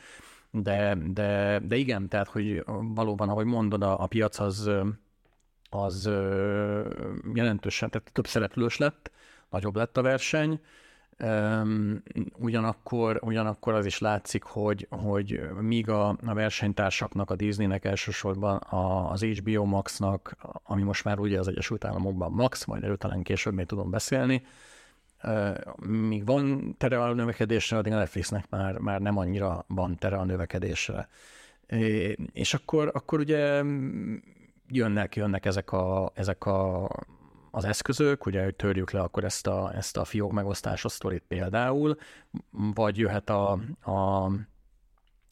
de, 0.50 0.96
de, 1.06 1.58
de 1.58 1.76
igen, 1.76 2.08
tehát 2.08 2.28
hogy 2.28 2.64
valóban, 2.80 3.28
ahogy 3.28 3.46
mondod, 3.46 3.82
a, 3.82 4.02
a 4.02 4.06
piac 4.06 4.38
az, 4.38 4.70
az 5.70 6.04
jelentősen, 7.34 7.90
tehát 7.90 8.12
több 8.12 8.26
szereplős 8.26 8.76
lett, 8.76 9.10
nagyobb 9.50 9.76
lett 9.76 9.96
a 9.96 10.02
verseny, 10.02 10.60
ugyanakkor, 12.38 13.20
ugyanakkor 13.22 13.74
az 13.74 13.86
is 13.86 13.98
látszik, 13.98 14.42
hogy, 14.42 14.86
hogy 14.90 15.40
míg 15.60 15.88
a, 15.88 16.08
a 16.08 16.34
versenytársaknak, 16.34 17.30
a 17.30 17.36
Disneynek 17.36 17.84
elsősorban 17.84 18.56
a, 18.56 19.10
az 19.10 19.22
HBO 19.22 19.64
Maxnak, 19.64 20.36
ami 20.62 20.82
most 20.82 21.04
már 21.04 21.18
ugye 21.18 21.38
az 21.38 21.48
Egyesült 21.48 21.84
Államokban 21.84 22.32
Max, 22.32 22.64
majd 22.64 22.82
erről 22.82 22.96
talán 22.96 23.22
később 23.22 23.54
még 23.54 23.66
tudom 23.66 23.90
beszélni, 23.90 24.42
míg 25.86 26.26
van 26.26 26.74
tere 26.78 27.02
a 27.02 27.12
növekedésre, 27.12 27.76
addig 27.76 27.92
a 27.92 27.96
Netflixnek 27.96 28.50
már, 28.50 28.78
már 28.78 29.00
nem 29.00 29.18
annyira 29.18 29.64
van 29.68 29.96
tere 29.96 30.16
a 30.16 30.24
növekedésre. 30.24 31.08
És 32.32 32.54
akkor, 32.54 32.90
akkor 32.94 33.18
ugye 33.18 33.62
jönnek, 34.68 35.16
jönnek 35.16 35.44
ezek 35.44 35.72
a, 35.72 36.10
ezek 36.14 36.46
a 36.46 36.88
az 37.54 37.64
eszközök, 37.64 38.26
ugye, 38.26 38.44
hogy 38.44 38.54
törjük 38.54 38.90
le 38.90 39.00
akkor 39.00 39.24
ezt 39.24 39.46
a, 39.46 39.72
ezt 39.74 39.96
a 39.96 40.04
fiók 40.04 40.32
megosztásos 40.32 40.92
sztorit 40.92 41.24
például, 41.28 41.96
vagy 42.50 42.98
jöhet 42.98 43.30
a, 43.30 43.50
a 43.80 44.30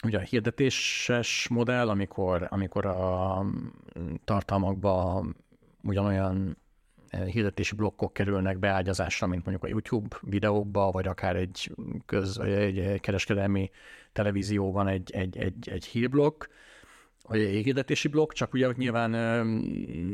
ugye 0.05 0.19
a 0.19 0.21
hirdetéses 0.21 1.49
modell, 1.51 1.89
amikor, 1.89 2.47
amikor 2.51 2.87
a 2.87 3.45
tartalmakba 4.25 5.25
ugyanolyan 5.83 6.57
eh, 7.09 7.27
hirdetési 7.27 7.75
blokkok 7.75 8.13
kerülnek 8.13 8.59
beágyazásra, 8.59 9.27
mint 9.27 9.45
mondjuk 9.45 9.65
a 9.65 9.69
YouTube 9.69 10.17
videókba, 10.21 10.91
vagy 10.91 11.07
akár 11.07 11.37
egy, 11.37 11.75
köz, 12.07 12.39
egy 12.39 13.01
kereskedelmi 13.01 13.71
televízióban 14.13 14.89
egy, 14.89 15.11
egy, 15.11 15.37
egy, 15.37 15.69
egy 15.69 15.85
hírblokk, 15.85 16.45
egy 17.39 17.65
hirdetési 17.65 18.09
blokk, 18.09 18.33
csak 18.33 18.55
ugye 18.55 18.69
nyilván 18.77 19.13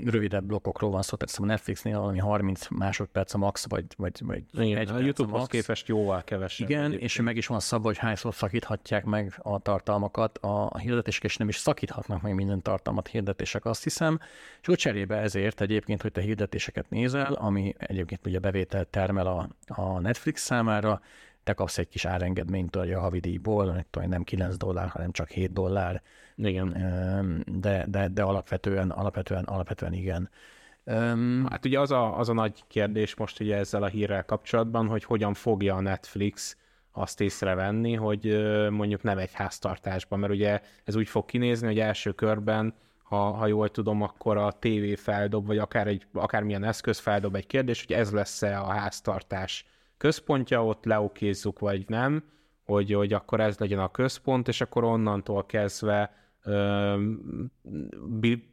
rövidebb 0.05 0.45
blokkokról 0.45 0.91
van 0.91 1.03
szó, 1.03 1.17
tehát 1.17 1.37
a 1.39 1.45
Netflixnél 1.45 1.99
valami 1.99 2.19
30 2.19 2.69
másodperc 2.69 3.35
a 3.35 3.39
max, 3.39 3.69
vagy, 3.69 3.85
vagy, 3.97 4.21
vagy 4.25 4.43
Igen, 4.53 4.79
egy 4.79 4.91
a 4.91 4.99
YouTube-hoz 4.99 5.47
képest 5.47 5.89
jóval 5.89 6.25
kevesebb. 6.25 6.69
Igen, 6.69 6.85
egyébként. 6.85 7.11
és 7.11 7.21
meg 7.21 7.37
is 7.37 7.47
van 7.47 7.61
szabva, 7.61 7.87
hogy 7.87 7.99
hányszor 7.99 8.35
szakíthatják 8.35 9.05
meg 9.05 9.35
a 9.43 9.59
tartalmakat. 9.59 10.39
A, 10.39 10.67
a 10.71 10.79
hirdetések 10.79 11.25
és 11.25 11.37
nem 11.37 11.49
is 11.49 11.57
szakíthatnak 11.57 12.23
meg 12.23 12.35
minden 12.35 12.63
tartalmat 12.63 13.09
hirdetések, 13.09 13.65
azt 13.65 13.83
hiszem. 13.83 14.19
És 14.61 14.69
úgy 14.69 14.79
cserébe 14.79 15.17
ezért 15.17 15.61
egyébként, 15.61 16.03
hogy 16.03 16.13
te 16.13 16.21
hirdetéseket 16.21 16.91
nézel, 16.91 17.33
ami 17.33 17.75
egyébként 17.79 18.27
ugye 18.27 18.39
bevételt 18.39 18.89
termel 18.89 19.27
a, 19.27 19.49
a 19.67 20.01
Netflix 20.01 20.43
számára, 20.43 21.01
te 21.45 21.53
kapsz 21.53 21.79
egy 21.79 21.89
kis 21.89 22.05
árengedményt 22.05 22.77
a 22.77 23.01
havidíjból, 23.01 23.87
nem 24.07 24.23
9 24.23 24.57
dollár, 24.57 24.89
hanem 24.89 25.11
csak 25.11 25.29
7 25.29 25.53
dollár. 25.53 26.03
Igen. 26.37 26.69
De, 27.61 27.85
de, 27.89 28.09
de 28.09 28.23
alapvetően, 28.23 28.91
alapvetően, 28.91 29.45
alapvetően 29.45 29.93
igen. 29.93 30.31
Hát 31.49 31.65
ugye 31.65 31.81
az 31.81 31.91
a, 31.91 32.19
az 32.19 32.29
a 32.29 32.33
nagy 32.33 32.65
kérdés 32.67 33.15
most 33.15 33.41
ugye 33.41 33.57
ezzel 33.57 33.83
a 33.83 33.87
hírrel 33.87 34.25
kapcsolatban, 34.25 34.87
hogy 34.87 35.05
hogyan 35.05 35.35
fogja 35.35 35.75
a 35.75 35.81
Netflix 35.81 36.57
azt 36.93 37.21
észrevenni, 37.21 37.95
hogy 37.95 38.25
mondjuk 38.71 39.03
nem 39.03 39.19
egy 39.19 39.33
háztartásban, 39.33 40.19
mert 40.19 40.33
ugye 40.33 40.61
ez 40.85 40.97
úgy 40.97 41.09
fog 41.09 41.25
kinézni, 41.25 41.67
hogy 41.67 41.79
első 41.79 42.13
körben 42.13 42.75
ha, 43.09 43.31
ha 43.31 43.47
jól 43.47 43.71
tudom, 43.71 44.03
akkor 44.03 44.37
a 44.37 44.53
tévé 44.53 44.95
feldob, 44.95 45.47
vagy 45.47 45.59
akár 45.59 45.87
egy, 45.87 46.07
akármilyen 46.13 46.65
eszköz 46.65 46.99
feldob 46.99 47.35
egy 47.35 47.47
kérdés, 47.47 47.85
hogy 47.87 47.97
ez 47.97 48.13
lesz-e 48.13 48.61
a 48.61 48.67
háztartás 48.67 49.67
központja, 49.97 50.65
ott 50.65 50.85
leokézzuk, 50.85 51.59
vagy 51.59 51.85
nem, 51.89 52.25
hogy, 52.65 52.93
hogy 52.93 53.13
akkor 53.13 53.41
ez 53.41 53.59
legyen 53.59 53.79
a 53.79 53.91
központ, 53.91 54.49
és 54.49 54.61
akkor 54.61 54.85
onnantól 54.85 55.47
kezdve 55.47 56.15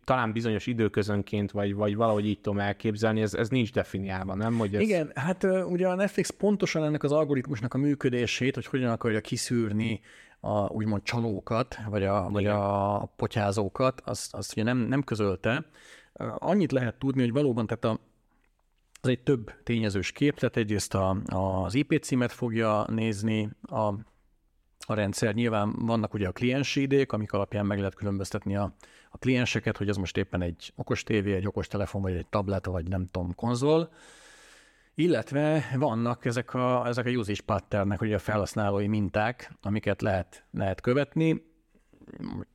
talán 0.04 0.32
bizonyos 0.34 0.68
időközönként, 0.68 1.52
vagy, 1.52 1.76
vagy 1.76 1.96
valahogy 1.96 2.26
így 2.26 2.42
tudom 2.42 2.60
elképzelni, 2.60 3.22
ez, 3.22 3.34
ez 3.34 3.50
nincs 3.50 3.72
definiálva, 3.72 4.36
nem? 4.36 4.58
Hogy 4.58 4.76
ez... 4.76 4.82
Igen, 4.82 5.12
hát 5.16 5.44
ugye 5.44 5.88
a 5.88 5.96
Netflix 5.96 6.30
pontosan 6.30 6.84
ennek 6.84 7.04
az 7.04 7.12
algoritmusnak 7.12 7.74
a 7.74 7.78
működését, 7.78 8.56
hogy 8.56 8.66
hogyan 8.66 8.92
akarja 8.92 9.22
kiszűrni 9.22 10.02
a 10.40 10.70
úgymond 10.70 11.04
csalókat, 11.04 11.78
vagy 11.90 12.04
a, 12.04 12.30
vagy 12.30 12.46
a 12.46 13.14
potyázókat, 13.16 14.02
azt, 14.06 14.34
azt 14.34 14.52
ugye 14.52 14.64
nem, 14.64 14.78
nem 14.78 15.04
közölte. 15.04 15.66
Annyit 16.38 16.72
lehet 16.72 17.00
tudni, 17.00 17.22
hogy 17.22 17.32
valóban 17.32 17.68
tehát 17.68 17.86
a 17.86 18.00
Az 19.02 19.10
egy 19.10 19.24
több 19.24 19.52
tényezős 19.64 20.12
képlet, 20.12 20.58
egyrészt 20.58 20.94
a, 20.94 21.18
az 21.26 21.76
IP 21.76 22.04
címet 22.04 22.32
fogja 22.32 22.86
nézni 22.90 23.50
a, 23.62 23.94
a 24.86 24.94
rendszer. 24.94 25.34
Nyilván 25.34 25.74
vannak 25.86 26.14
ugye 26.14 26.28
a 26.28 26.32
kliensi 26.32 26.82
idék, 26.82 27.12
amik 27.12 27.34
alapján 27.34 27.66
meg 27.66 27.78
lehet 27.78 27.96
különböztetni 27.96 28.56
a, 28.56 28.76
a 29.10 29.18
klienseket, 29.18 29.78
hogy 29.78 29.90
az 29.90 29.98
most 29.98 30.18
éppen 30.18 30.42
egy 30.42 30.74
okos 30.76 31.04
tévé, 31.04 31.34
egy 31.34 31.48
okos 31.48 31.68
telefon, 31.68 32.02
vagy 32.02 32.16
egy 32.16 32.28
tablet, 32.28 32.66
vagy 32.66 32.88
nem 32.88 33.08
tudom, 33.12 33.36
konzol. 33.36 33.92
Illetve 34.96 35.66
vannak 35.76 36.26
ezek 36.26 36.54
a, 36.54 36.88
ezek 36.88 37.06
a 37.06 37.10
usage 37.10 37.42
patternnek, 37.46 38.02
ugye 38.02 38.16
a 38.16 38.20
felhasználói 38.20 38.88
minták, 38.88 39.52
amiket 39.62 40.02
lehet, 40.02 40.46
lehet 40.52 40.82
követni. 40.82 41.52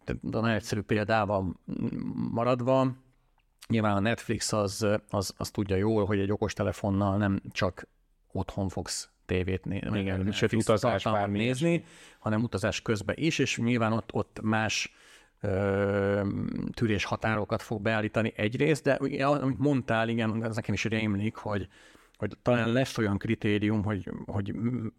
De 0.04 0.14
nagyon 0.20 0.50
egyszerű 0.50 0.80
példával 0.80 1.60
maradva, 2.32 2.96
nyilván 3.68 3.96
a 3.96 4.00
Netflix 4.00 4.52
az, 4.52 4.86
az, 5.10 5.34
az 5.36 5.50
tudja 5.50 5.76
jól, 5.76 6.04
hogy 6.04 6.18
egy 6.18 6.32
okos 6.32 6.52
telefonnal 6.52 7.16
nem 7.16 7.40
csak 7.50 7.88
otthon 8.32 8.68
fogsz 8.68 9.10
tévét 9.28 9.64
nézni, 9.64 10.00
Igen, 10.00 10.32
sőt, 10.32 10.52
utazás 10.52 11.02
bármi 11.02 11.38
nézni, 11.38 11.84
hanem 12.18 12.42
utazás 12.42 12.82
közben 12.82 13.14
is, 13.18 13.38
és 13.38 13.58
nyilván 13.58 13.92
ott, 13.92 14.12
ott 14.12 14.38
más 14.42 14.92
tűrés 16.74 17.04
határokat 17.04 17.62
fog 17.62 17.82
beállítani 17.82 18.32
egyrészt, 18.36 18.82
de 18.82 18.92
amit 19.24 19.58
mondtál, 19.58 20.08
igen, 20.08 20.44
ez 20.44 20.54
nekem 20.54 20.74
is 20.74 20.84
rémlik, 20.84 21.36
hogy 21.36 21.68
hogy 22.18 22.36
talán 22.42 22.72
lesz 22.72 22.98
olyan 22.98 23.18
kritérium, 23.18 23.84
hogy, 23.84 24.10
hogy 24.26 24.54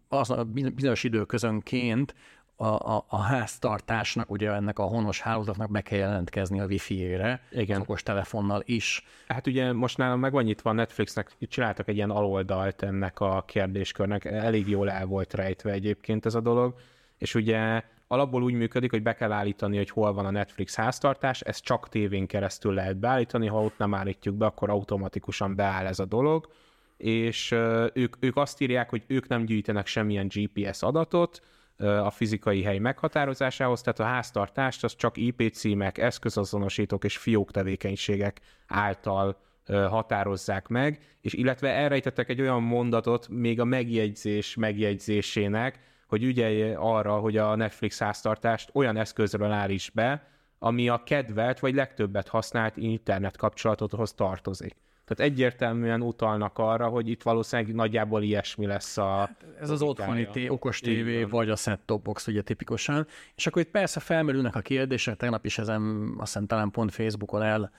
az 0.08 0.30
a 0.30 0.44
bizonyos 0.74 1.04
időközönként 1.04 2.14
a, 2.60 2.94
a, 2.96 3.04
a 3.08 3.16
háztartásnak, 3.16 4.30
ugye 4.30 4.52
ennek 4.52 4.78
a 4.78 4.82
honos 4.82 5.20
hálózatnak 5.20 5.70
be 5.70 5.80
kell 5.80 5.98
jelentkezni 5.98 6.60
a 6.60 6.66
wifi-ére, 6.66 7.42
Igen. 7.50 7.80
okos 7.80 8.02
telefonnal 8.02 8.62
is. 8.64 9.06
Hát 9.28 9.46
ugye 9.46 9.72
most 9.72 9.96
nálam 9.96 10.20
meg 10.20 10.32
van 10.32 10.42
nyitva 10.42 10.70
a 10.70 10.72
Netflixnek, 10.72 11.36
csináltak 11.40 11.88
egy 11.88 11.96
ilyen 11.96 12.10
aloldalt 12.10 12.82
ennek 12.82 13.20
a 13.20 13.44
kérdéskörnek, 13.46 14.24
elég 14.24 14.68
jól 14.68 14.90
el 14.90 15.06
volt 15.06 15.34
rejtve 15.34 15.70
egyébként 15.70 16.26
ez 16.26 16.34
a 16.34 16.40
dolog, 16.40 16.74
és 17.18 17.34
ugye 17.34 17.82
alapból 18.06 18.42
úgy 18.42 18.54
működik, 18.54 18.90
hogy 18.90 19.02
be 19.02 19.14
kell 19.14 19.32
állítani, 19.32 19.76
hogy 19.76 19.90
hol 19.90 20.12
van 20.12 20.26
a 20.26 20.30
Netflix 20.30 20.74
háztartás, 20.74 21.40
ezt 21.40 21.64
csak 21.64 21.88
tévén 21.88 22.26
keresztül 22.26 22.74
lehet 22.74 22.96
beállítani, 22.96 23.46
ha 23.46 23.62
ott 23.62 23.78
nem 23.78 23.94
állítjuk 23.94 24.34
be, 24.34 24.46
akkor 24.46 24.70
automatikusan 24.70 25.54
beáll 25.54 25.86
ez 25.86 25.98
a 25.98 26.04
dolog, 26.04 26.48
és 26.96 27.50
ők, 27.92 28.16
ők 28.20 28.36
azt 28.36 28.60
írják, 28.60 28.90
hogy 28.90 29.02
ők 29.06 29.28
nem 29.28 29.44
gyűjtenek 29.44 29.86
semmilyen 29.86 30.28
GPS 30.28 30.82
adatot 30.82 31.40
a 31.80 32.10
fizikai 32.10 32.62
hely 32.62 32.78
meghatározásához, 32.78 33.80
tehát 33.80 34.00
a 34.00 34.04
háztartást 34.04 34.84
az 34.84 34.96
csak 34.96 35.16
IP 35.16 35.52
címek, 35.52 35.98
eszközazonosítók 35.98 37.04
és 37.04 37.16
fiók 37.16 37.50
tevékenységek 37.50 38.40
által 38.66 39.40
határozzák 39.66 40.68
meg, 40.68 40.98
és 41.20 41.32
illetve 41.32 41.68
elrejtettek 41.68 42.28
egy 42.28 42.40
olyan 42.40 42.62
mondatot 42.62 43.28
még 43.28 43.60
a 43.60 43.64
megjegyzés 43.64 44.54
megjegyzésének, 44.54 45.78
hogy 46.06 46.22
ügyelj 46.22 46.74
arra, 46.74 47.18
hogy 47.18 47.36
a 47.36 47.56
Netflix 47.56 47.98
háztartást 47.98 48.70
olyan 48.72 48.96
eszközről 48.96 49.50
állíts 49.50 49.90
be, 49.92 50.28
ami 50.58 50.88
a 50.88 51.02
kedvelt 51.02 51.58
vagy 51.58 51.74
legtöbbet 51.74 52.28
használt 52.28 52.76
internet 52.76 53.36
kapcsolatothoz 53.36 54.12
tartozik. 54.12 54.76
Tehát 55.10 55.32
egyértelműen 55.32 56.02
utalnak 56.02 56.58
arra, 56.58 56.88
hogy 56.88 57.08
itt 57.08 57.22
valószínűleg 57.22 57.74
nagyjából 57.74 58.22
ilyesmi 58.22 58.66
lesz 58.66 58.98
a... 58.98 59.16
Hát 59.16 59.44
ez 59.60 59.70
az 59.70 59.82
otthoni 59.82 60.26
té, 60.26 60.48
okos 60.48 60.80
tévé, 60.80 61.24
vagy 61.24 61.50
a 61.50 61.56
set-top 61.56 62.02
box, 62.02 62.26
ugye 62.26 62.42
tipikusan. 62.42 63.06
És 63.34 63.46
akkor 63.46 63.62
itt 63.62 63.70
persze 63.70 64.00
felmerülnek 64.00 64.54
a 64.54 64.60
kérdések, 64.60 65.16
tegnap 65.16 65.44
is 65.44 65.58
ezen 65.58 66.14
azt 66.18 66.32
hiszem 66.32 66.46
talán 66.46 66.70
pont 66.70 66.92
Facebookon 66.92 67.42
el, 67.42 67.70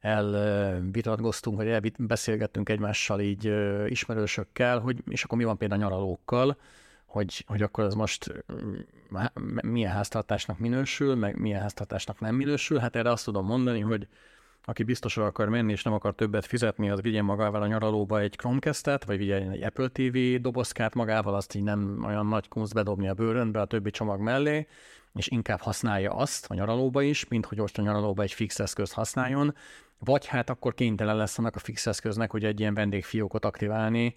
elvitatkoztunk, 0.00 1.56
vagy 1.56 1.68
elbeszélgettünk 1.68 2.68
egymással 2.68 3.20
így 3.20 3.52
ismerősökkel, 3.86 4.78
hogy 4.78 5.02
és 5.08 5.24
akkor 5.24 5.38
mi 5.38 5.44
van 5.44 5.58
például 5.58 5.80
a 5.80 5.84
nyaralókkal, 5.84 6.56
hogy, 7.04 7.44
hogy 7.46 7.62
akkor 7.62 7.84
ez 7.84 7.94
most 7.94 8.44
milyen 9.62 9.92
háztartásnak 9.92 10.58
minősül, 10.58 11.14
meg 11.14 11.38
milyen 11.38 11.60
háztartásnak 11.60 12.20
nem 12.20 12.34
minősül. 12.34 12.78
Hát 12.78 12.96
erre 12.96 13.10
azt 13.10 13.24
tudom 13.24 13.46
mondani, 13.46 13.80
hogy 13.80 14.06
aki 14.64 14.82
biztosra 14.82 15.26
akar 15.26 15.48
menni, 15.48 15.72
és 15.72 15.82
nem 15.82 15.92
akar 15.92 16.14
többet 16.14 16.46
fizetni, 16.46 16.90
az 16.90 17.00
vigyen 17.00 17.24
magával 17.24 17.62
a 17.62 17.66
nyaralóba 17.66 18.20
egy 18.20 18.36
Chromecast-et, 18.36 19.04
vagy 19.04 19.18
vigyen 19.18 19.50
egy 19.50 19.62
Apple 19.62 19.88
TV 19.88 20.42
dobozkát 20.42 20.94
magával, 20.94 21.34
azt 21.34 21.54
így 21.54 21.62
nem 21.62 22.02
olyan 22.06 22.26
nagy 22.26 22.48
kunst 22.48 22.74
bedobni 22.74 23.08
a 23.08 23.14
bőrönbe 23.14 23.60
a 23.60 23.64
többi 23.64 23.90
csomag 23.90 24.20
mellé, 24.20 24.66
és 25.14 25.28
inkább 25.28 25.60
használja 25.60 26.12
azt 26.12 26.46
a 26.48 26.54
nyaralóba 26.54 27.02
is, 27.02 27.28
mint 27.28 27.46
hogy 27.46 27.58
most 27.58 27.78
a 27.78 27.82
nyaralóba 27.82 28.22
egy 28.22 28.32
fix 28.32 28.58
eszközt 28.58 28.92
használjon, 28.92 29.54
vagy 29.98 30.26
hát 30.26 30.50
akkor 30.50 30.74
kénytelen 30.74 31.16
lesz 31.16 31.38
annak 31.38 31.56
a 31.56 31.58
fix 31.58 31.86
eszköznek, 31.86 32.30
hogy 32.30 32.44
egy 32.44 32.60
ilyen 32.60 32.74
vendégfiókot 32.74 33.44
aktiválni, 33.44 34.16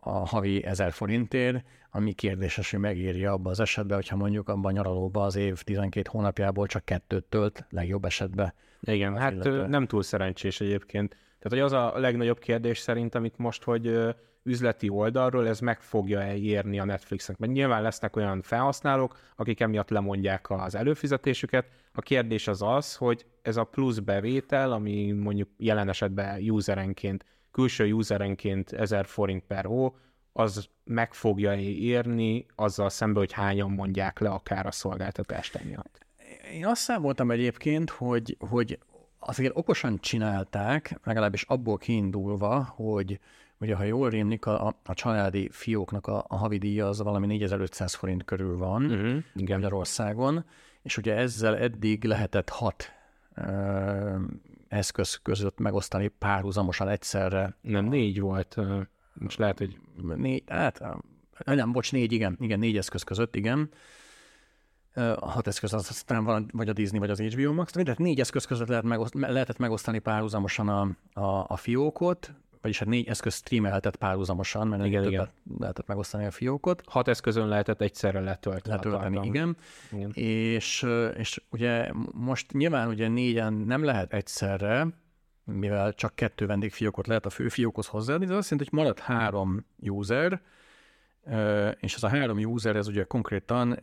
a 0.00 0.26
havi 0.26 0.64
1000 0.64 0.92
forintért, 0.92 1.64
ami 1.90 2.12
kérdéses, 2.12 2.70
hogy 2.70 2.80
megírja 2.80 3.32
abba 3.32 3.50
az 3.50 3.60
esetben, 3.60 3.96
hogyha 3.96 4.16
mondjuk 4.16 4.48
abban 4.48 4.64
a 4.64 4.76
nyaralóba 4.76 5.24
az 5.24 5.36
év 5.36 5.62
12 5.62 6.08
hónapjából 6.10 6.66
csak 6.66 6.84
kettőt 6.84 7.24
tölt, 7.24 7.66
legjobb 7.70 8.04
esetben. 8.04 8.54
Igen, 8.80 9.16
hát 9.16 9.32
illetve... 9.32 9.66
nem 9.66 9.86
túl 9.86 10.02
szerencsés 10.02 10.60
egyébként. 10.60 11.08
Tehát, 11.08 11.48
hogy 11.48 11.58
az 11.58 11.72
a 11.72 11.98
legnagyobb 11.98 12.38
kérdés 12.38 12.78
szerintem 12.78 13.24
itt 13.24 13.36
most, 13.36 13.62
hogy 13.62 14.14
üzleti 14.42 14.88
oldalról 14.88 15.48
ez 15.48 15.60
meg 15.60 15.80
fogja 15.80 16.34
érni 16.34 16.78
a 16.78 16.84
Netflixnek, 16.84 17.38
mert 17.38 17.52
nyilván 17.52 17.82
lesznek 17.82 18.16
olyan 18.16 18.42
felhasználók, 18.42 19.16
akik 19.36 19.60
emiatt 19.60 19.90
lemondják 19.90 20.50
az 20.50 20.74
előfizetésüket. 20.74 21.66
A 21.92 22.00
kérdés 22.00 22.48
az 22.48 22.62
az, 22.62 22.96
hogy 22.96 23.26
ez 23.42 23.56
a 23.56 23.64
plusz 23.64 23.98
bevétel, 23.98 24.72
ami 24.72 25.12
mondjuk 25.12 25.48
jelen 25.56 25.88
esetben 25.88 26.50
userenként 26.50 27.24
külső 27.54 27.92
userenként 27.92 28.72
1000 28.72 29.06
forint 29.06 29.42
per 29.46 29.64
hó, 29.64 29.96
az 30.32 30.68
meg 30.84 31.14
fogja 31.14 31.54
érni 31.60 32.46
azzal 32.54 32.90
szemben, 32.90 33.22
hogy 33.22 33.32
hányan 33.32 33.70
mondják 33.70 34.18
le 34.18 34.28
akár 34.28 34.66
a 34.66 34.70
szolgáltatást 34.70 35.54
emiatt. 35.54 36.06
Én 36.52 36.66
azt 36.66 36.82
számoltam 36.82 37.30
egyébként, 37.30 37.90
hogy, 37.90 38.36
hogy 38.38 38.78
azért 39.18 39.56
okosan 39.56 39.98
csinálták, 40.00 41.00
legalábbis 41.04 41.42
abból 41.42 41.76
kiindulva, 41.78 42.62
hogy 42.62 43.20
ugye 43.58 43.74
ha 43.74 43.82
jól 43.82 44.10
rémlik, 44.10 44.46
a, 44.46 44.66
a 44.84 44.94
családi 44.94 45.48
fióknak 45.52 46.06
a, 46.06 46.24
a 46.28 46.36
havidíja 46.36 46.88
az 46.88 47.02
valami 47.02 47.26
4500 47.26 47.94
forint 47.94 48.24
körül 48.24 48.56
van 48.56 48.84
uh-huh, 48.84 49.22
igen. 49.34 49.58
Magyarországon, 49.58 50.44
és 50.82 50.96
ugye 50.96 51.14
ezzel 51.14 51.56
eddig 51.56 52.04
lehetett 52.04 52.48
hat 52.48 52.92
eszköz 54.68 55.20
között 55.22 55.58
megosztani 55.58 56.08
párhuzamosan 56.08 56.88
egyszerre. 56.88 57.56
Nem, 57.60 57.84
négy 57.84 58.20
volt. 58.20 58.56
Most 59.12 59.38
lehet, 59.38 59.58
hogy... 59.58 59.78
Négy, 60.16 60.42
hát 60.46 60.82
nem, 61.44 61.72
bocs, 61.72 61.92
négy, 61.92 62.12
igen, 62.12 62.36
igen, 62.40 62.58
négy 62.58 62.76
eszköz 62.76 63.02
között, 63.02 63.36
igen. 63.36 63.70
A 64.94 65.30
hat 65.30 65.46
eszköz 65.46 65.72
az 65.72 65.88
aztán 65.90 66.24
van, 66.24 66.50
vagy 66.52 66.68
a 66.68 66.72
Disney, 66.72 66.98
vagy 66.98 67.10
az 67.10 67.20
HBO 67.20 67.52
Max, 67.52 67.72
tehát 67.72 67.98
négy 67.98 68.20
eszköz 68.20 68.44
között 68.44 68.68
lehet 68.68 68.84
megoszt, 68.84 69.14
lehetett 69.14 69.58
megosztani 69.58 69.98
párhuzamosan 69.98 70.68
a, 70.68 70.80
a, 71.20 71.44
a 71.48 71.56
fiókot, 71.56 72.34
vagyis 72.64 72.78
hát 72.78 72.88
négy 72.88 73.08
eszköz 73.08 73.34
streamelhetett 73.34 73.96
párhuzamosan, 73.96 74.68
mert 74.68 74.84
igen, 74.84 75.04
igen. 75.04 75.28
lehetett 75.58 75.86
megosztani 75.86 76.24
a 76.24 76.30
fiókot. 76.30 76.82
Hat 76.86 77.08
eszközön 77.08 77.48
lehetett 77.48 77.80
egyszerre 77.80 78.20
letölteni. 78.20 78.76
Letölteni, 78.76 79.26
igen. 79.26 79.56
igen. 79.92 80.10
És, 80.12 80.86
és 81.16 81.42
ugye 81.50 81.90
most 82.12 82.52
nyilván 82.52 82.88
ugye 82.88 83.08
négyen 83.08 83.52
nem 83.52 83.84
lehet 83.84 84.12
egyszerre, 84.12 84.86
mivel 85.44 85.92
csak 85.92 86.14
kettő 86.14 86.46
vendégfiókot 86.46 87.06
lehet 87.06 87.26
a 87.26 87.30
fő 87.30 87.48
fiókhoz 87.48 87.86
hozzáadni, 87.86 88.26
de 88.26 88.34
azt 88.34 88.50
jelenti, 88.50 88.70
hogy 88.70 88.84
marad 88.84 88.98
három 88.98 89.66
user, 89.78 90.40
és 91.80 91.94
ez 91.94 92.02
a 92.02 92.08
három 92.08 92.38
user, 92.38 92.76
ez 92.76 92.88
ugye 92.88 93.04
konkrétan 93.04 93.78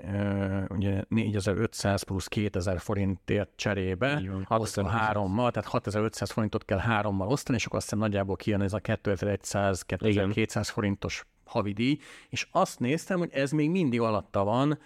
ugye 0.69 1.03
4500 1.07 2.03
plusz 2.03 2.27
2000 2.27 2.79
forintért 2.79 3.49
cserébe. 3.55 4.21
Osztani 4.47 4.89
hárommal, 4.89 5.51
tehát 5.51 5.69
6500 5.69 6.31
forintot 6.31 6.65
kell 6.65 6.77
hárommal 6.77 7.27
osztani, 7.27 7.57
és 7.57 7.65
akkor 7.65 7.79
aztán 7.79 7.99
nagyjából 7.99 8.35
kijön 8.35 8.61
ez 8.61 8.73
a 8.73 8.79
2100-2200 8.79 10.67
forintos 10.71 11.25
havidíj, 11.45 11.97
és 12.29 12.47
azt 12.51 12.79
néztem, 12.79 13.19
hogy 13.19 13.29
ez 13.33 13.51
még 13.51 13.69
mindig 13.69 13.99
alatta 13.99 14.43
van 14.43 14.79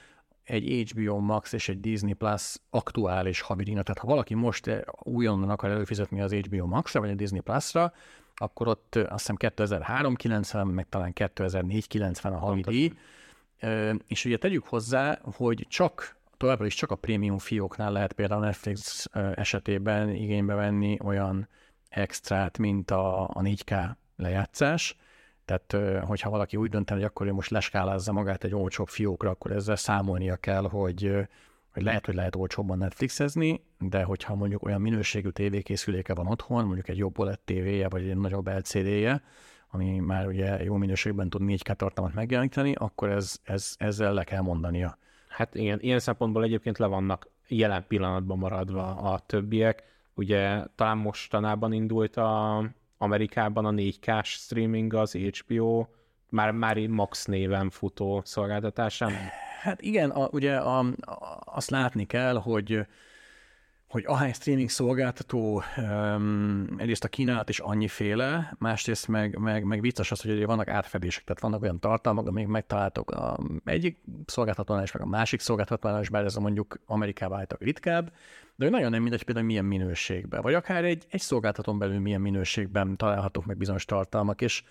egy 0.44 0.90
HBO 0.90 1.20
Max 1.20 1.54
és 1.54 1.70
egy 1.70 1.80
Disney 1.80 2.14
Plus 2.14 2.56
aktuális 2.70 3.42
havidíjnak. 3.42 3.84
Tehát 3.84 4.02
ha 4.02 4.08
valaki 4.08 4.34
most 4.34 4.86
újonnan 5.04 5.50
akar 5.50 5.70
előfizetni 5.70 6.22
az 6.22 6.34
HBO 6.34 6.66
Max-ra, 6.66 7.00
vagy 7.00 7.10
a 7.10 7.16
Disney 7.16 7.40
Plus-ra, 7.40 7.94
akkor 8.36 8.68
ott 8.68 8.96
azt 8.96 9.32
hiszem 9.32 9.54
2003-90, 9.56 10.74
meg 10.74 10.90
talán 10.90 11.12
2004-90 11.16 12.24
a 12.24 12.38
havidíj, 12.38 12.92
és 14.08 14.26
ugye 14.26 14.38
tegyük 14.38 14.68
hozzá, 14.68 15.20
hogy 15.24 15.66
csak 15.70 16.16
továbbra 16.38 16.66
is 16.66 16.76
csak 16.76 16.92
a 16.92 16.96
prémium 16.96 17.38
fióknál 17.38 17.92
lehet 17.92 18.14
például 18.14 18.42
Netflix 18.42 19.06
esetében 19.36 20.10
igénybe 20.10 20.54
venni 20.54 20.98
olyan 21.04 21.48
extrát, 21.90 22.58
mint 22.58 22.92
a, 22.92 23.24
a 23.24 23.42
4K 23.42 23.90
lejátszás, 24.16 24.98
tehát, 25.46 25.76
hogyha 26.06 26.30
valaki 26.30 26.58
úgy 26.58 26.70
döntene, 26.70 27.00
hogy 27.00 27.10
akkor 27.10 27.28
ő 27.28 27.34
most 27.34 27.50
leskálázza 27.50 28.12
magát 28.12 28.44
egy 28.44 28.56
olcsóbb 28.56 28.88
fiókra, 28.88 29.30
akkor 29.30 29.52
ezzel 29.52 29.76
számolnia 29.76 30.36
kell, 30.36 30.70
hogy 30.70 31.28
hogy 31.76 31.84
lehet, 31.84 32.06
hogy 32.06 32.16
lehet 32.16 32.36
olcsóbban 32.36 32.78
Netflixezni, 32.78 33.64
de 33.80 34.04
hogyha 34.04 34.36
mondjuk 34.36 34.64
olyan 34.64 34.82
minőségű 34.82 35.30
tévékészüléke 35.30 36.14
van 36.14 36.28
otthon, 36.28 36.66
mondjuk 36.66 36.88
egy 36.88 36.98
jobb 36.98 37.20
OLED 37.20 37.40
tévéje, 37.40 37.90
vagy 37.90 38.10
egy 38.10 38.18
nagyobb 38.18 38.48
LCD-je, 38.48 39.22
ami 39.70 40.00
már 40.00 40.28
ugye 40.28 40.64
jó 40.64 40.76
minőségben 40.76 41.30
tud 41.30 41.42
4K 41.46 41.76
tartalmat 41.76 42.14
megjeleníteni, 42.14 42.74
akkor 42.74 43.10
ez, 43.10 43.40
ez, 43.44 43.76
ezzel 43.78 44.14
le 44.14 44.24
kell 44.24 44.42
mondania. 44.42 44.98
Hát 45.28 45.56
igen, 45.56 45.80
ilyen 45.82 46.00
szempontból 46.00 46.44
egyébként 46.44 46.78
le 46.78 46.86
vannak 46.86 47.30
jelen 47.48 47.86
pillanatban 47.88 48.38
maradva 48.38 48.96
a 48.96 49.20
többiek. 49.20 49.84
Ugye 50.14 50.64
talán 50.76 50.98
mostanában 50.98 51.74
indult 51.74 52.16
a 52.18 52.64
Amerikában 52.98 53.66
a 53.66 53.72
4K 53.72 54.24
streaming 54.24 54.94
az 54.94 55.14
HBO, 55.14 55.86
már, 56.30 56.52
már 56.52 56.88
Max 56.88 57.26
néven 57.26 57.70
futó 57.70 58.22
szolgáltatásán. 58.24 59.12
Hát 59.66 59.82
igen, 59.82 60.10
a, 60.10 60.28
ugye 60.32 60.56
a, 60.56 60.80
a, 60.80 61.42
azt 61.46 61.70
látni 61.70 62.06
kell, 62.06 62.36
hogy 62.36 62.86
hogy 63.88 64.04
ahány 64.08 64.34
streaming 64.34 64.70
szolgáltató 64.70 65.64
um, 65.78 66.66
egyrészt 66.78 67.04
a 67.04 67.08
kínálat 67.08 67.50
is 67.50 67.60
annyiféle, 67.60 68.56
másrészt 68.60 69.08
meg, 69.08 69.38
meg, 69.38 69.64
meg 69.64 69.82
vicces 69.82 70.12
az, 70.12 70.22
hogy 70.22 70.46
vannak 70.46 70.68
átfedések, 70.68 71.24
tehát 71.24 71.42
vannak 71.42 71.62
olyan 71.62 71.80
tartalmak, 71.80 72.28
amik 72.28 72.48
megtaláltok 72.48 73.12
a 73.12 73.40
egyik 73.64 73.98
szolgáltatónál 74.26 74.84
és 74.84 74.92
meg 74.92 75.02
a 75.02 75.06
másik 75.06 75.40
szolgáltatónál 75.40 76.02
is, 76.02 76.10
bár 76.10 76.26
ez 76.26 76.36
mondjuk 76.36 76.80
Amerikában 76.86 77.38
állítok 77.38 77.62
ritkább, 77.62 78.14
de 78.56 78.70
nagyon 78.70 78.90
nem 78.90 79.02
mindegy 79.02 79.24
például 79.24 79.46
milyen 79.46 79.66
minőségben, 79.66 80.42
vagy 80.42 80.54
akár 80.54 80.84
egy, 80.84 81.06
egy 81.10 81.22
szolgáltatón 81.22 81.78
belül 81.78 82.00
milyen 82.00 82.22
minőségben 82.22 82.98
találhatók 82.98 83.46
meg 83.46 83.58
bizonyos 83.58 83.86
tartalmak, 83.86 84.42
és 84.42 84.64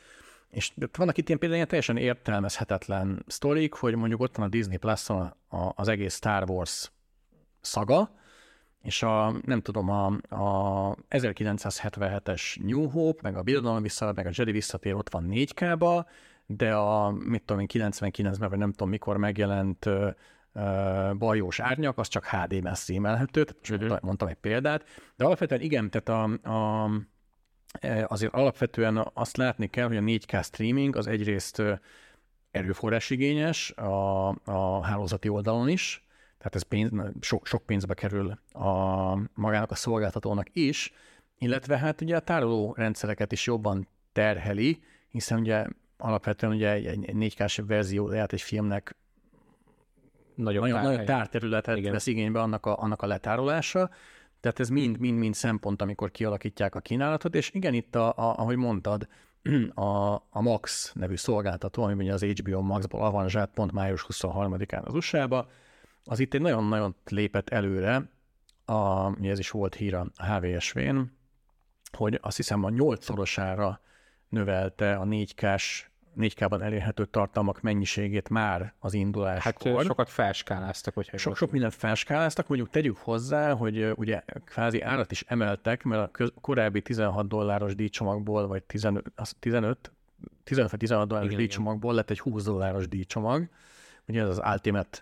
és 0.54 0.72
vannak 0.96 1.16
itt 1.18 1.26
ilyen 1.26 1.38
például 1.38 1.54
ilyen 1.54 1.68
teljesen 1.68 1.96
értelmezhetetlen 1.96 3.24
sztorik, 3.26 3.72
hogy 3.72 3.94
mondjuk 3.94 4.20
ott 4.20 4.36
van 4.36 4.46
a 4.46 4.48
Disney 4.48 4.76
plus 4.76 5.08
a, 5.08 5.36
a, 5.48 5.72
az 5.74 5.88
egész 5.88 6.14
Star 6.14 6.50
Wars 6.50 6.92
szaga, 7.60 8.10
és 8.82 9.02
a, 9.02 9.34
nem 9.44 9.60
tudom, 9.60 9.88
a, 9.88 10.06
a 10.28 10.96
1977-es 11.10 12.62
New 12.62 12.88
Hope, 12.88 13.18
meg 13.22 13.36
a 13.36 13.42
Birodalom 13.42 13.82
vissza, 13.82 14.12
meg 14.14 14.26
a 14.26 14.30
Jedi 14.32 14.52
visszatér 14.52 14.94
ott 14.94 15.10
van 15.10 15.28
4K-ba, 15.30 16.06
de 16.46 16.74
a, 16.74 17.10
mit 17.10 17.42
tudom 17.42 17.60
én, 17.60 17.68
99-ben, 17.72 18.48
vagy 18.48 18.58
nem 18.58 18.70
tudom 18.70 18.88
mikor 18.88 19.16
megjelent 19.16 19.86
uh, 19.86 21.14
bajós 21.14 21.60
árnyak, 21.60 21.98
az 21.98 22.08
csak 22.08 22.26
HD-ben 22.26 22.74
streamelhető, 22.74 23.44
tehát 23.44 23.80
most 23.80 24.02
mondtam 24.02 24.28
egy 24.28 24.34
példát, 24.34 24.84
de 25.16 25.24
alapvetően 25.24 25.60
igen, 25.60 25.90
tehát 25.90 26.08
a, 26.08 26.48
a, 26.50 26.90
azért 28.06 28.32
alapvetően 28.32 29.10
azt 29.12 29.36
látni 29.36 29.66
kell, 29.66 29.86
hogy 29.86 29.96
a 29.96 30.00
4K 30.00 30.44
streaming 30.44 30.96
az 30.96 31.06
egyrészt 31.06 31.62
erőforrásigényes 32.50 33.70
a, 33.70 34.28
a 34.28 34.82
hálózati 34.82 35.28
oldalon 35.28 35.68
is, 35.68 36.04
tehát 36.38 36.54
ez 36.54 36.62
pénz, 36.62 36.90
sok, 37.20 37.46
sok 37.46 37.66
pénzbe 37.66 37.94
kerül 37.94 38.38
a 38.52 39.14
magának 39.34 39.70
a 39.70 39.74
szolgáltatónak 39.74 40.46
is, 40.52 40.92
illetve 41.38 41.78
hát 41.78 42.00
ugye 42.00 42.16
a 42.16 42.20
tároló 42.20 42.74
rendszereket 42.76 43.32
is 43.32 43.46
jobban 43.46 43.88
terheli, 44.12 44.82
hiszen 45.08 45.38
ugye 45.38 45.66
alapvetően 45.96 46.52
ugye 46.52 46.70
egy, 46.70 46.86
egy 46.86 47.32
4K-s 47.36 47.60
verzióját 47.66 48.32
egy 48.32 48.40
filmnek 48.40 48.96
nagyon, 50.34 50.68
nagyon, 50.68 50.82
nagyon 50.82 51.04
tárterületet 51.04 51.76
Igen. 51.76 51.92
vesz 51.92 52.06
igénybe 52.06 52.40
annak 52.40 52.66
a, 52.66 52.78
annak 52.78 53.02
a 53.02 53.06
letárolása, 53.06 53.90
tehát 54.44 54.60
ez 54.60 54.68
mind-mind-mind 54.68 55.34
szempont, 55.34 55.82
amikor 55.82 56.10
kialakítják 56.10 56.74
a 56.74 56.80
kínálatot, 56.80 57.34
és 57.34 57.50
igen, 57.52 57.74
itt, 57.74 57.94
a, 57.94 58.08
a, 58.08 58.38
ahogy 58.38 58.56
mondtad, 58.56 59.08
a, 59.74 60.14
a 60.14 60.40
Max 60.40 60.92
nevű 60.94 61.16
szolgáltató, 61.16 61.82
ami 61.82 61.92
ugye 61.92 62.12
az 62.12 62.22
HBO 62.22 62.60
Maxból 62.60 63.00
avanzsált 63.00 63.50
pont 63.50 63.72
május 63.72 64.06
23-án 64.08 64.82
az 64.82 64.94
USA-ba, 64.94 65.50
az 66.04 66.18
itt 66.18 66.34
egy 66.34 66.40
nagyon-nagyon 66.40 66.94
lépett 67.04 67.48
előre, 67.48 68.10
a, 68.64 69.10
ez 69.22 69.38
is 69.38 69.50
volt 69.50 69.74
hír 69.74 69.94
a 69.94 70.06
HVSV-n, 70.16 70.98
hogy 71.92 72.18
azt 72.22 72.36
hiszem 72.36 72.64
a 72.64 72.70
nyolcszorosára 72.70 73.80
növelte 74.28 74.94
a 74.94 75.04
4K-s 75.04 75.86
4K-ban 76.18 76.62
elérhető 76.62 77.04
tartalmak 77.04 77.60
mennyiségét 77.60 78.28
már 78.28 78.72
az 78.78 78.94
induláskor. 78.94 79.76
Hát 79.76 79.84
sokat 79.84 80.08
felskáláztak, 80.08 80.94
hogyha 80.94 81.16
sok, 81.16 81.36
sok 81.36 81.50
mindent 81.50 81.74
felskáláztak, 81.74 82.48
mondjuk 82.48 82.70
tegyük 82.70 82.96
hozzá, 82.96 83.52
hogy 83.52 83.92
ugye 83.96 84.22
kvázi 84.44 84.80
árat 84.82 85.10
is 85.10 85.24
emeltek, 85.26 85.82
mert 85.82 86.20
a 86.20 86.30
korábbi 86.40 86.82
16 86.82 87.28
dolláros 87.28 87.74
díjcsomagból, 87.74 88.46
vagy 88.46 88.62
15, 88.62 89.12
15 89.38 89.92
15 90.44 90.76
16 90.76 91.08
dolláros 91.08 91.30
igen, 91.30 91.40
díjcsomagból 91.42 91.92
igen. 91.92 91.94
lett 91.94 92.10
egy 92.10 92.20
20 92.20 92.44
dolláros 92.44 92.88
díjcsomag, 92.88 93.48
ugye 94.08 94.22
ez 94.22 94.28
az 94.28 94.40
Ultimate 94.52 94.98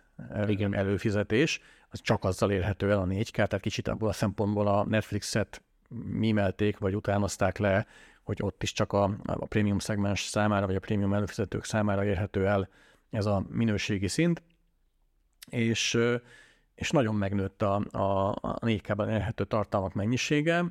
igen. 0.46 0.74
előfizetés, 0.74 1.60
az 1.88 2.00
csak 2.00 2.24
azzal 2.24 2.50
érhető 2.50 2.90
el 2.90 2.98
a 2.98 3.06
4K, 3.06 3.30
tehát 3.32 3.60
kicsit 3.60 3.88
abból 3.88 4.08
a 4.08 4.12
szempontból 4.12 4.66
a 4.66 4.84
Netflixet 4.84 5.62
mimelték, 6.04 6.78
vagy 6.78 6.94
utánozták 6.94 7.58
le, 7.58 7.86
hogy 8.22 8.38
ott 8.42 8.62
is 8.62 8.72
csak 8.72 8.92
a, 8.92 9.16
a 9.24 9.46
prémium 9.46 9.78
szegmens 9.78 10.22
számára, 10.22 10.66
vagy 10.66 10.76
a 10.76 10.80
prémium 10.80 11.14
előfizetők 11.14 11.64
számára 11.64 12.04
érhető 12.04 12.46
el 12.46 12.68
ez 13.10 13.26
a 13.26 13.44
minőségi 13.48 14.08
szint, 14.08 14.42
és, 15.48 15.98
és 16.74 16.90
nagyon 16.90 17.14
megnőtt 17.14 17.62
a, 17.62 17.74
a, 17.90 18.28
a 18.28 18.58
4K-ban 18.58 19.08
elérhető 19.08 19.44
tartalmak 19.44 19.94
mennyisége, 19.94 20.64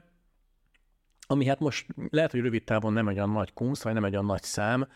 ami 1.27 1.45
hát 1.45 1.59
most 1.59 1.87
lehet, 2.09 2.31
hogy 2.31 2.39
rövid 2.39 2.63
távon 2.63 2.93
nem 2.93 3.07
egy 3.07 3.15
olyan 3.15 3.29
nagy 3.29 3.53
kunsz, 3.53 3.83
vagy 3.83 3.93
nem 3.93 4.05
egy 4.05 4.13
olyan 4.13 4.25
nagy 4.25 4.43
szám, 4.43 4.87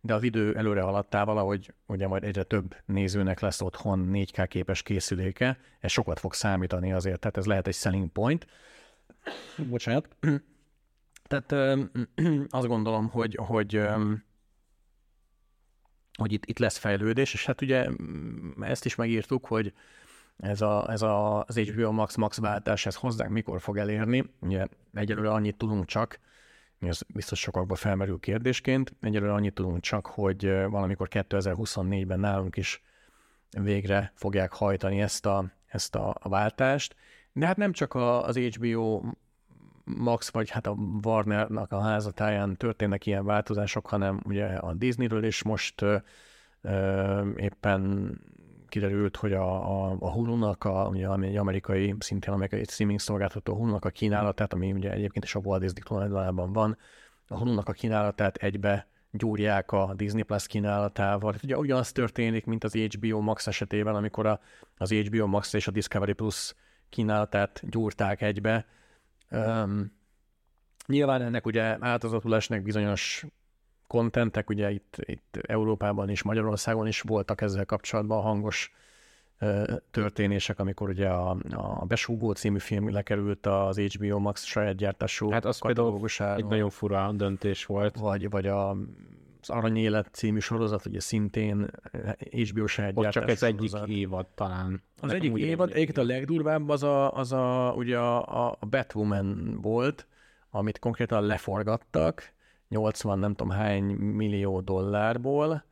de 0.00 0.14
az 0.14 0.22
idő 0.22 0.56
előre 0.56 0.80
haladtával, 0.80 1.38
ahogy 1.38 1.74
ugye 1.86 2.06
majd 2.06 2.24
egyre 2.24 2.42
több 2.42 2.76
nézőnek 2.86 3.40
lesz 3.40 3.60
otthon 3.60 4.10
4K 4.12 4.46
képes 4.48 4.82
készüléke, 4.82 5.58
ez 5.80 5.90
sokat 5.90 6.18
fog 6.18 6.34
számítani 6.34 6.92
azért, 6.92 7.20
tehát 7.20 7.36
ez 7.36 7.46
lehet 7.46 7.66
egy 7.66 7.74
selling 7.74 8.08
point. 8.08 8.46
Bocsánat. 9.56 10.08
Tehát 11.42 11.52
ö, 11.52 11.82
azt 12.48 12.66
gondolom, 12.66 13.08
hogy, 13.08 13.38
hogy, 13.40 13.76
ö, 13.76 14.12
hogy 16.18 16.32
itt, 16.32 16.46
itt 16.46 16.58
lesz 16.58 16.76
fejlődés, 16.76 17.34
és 17.34 17.46
hát 17.46 17.60
ugye 17.60 17.88
ezt 18.60 18.84
is 18.84 18.94
megírtuk, 18.94 19.46
hogy 19.46 19.72
ez, 20.36 20.60
a, 20.60 20.90
ez 20.90 21.02
a, 21.02 21.44
az 21.44 21.58
HBO 21.58 21.92
Max 21.92 22.16
Max 22.16 22.38
váltás, 22.38 22.86
ez 22.86 22.94
hozzánk 22.94 23.30
mikor 23.30 23.60
fog 23.60 23.76
elérni. 23.76 24.30
Ugye 24.40 24.66
egyelőre 24.94 25.30
annyit 25.30 25.56
tudunk 25.56 25.84
csak, 25.84 26.18
ez 26.78 27.00
biztos 27.14 27.40
sokakban 27.40 27.76
felmerül 27.76 28.18
kérdésként. 28.20 28.94
Egyelőre 29.00 29.32
annyit 29.32 29.54
tudunk 29.54 29.80
csak, 29.80 30.06
hogy 30.06 30.44
valamikor 30.46 31.08
2024-ben 31.10 32.20
nálunk 32.20 32.56
is 32.56 32.82
végre 33.50 34.12
fogják 34.14 34.52
hajtani 34.52 35.00
ezt 35.00 35.26
a, 35.26 35.52
ezt 35.66 35.94
a, 35.94 36.16
váltást. 36.22 36.96
De 37.32 37.46
hát 37.46 37.56
nem 37.56 37.72
csak 37.72 37.94
az 37.94 38.36
HBO 38.36 39.02
Max, 39.84 40.30
vagy 40.30 40.50
hát 40.50 40.66
a 40.66 40.76
Warnernak 41.02 41.72
a 41.72 41.80
házatáján 41.80 42.56
történnek 42.56 43.06
ilyen 43.06 43.24
változások, 43.24 43.86
hanem 43.86 44.20
ugye 44.24 44.46
a 44.46 44.72
Disneyről 44.72 45.24
is 45.24 45.42
most 45.42 45.82
ö, 45.82 45.96
ö, 46.60 47.30
éppen 47.36 48.12
kiderült, 48.68 49.16
hogy 49.16 49.32
a, 49.32 49.84
a, 49.84 49.96
a 49.98 50.10
Hulu-nak, 50.10 50.64
a, 50.64 50.88
ugye, 50.88 51.08
ami 51.08 51.26
egy 51.26 51.36
amerikai, 51.36 51.94
szintén 51.98 52.32
amerikai 52.32 52.64
streaming 52.64 53.00
szolgáltató 53.00 53.54
Hulu-nak 53.54 53.84
a 53.84 53.90
kínálatát, 53.90 54.52
ami 54.52 54.72
ugye 54.72 54.92
egyébként 54.92 55.24
is 55.24 55.34
a 55.34 55.40
Walt 55.44 55.60
Disney 55.60 55.82
tulajdonában 55.82 56.52
van, 56.52 56.76
a 57.28 57.38
Hulu-nak 57.38 57.68
a 57.68 57.72
kínálatát 57.72 58.36
egybe 58.36 58.86
gyúrják 59.10 59.72
a 59.72 59.92
Disney 59.96 60.22
Plus 60.22 60.46
kínálatával. 60.46 61.32
Hát 61.32 61.42
ugye 61.42 61.56
ugyanaz 61.56 61.92
történik, 61.92 62.46
mint 62.46 62.64
az 62.64 62.74
HBO 62.74 63.20
Max 63.20 63.46
esetében, 63.46 63.94
amikor 63.94 64.26
a, 64.26 64.40
az 64.76 64.92
HBO 64.92 65.26
Max 65.26 65.52
és 65.52 65.66
a 65.66 65.70
Discovery 65.70 66.12
Plus 66.12 66.54
kínálatát 66.88 67.62
gyúrták 67.70 68.22
egybe. 68.22 68.66
Um, 69.34 69.92
nyilván 70.86 71.22
ennek 71.22 71.46
ugye 71.46 71.76
áldozatul 71.80 72.34
esnek 72.34 72.62
bizonyos 72.62 73.26
kontentek, 73.86 74.48
ugye 74.48 74.70
itt, 74.70 74.96
itt 74.98 75.38
Európában 75.42 76.08
és 76.08 76.22
Magyarországon 76.22 76.86
is 76.86 77.00
voltak 77.00 77.40
ezzel 77.40 77.64
kapcsolatban 77.64 78.22
hangos 78.22 78.72
történések, 79.90 80.58
amikor 80.58 80.88
ugye 80.88 81.08
a, 81.08 81.36
a 81.50 81.84
Besúgó 81.84 82.32
című 82.32 82.58
film 82.58 82.90
lekerült 82.90 83.46
az 83.46 83.78
HBO 83.78 84.18
Max 84.18 84.44
saját 84.44 84.76
gyártású 84.76 85.30
Hát 85.30 85.44
az 85.44 85.58
például 85.58 86.06
egy 86.36 86.44
nagyon 86.44 86.70
fura 86.70 87.12
döntés 87.12 87.66
volt. 87.66 87.96
Vagy, 87.96 88.30
vagy 88.30 88.46
a, 88.46 88.76
az 89.48 89.56
Aranyélet 89.56 90.08
című 90.12 90.38
sorozat, 90.38 90.86
ugye 90.86 91.00
szintén 91.00 91.70
HBO 92.30 92.66
saját 92.66 92.92
Ott 92.94 93.08
csak 93.08 93.30
ez 93.30 93.42
egyik 93.42 93.72
évad 93.86 94.26
talán. 94.34 94.82
Az 95.00 95.10
Nekem 95.10 95.16
egyik 95.16 95.44
évad, 95.44 95.70
egyébként 95.70 95.98
a 95.98 96.04
legdurvább 96.04 96.68
az 96.68 96.82
a, 96.82 97.12
az 97.12 97.32
a 97.32 97.74
ugye 97.76 97.98
a, 97.98 98.50
a 98.60 98.66
Batwoman 98.70 99.58
volt, 99.60 100.06
amit 100.50 100.78
konkrétan 100.78 101.26
leforgattak, 101.26 102.32
80 102.68 103.18
nem 103.18 103.34
tudom 103.34 103.52
hány 103.52 103.84
millió 103.94 104.60
dollárból, 104.60 105.64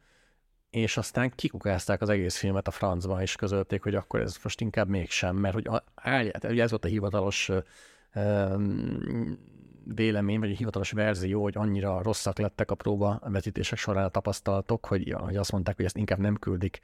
és 0.71 0.97
aztán 0.97 1.33
kikukázták 1.35 2.01
az 2.01 2.09
egész 2.09 2.37
filmet 2.37 2.69
a 2.69 2.71
francba, 2.71 3.23
és 3.23 3.37
közölték, 3.37 3.83
hogy 3.83 3.95
akkor 3.95 4.21
ez 4.21 4.37
most 4.43 4.61
inkább 4.61 4.89
mégsem, 4.89 5.37
mert 5.37 5.55
hogy 5.55 5.69
állját, 5.95 6.45
ugye 6.45 6.63
ez 6.63 6.71
volt 6.71 6.85
a 6.85 6.89
hivatalos 6.89 7.51
vélemény, 9.85 10.39
vagy 10.39 10.51
a 10.51 10.55
hivatalos 10.55 10.91
verzió, 10.91 11.43
hogy 11.43 11.57
annyira 11.57 12.03
rosszak 12.03 12.39
lettek 12.39 12.71
a 12.71 12.75
próba 12.75 13.21
vetítések 13.25 13.79
során 13.79 14.05
a 14.05 14.09
tapasztalatok, 14.09 14.87
hogy, 14.87 15.15
hogy 15.19 15.37
azt 15.37 15.53
mondták, 15.53 15.77
hogy 15.77 15.85
ezt 15.85 15.97
inkább 15.97 16.19
nem 16.19 16.37
küldik 16.37 16.81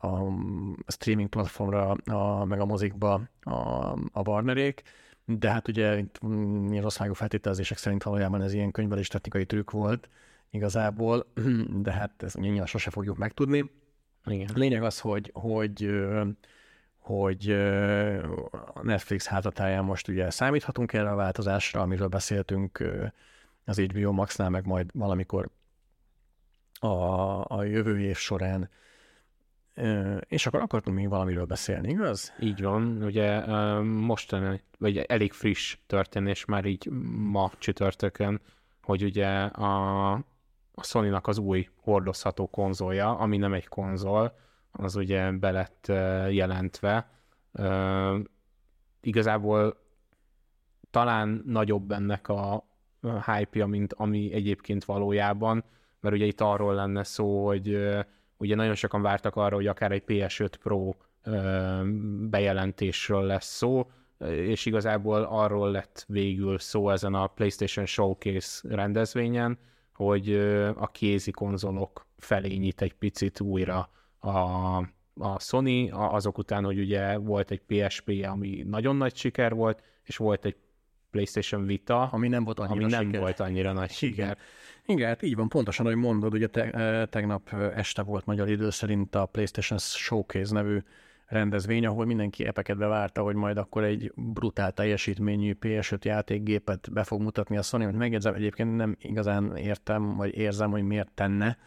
a 0.00 0.18
streaming 0.86 1.28
platformra, 1.28 1.90
a, 1.90 2.44
meg 2.44 2.60
a 2.60 2.64
mozikba 2.64 3.20
a, 3.40 3.52
a 4.12 4.28
Warnerék, 4.28 4.82
de 5.24 5.50
hát 5.50 5.68
ugye 5.68 5.98
itt 5.98 6.20
mm, 6.26 6.78
rossz 6.78 6.98
feltételezések 7.12 7.78
szerint 7.78 8.02
valójában 8.02 8.42
ez 8.42 8.52
ilyen 8.52 8.70
könyvelés 8.70 9.08
technikai 9.08 9.46
trükk 9.46 9.70
volt, 9.70 10.08
igazából, 10.50 11.26
de 11.82 11.92
hát 11.92 12.22
ezt 12.22 12.36
nyilván 12.36 12.66
sose 12.66 12.90
fogjuk 12.90 13.16
megtudni. 13.16 13.70
Igen. 14.24 14.48
A 14.54 14.58
lényeg 14.58 14.82
az, 14.82 15.00
hogy, 15.00 15.30
hogy 15.34 15.90
hogy 17.06 17.50
a 18.74 18.82
Netflix 18.82 19.26
házatáján 19.26 19.84
most 19.84 20.08
ugye 20.08 20.30
számíthatunk 20.30 20.92
erre 20.92 21.10
a 21.10 21.14
változásra, 21.14 21.80
amiről 21.80 22.08
beszéltünk 22.08 22.84
az 23.64 23.78
HBO 23.78 24.12
Max-nál, 24.12 24.50
meg 24.50 24.66
majd 24.66 24.90
valamikor 24.92 25.48
a, 26.78 26.86
a 27.44 27.62
jövő 27.62 28.00
év 28.00 28.16
során. 28.16 28.70
És 30.28 30.46
akkor 30.46 30.60
akartunk 30.60 30.96
még 30.96 31.08
valamiről 31.08 31.44
beszélni, 31.44 31.88
igaz? 31.88 32.32
Így 32.40 32.62
van, 32.62 33.02
ugye 33.02 33.46
mostan, 33.82 34.60
vagy 34.78 34.98
elég 34.98 35.32
friss 35.32 35.76
történés 35.86 36.44
már 36.44 36.64
így 36.64 36.88
ma 37.30 37.50
csütörtökön, 37.58 38.40
hogy 38.82 39.02
ugye 39.02 39.28
a, 39.42 40.12
a 40.74 40.82
Sony-nak 40.82 41.26
az 41.26 41.38
új 41.38 41.68
hordozható 41.80 42.46
konzolja, 42.46 43.18
ami 43.18 43.36
nem 43.36 43.52
egy 43.52 43.68
konzol, 43.68 44.44
az 44.76 44.96
ugye 44.96 45.30
belett 45.30 45.86
jelentve. 46.30 47.10
Igazából 49.00 49.76
talán 50.90 51.42
nagyobb 51.46 51.90
ennek 51.90 52.28
a 52.28 52.64
hype-ja, 53.00 53.66
mint 53.66 53.92
ami 53.92 54.32
egyébként 54.32 54.84
valójában, 54.84 55.64
mert 56.00 56.14
ugye 56.14 56.24
itt 56.24 56.40
arról 56.40 56.74
lenne 56.74 57.02
szó, 57.02 57.46
hogy 57.46 57.78
ugye 58.36 58.54
nagyon 58.54 58.74
sokan 58.74 59.02
vártak 59.02 59.36
arra, 59.36 59.54
hogy 59.54 59.66
akár 59.66 59.92
egy 59.92 60.02
PS5 60.06 60.52
Pro 60.62 60.92
bejelentésről 62.30 63.22
lesz 63.22 63.56
szó, 63.56 63.90
és 64.28 64.66
igazából 64.66 65.22
arról 65.22 65.70
lett 65.70 66.04
végül 66.08 66.58
szó 66.58 66.90
ezen 66.90 67.14
a 67.14 67.26
PlayStation 67.26 67.86
Showcase 67.86 68.68
rendezvényen, 68.74 69.58
hogy 69.94 70.34
a 70.76 70.90
kézi 70.90 71.30
konzolok 71.30 72.06
felé 72.16 72.54
nyit 72.54 72.82
egy 72.82 72.94
picit 72.94 73.40
újra 73.40 73.90
a, 74.26 74.76
a 75.14 75.40
Sony, 75.40 75.92
azok 75.92 76.38
után, 76.38 76.64
hogy 76.64 76.78
ugye 76.78 77.18
volt 77.18 77.50
egy 77.50 77.60
PSP, 77.66 78.26
ami 78.28 78.64
nagyon 78.68 78.96
nagy 78.96 79.16
siker 79.16 79.54
volt, 79.54 79.82
és 80.02 80.16
volt 80.16 80.44
egy 80.44 80.56
PlayStation 81.10 81.66
Vita, 81.66 82.08
ami 82.12 82.28
nem 82.28 82.44
volt 82.44 82.58
annyira, 82.58 82.74
ami 82.74 82.90
nem 82.90 83.04
siker. 83.04 83.20
volt 83.20 83.40
annyira 83.40 83.72
nagy 83.72 83.90
siker. 83.90 84.24
Igen. 84.24 84.36
Igen, 84.88 85.08
hát 85.08 85.22
így 85.22 85.36
van, 85.36 85.48
pontosan, 85.48 85.86
ahogy 85.86 85.98
mondod, 85.98 86.34
ugye 86.34 86.46
te, 86.46 87.06
tegnap 87.06 87.52
este 87.74 88.02
volt 88.02 88.26
magyar 88.26 88.48
idő 88.48 88.70
szerint 88.70 89.14
a 89.14 89.26
PlayStation 89.26 89.78
Showcase 89.78 90.54
nevű 90.54 90.78
rendezvény, 91.26 91.86
ahol 91.86 92.04
mindenki 92.04 92.46
epekedve 92.46 92.86
várta, 92.86 93.22
hogy 93.22 93.34
majd 93.34 93.56
akkor 93.56 93.84
egy 93.84 94.12
brutál 94.14 94.72
teljesítményű 94.72 95.56
PS5 95.60 96.02
játékgépet 96.02 96.92
be 96.92 97.04
fog 97.04 97.20
mutatni 97.20 97.56
a 97.56 97.62
Sony, 97.62 97.84
hogy 97.84 97.94
megjegyzem, 97.94 98.34
egyébként 98.34 98.76
nem 98.76 98.96
igazán 98.98 99.56
értem, 99.56 100.16
vagy 100.16 100.36
érzem, 100.36 100.70
hogy 100.70 100.82
miért 100.82 101.10
tenne, 101.14 101.58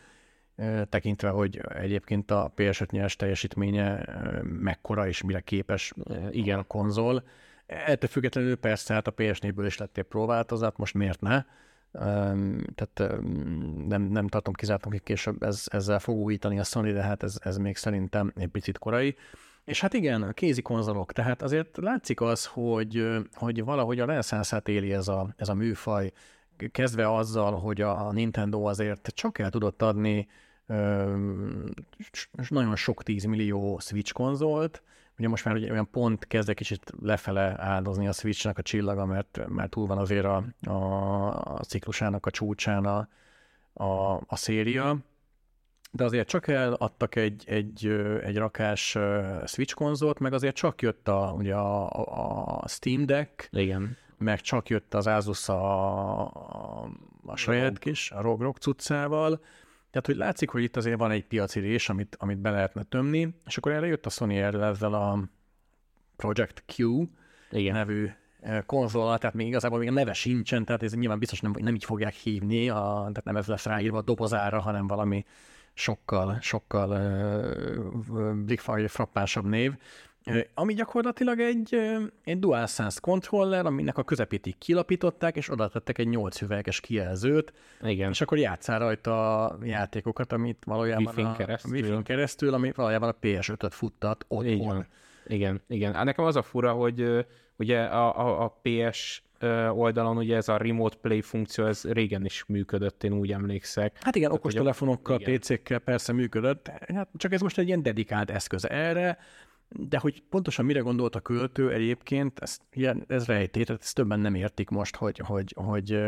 tekintve, 0.89 1.29
hogy 1.29 1.61
egyébként 1.69 2.31
a 2.31 2.51
PS5 2.55 2.89
nyers 2.89 3.15
teljesítménye 3.15 4.05
mekkora 4.43 5.07
és 5.07 5.23
mire 5.23 5.39
képes 5.39 5.93
igen 6.31 6.59
a 6.59 6.63
konzol. 6.63 7.23
Ettől 7.65 8.09
függetlenül 8.09 8.57
persze, 8.57 8.93
hát 8.93 9.07
a 9.07 9.13
PS4-ből 9.13 9.63
is 9.65 9.77
lett 9.77 9.97
egy 9.97 10.03
próbáltozat, 10.03 10.77
most 10.77 10.93
miért 10.93 11.21
ne? 11.21 11.43
tehát 12.75 13.21
nem, 13.87 14.01
nem 14.01 14.27
tartom 14.27 14.53
kizártam, 14.53 14.91
hogy 14.91 15.03
később 15.03 15.43
ez, 15.43 15.63
ezzel 15.65 15.99
fog 15.99 16.17
újítani 16.17 16.59
a 16.59 16.63
Sony, 16.63 16.93
de 16.93 17.01
hát 17.01 17.23
ez, 17.23 17.37
ez 17.43 17.57
még 17.57 17.75
szerintem 17.75 18.33
egy 18.35 18.47
picit 18.47 18.77
korai. 18.77 19.15
És 19.65 19.81
hát 19.81 19.93
igen, 19.93 20.31
kézi 20.33 20.61
konzolok, 20.61 21.13
tehát 21.13 21.41
azért 21.41 21.77
látszik 21.77 22.21
az, 22.21 22.45
hogy, 22.45 23.07
hogy 23.33 23.63
valahogy 23.63 23.99
a 23.99 24.05
reneszánszát 24.05 24.67
éli 24.67 24.93
ez 24.93 25.07
a, 25.07 25.33
ez 25.37 25.49
a 25.49 25.53
műfaj, 25.53 26.11
kezdve 26.71 27.13
azzal, 27.15 27.59
hogy 27.59 27.81
a 27.81 28.11
Nintendo 28.11 28.63
azért 28.63 29.07
csak 29.13 29.39
el 29.39 29.49
tudott 29.49 29.81
adni 29.81 30.27
nagyon 32.49 32.75
sok 32.75 33.03
10 33.03 33.23
millió 33.23 33.79
Switch 33.79 34.13
konzolt, 34.13 34.83
ugye 35.17 35.27
most 35.27 35.45
már 35.45 35.55
ugye 35.55 35.71
olyan 35.71 35.89
pont 35.89 36.27
kezd 36.27 36.49
egy 36.49 36.55
kicsit 36.55 36.93
lefele 37.01 37.55
áldozni 37.57 38.07
a 38.07 38.11
Switchnek 38.11 38.57
a 38.57 38.61
csillaga, 38.61 39.05
mert, 39.05 39.47
mert 39.47 39.69
túl 39.69 39.85
van 39.85 39.97
azért 39.97 40.25
a, 40.25 40.43
a, 40.61 41.53
a 41.55 41.63
ciklusának 41.63 42.25
a 42.25 42.31
csúcsán 42.31 42.85
a, 42.85 43.07
a, 43.73 44.21
a 44.27 44.35
széria, 44.35 44.97
de 45.91 46.03
azért 46.03 46.27
csak 46.27 46.47
eladtak 46.47 47.15
egy, 47.15 47.43
egy, 47.47 47.87
egy 48.23 48.37
rakás 48.37 48.97
Switch 49.45 49.75
konzolt, 49.75 50.19
meg 50.19 50.33
azért 50.33 50.55
csak 50.55 50.81
jött 50.81 51.07
a, 51.07 51.33
ugye 51.37 51.55
a, 51.55 51.87
a 52.61 52.67
Steam 52.67 53.05
Deck, 53.05 53.49
Igen. 53.51 53.97
meg 54.17 54.41
csak 54.41 54.69
jött 54.69 54.93
az 54.93 55.07
Asus 55.07 55.49
a, 55.49 56.21
a, 56.21 56.89
a 57.25 57.35
saját 57.35 57.79
kis, 57.79 58.11
a 58.11 58.21
ROG 58.21 58.41
ROG 58.41 58.57
cuccával, 58.57 59.41
tehát, 59.91 60.05
hogy 60.05 60.15
látszik, 60.15 60.49
hogy 60.49 60.63
itt 60.63 60.77
azért 60.77 60.97
van 60.97 61.11
egy 61.11 61.25
piaci 61.25 61.59
rés, 61.59 61.89
amit, 61.89 62.15
amit 62.19 62.37
be 62.37 62.49
lehetne 62.49 62.83
tömni, 62.83 63.35
és 63.45 63.57
akkor 63.57 63.71
erre 63.71 63.87
jött 63.87 64.05
a 64.05 64.09
Sony 64.09 64.35
erre 64.35 64.65
ezzel 64.65 64.93
a 64.93 65.23
Project 66.15 66.63
Q 66.75 67.03
Igen. 67.51 67.73
nevű 67.73 68.09
konzol, 68.65 69.17
tehát 69.17 69.35
még 69.35 69.47
igazából 69.47 69.79
még 69.79 69.87
a 69.87 69.91
neve 69.91 70.13
sincsen, 70.13 70.65
tehát 70.65 70.83
ez 70.83 70.93
nyilván 70.93 71.19
biztos 71.19 71.39
nem, 71.39 71.53
nem 71.57 71.75
így 71.75 71.85
fogják 71.85 72.13
hívni, 72.13 72.69
a, 72.69 72.93
tehát 72.93 73.23
nem 73.23 73.35
ez 73.35 73.47
lesz 73.47 73.65
ráírva 73.65 73.97
a 73.97 74.01
dobozára, 74.01 74.59
hanem 74.59 74.87
valami 74.87 75.25
sokkal, 75.73 76.37
sokkal 76.41 76.89
uh, 78.09 78.33
blikfaj 78.33 78.87
frappásabb 78.87 79.45
név. 79.45 79.73
Ami 80.53 80.73
gyakorlatilag 80.73 81.39
egy, 81.39 81.75
egy 82.23 82.39
DualSense 82.39 82.99
controller, 83.01 83.65
aminek 83.65 83.97
a 83.97 84.03
közepét 84.03 84.47
így 84.47 84.57
kilapították, 84.57 85.35
és 85.35 85.49
oda 85.49 85.67
tettek 85.67 85.97
egy 85.97 86.07
8 86.07 86.39
hüvelykes 86.39 86.79
kijelzőt, 86.79 87.53
Igen. 87.81 88.09
és 88.09 88.21
akkor 88.21 88.37
játszál 88.37 88.79
rajta 88.79 89.45
a 89.45 89.57
játékokat, 89.63 90.31
amit 90.31 90.63
valójában 90.65 91.05
Wi-Fi 91.05 91.21
a, 91.21 91.31
keresztül. 91.31 91.71
Wi-Fi 91.71 92.03
keresztül, 92.03 92.53
ami 92.53 92.71
valójában 92.75 93.09
a 93.09 93.15
PS5-öt 93.21 93.73
futtat 93.73 94.25
otthon. 94.27 94.85
Igen, 95.27 95.61
igen. 95.67 95.93
Hát 95.93 96.05
nekem 96.05 96.25
az 96.25 96.35
a 96.35 96.41
fura, 96.41 96.71
hogy 96.71 97.25
ugye 97.55 97.81
a, 97.83 98.19
a, 98.19 98.43
a 98.43 98.59
PS 98.61 99.23
oldalon 99.71 100.17
ugye 100.17 100.35
ez 100.35 100.47
a 100.47 100.57
remote 100.57 100.97
play 101.01 101.21
funkció, 101.21 101.65
ez 101.65 101.83
régen 101.83 102.25
is 102.25 102.45
működött, 102.47 103.03
én 103.03 103.13
úgy 103.13 103.31
emlékszek. 103.31 103.97
Hát 104.01 104.15
igen, 104.15 104.31
okostelefonokkal, 104.31 105.17
PC-kkel 105.17 105.79
persze 105.79 106.13
működött, 106.13 106.67
hát 106.67 107.09
csak 107.17 107.33
ez 107.33 107.41
most 107.41 107.57
egy 107.57 107.67
ilyen 107.67 107.83
dedikált 107.83 108.31
eszköz 108.31 108.69
erre, 108.69 109.17
de 109.69 109.97
hogy 109.97 110.23
pontosan 110.29 110.65
mire 110.65 110.79
gondolt 110.79 111.15
a 111.15 111.19
költő 111.19 111.71
egyébként, 111.71 112.39
ez, 112.39 112.57
ez 113.07 113.25
rejtét, 113.25 113.69
ezt 113.69 113.95
többen 113.95 114.19
nem 114.19 114.35
értik 114.35 114.69
most, 114.69 114.95
hogy, 114.95 115.21
hogy, 115.25 115.53
hogy, 115.55 115.99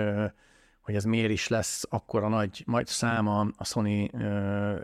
hogy 0.82 0.96
ez 0.96 1.04
miért 1.04 1.32
is 1.32 1.48
lesz 1.48 1.86
akkora 1.90 2.28
nagy 2.28 2.64
majd 2.66 2.88
száma 2.88 3.48
a 3.58 3.64
Sony 3.66 4.10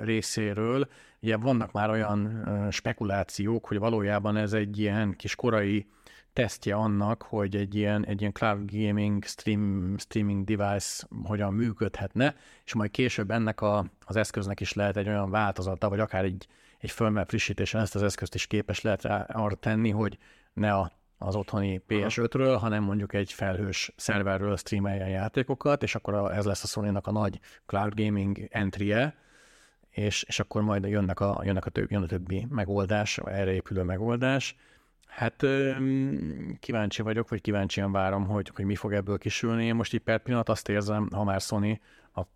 részéről. 0.02 0.88
Ugye 1.22 1.38
vannak 1.38 1.72
már 1.72 1.90
olyan 1.90 2.46
spekulációk, 2.72 3.66
hogy 3.66 3.80
valójában 3.80 4.38
ez 4.38 4.54
egy 4.54 4.80
ilyen 4.80 5.16
kis 5.16 5.36
korai 5.36 5.88
tesztje 6.34 6.76
annak, 6.76 7.22
hogy 7.22 7.56
egy 7.56 7.76
ilyen, 7.76 8.06
egy 8.06 8.20
ilyen 8.20 8.34
cloud 8.34 8.72
gaming 8.72 9.24
stream, 9.24 9.96
streaming 9.98 10.44
device 10.44 11.08
hogyan 11.24 11.54
működhetne, 11.54 12.36
és 12.66 12.74
majd 12.74 12.92
később 12.92 13.32
ennek 13.32 13.62
a, 13.62 13.86
az 14.06 14.16
eszköznek 14.16 14.60
is 14.60 14.74
lehet 14.74 14.98
egy 14.98 15.08
olyan 15.08 15.30
változata, 15.30 15.90
vagy 15.90 16.00
akár 16.00 16.24
egy, 16.24 16.48
egy 16.78 16.92
firmware 16.92 17.26
frissítésen 17.26 17.82
ezt 17.82 17.96
az 17.96 18.04
eszközt 18.04 18.36
is 18.36 18.48
képes 18.48 18.82
lehet 18.82 19.06
arra 19.28 19.56
tenni, 19.56 19.90
hogy 19.90 20.18
ne 20.54 20.74
a, 20.74 20.92
az 21.18 21.36
otthoni 21.36 21.82
PS5-ről, 21.88 22.58
hanem 22.60 22.84
mondjuk 22.84 23.14
egy 23.14 23.34
felhős 23.34 23.94
szerverről 23.96 24.58
streamelje 24.58 25.08
játékokat, 25.08 25.84
és 25.84 25.96
akkor 25.96 26.32
ez 26.32 26.46
lesz 26.46 26.64
a 26.64 26.68
sony 26.68 26.96
a 26.96 27.12
nagy 27.12 27.40
cloud 27.66 27.94
gaming 27.96 28.48
entry 28.50 28.94
és, 29.90 30.24
és 30.24 30.40
akkor 30.40 30.62
majd 30.62 30.86
jönnek 30.86 31.20
a, 31.20 31.42
jönnek 31.44 31.66
a 31.66 31.70
többi, 31.70 31.94
jön 31.94 32.04
a 32.04 32.06
többi 32.06 32.48
megoldás, 32.50 33.18
erre 33.18 33.54
épülő 33.54 33.84
megoldás. 33.84 34.56
Hát 35.08 35.46
kíváncsi 36.60 37.02
vagyok, 37.02 37.30
vagy 37.30 37.42
kíváncsian 37.42 37.92
várom, 37.92 38.26
hogy, 38.26 38.52
hogy 38.56 38.66
mi 38.66 38.76
fog 38.76 38.94
ebből 38.94 39.18
kisülni. 39.18 39.66
Én 39.66 39.76
most 39.76 39.94
így 39.94 40.00
per 40.00 40.20
pillanat 40.20 40.50
azt 40.50 40.70
érzem, 40.70 41.10
ha 41.12 41.24
már 41.24 41.42
Sony, 41.42 41.80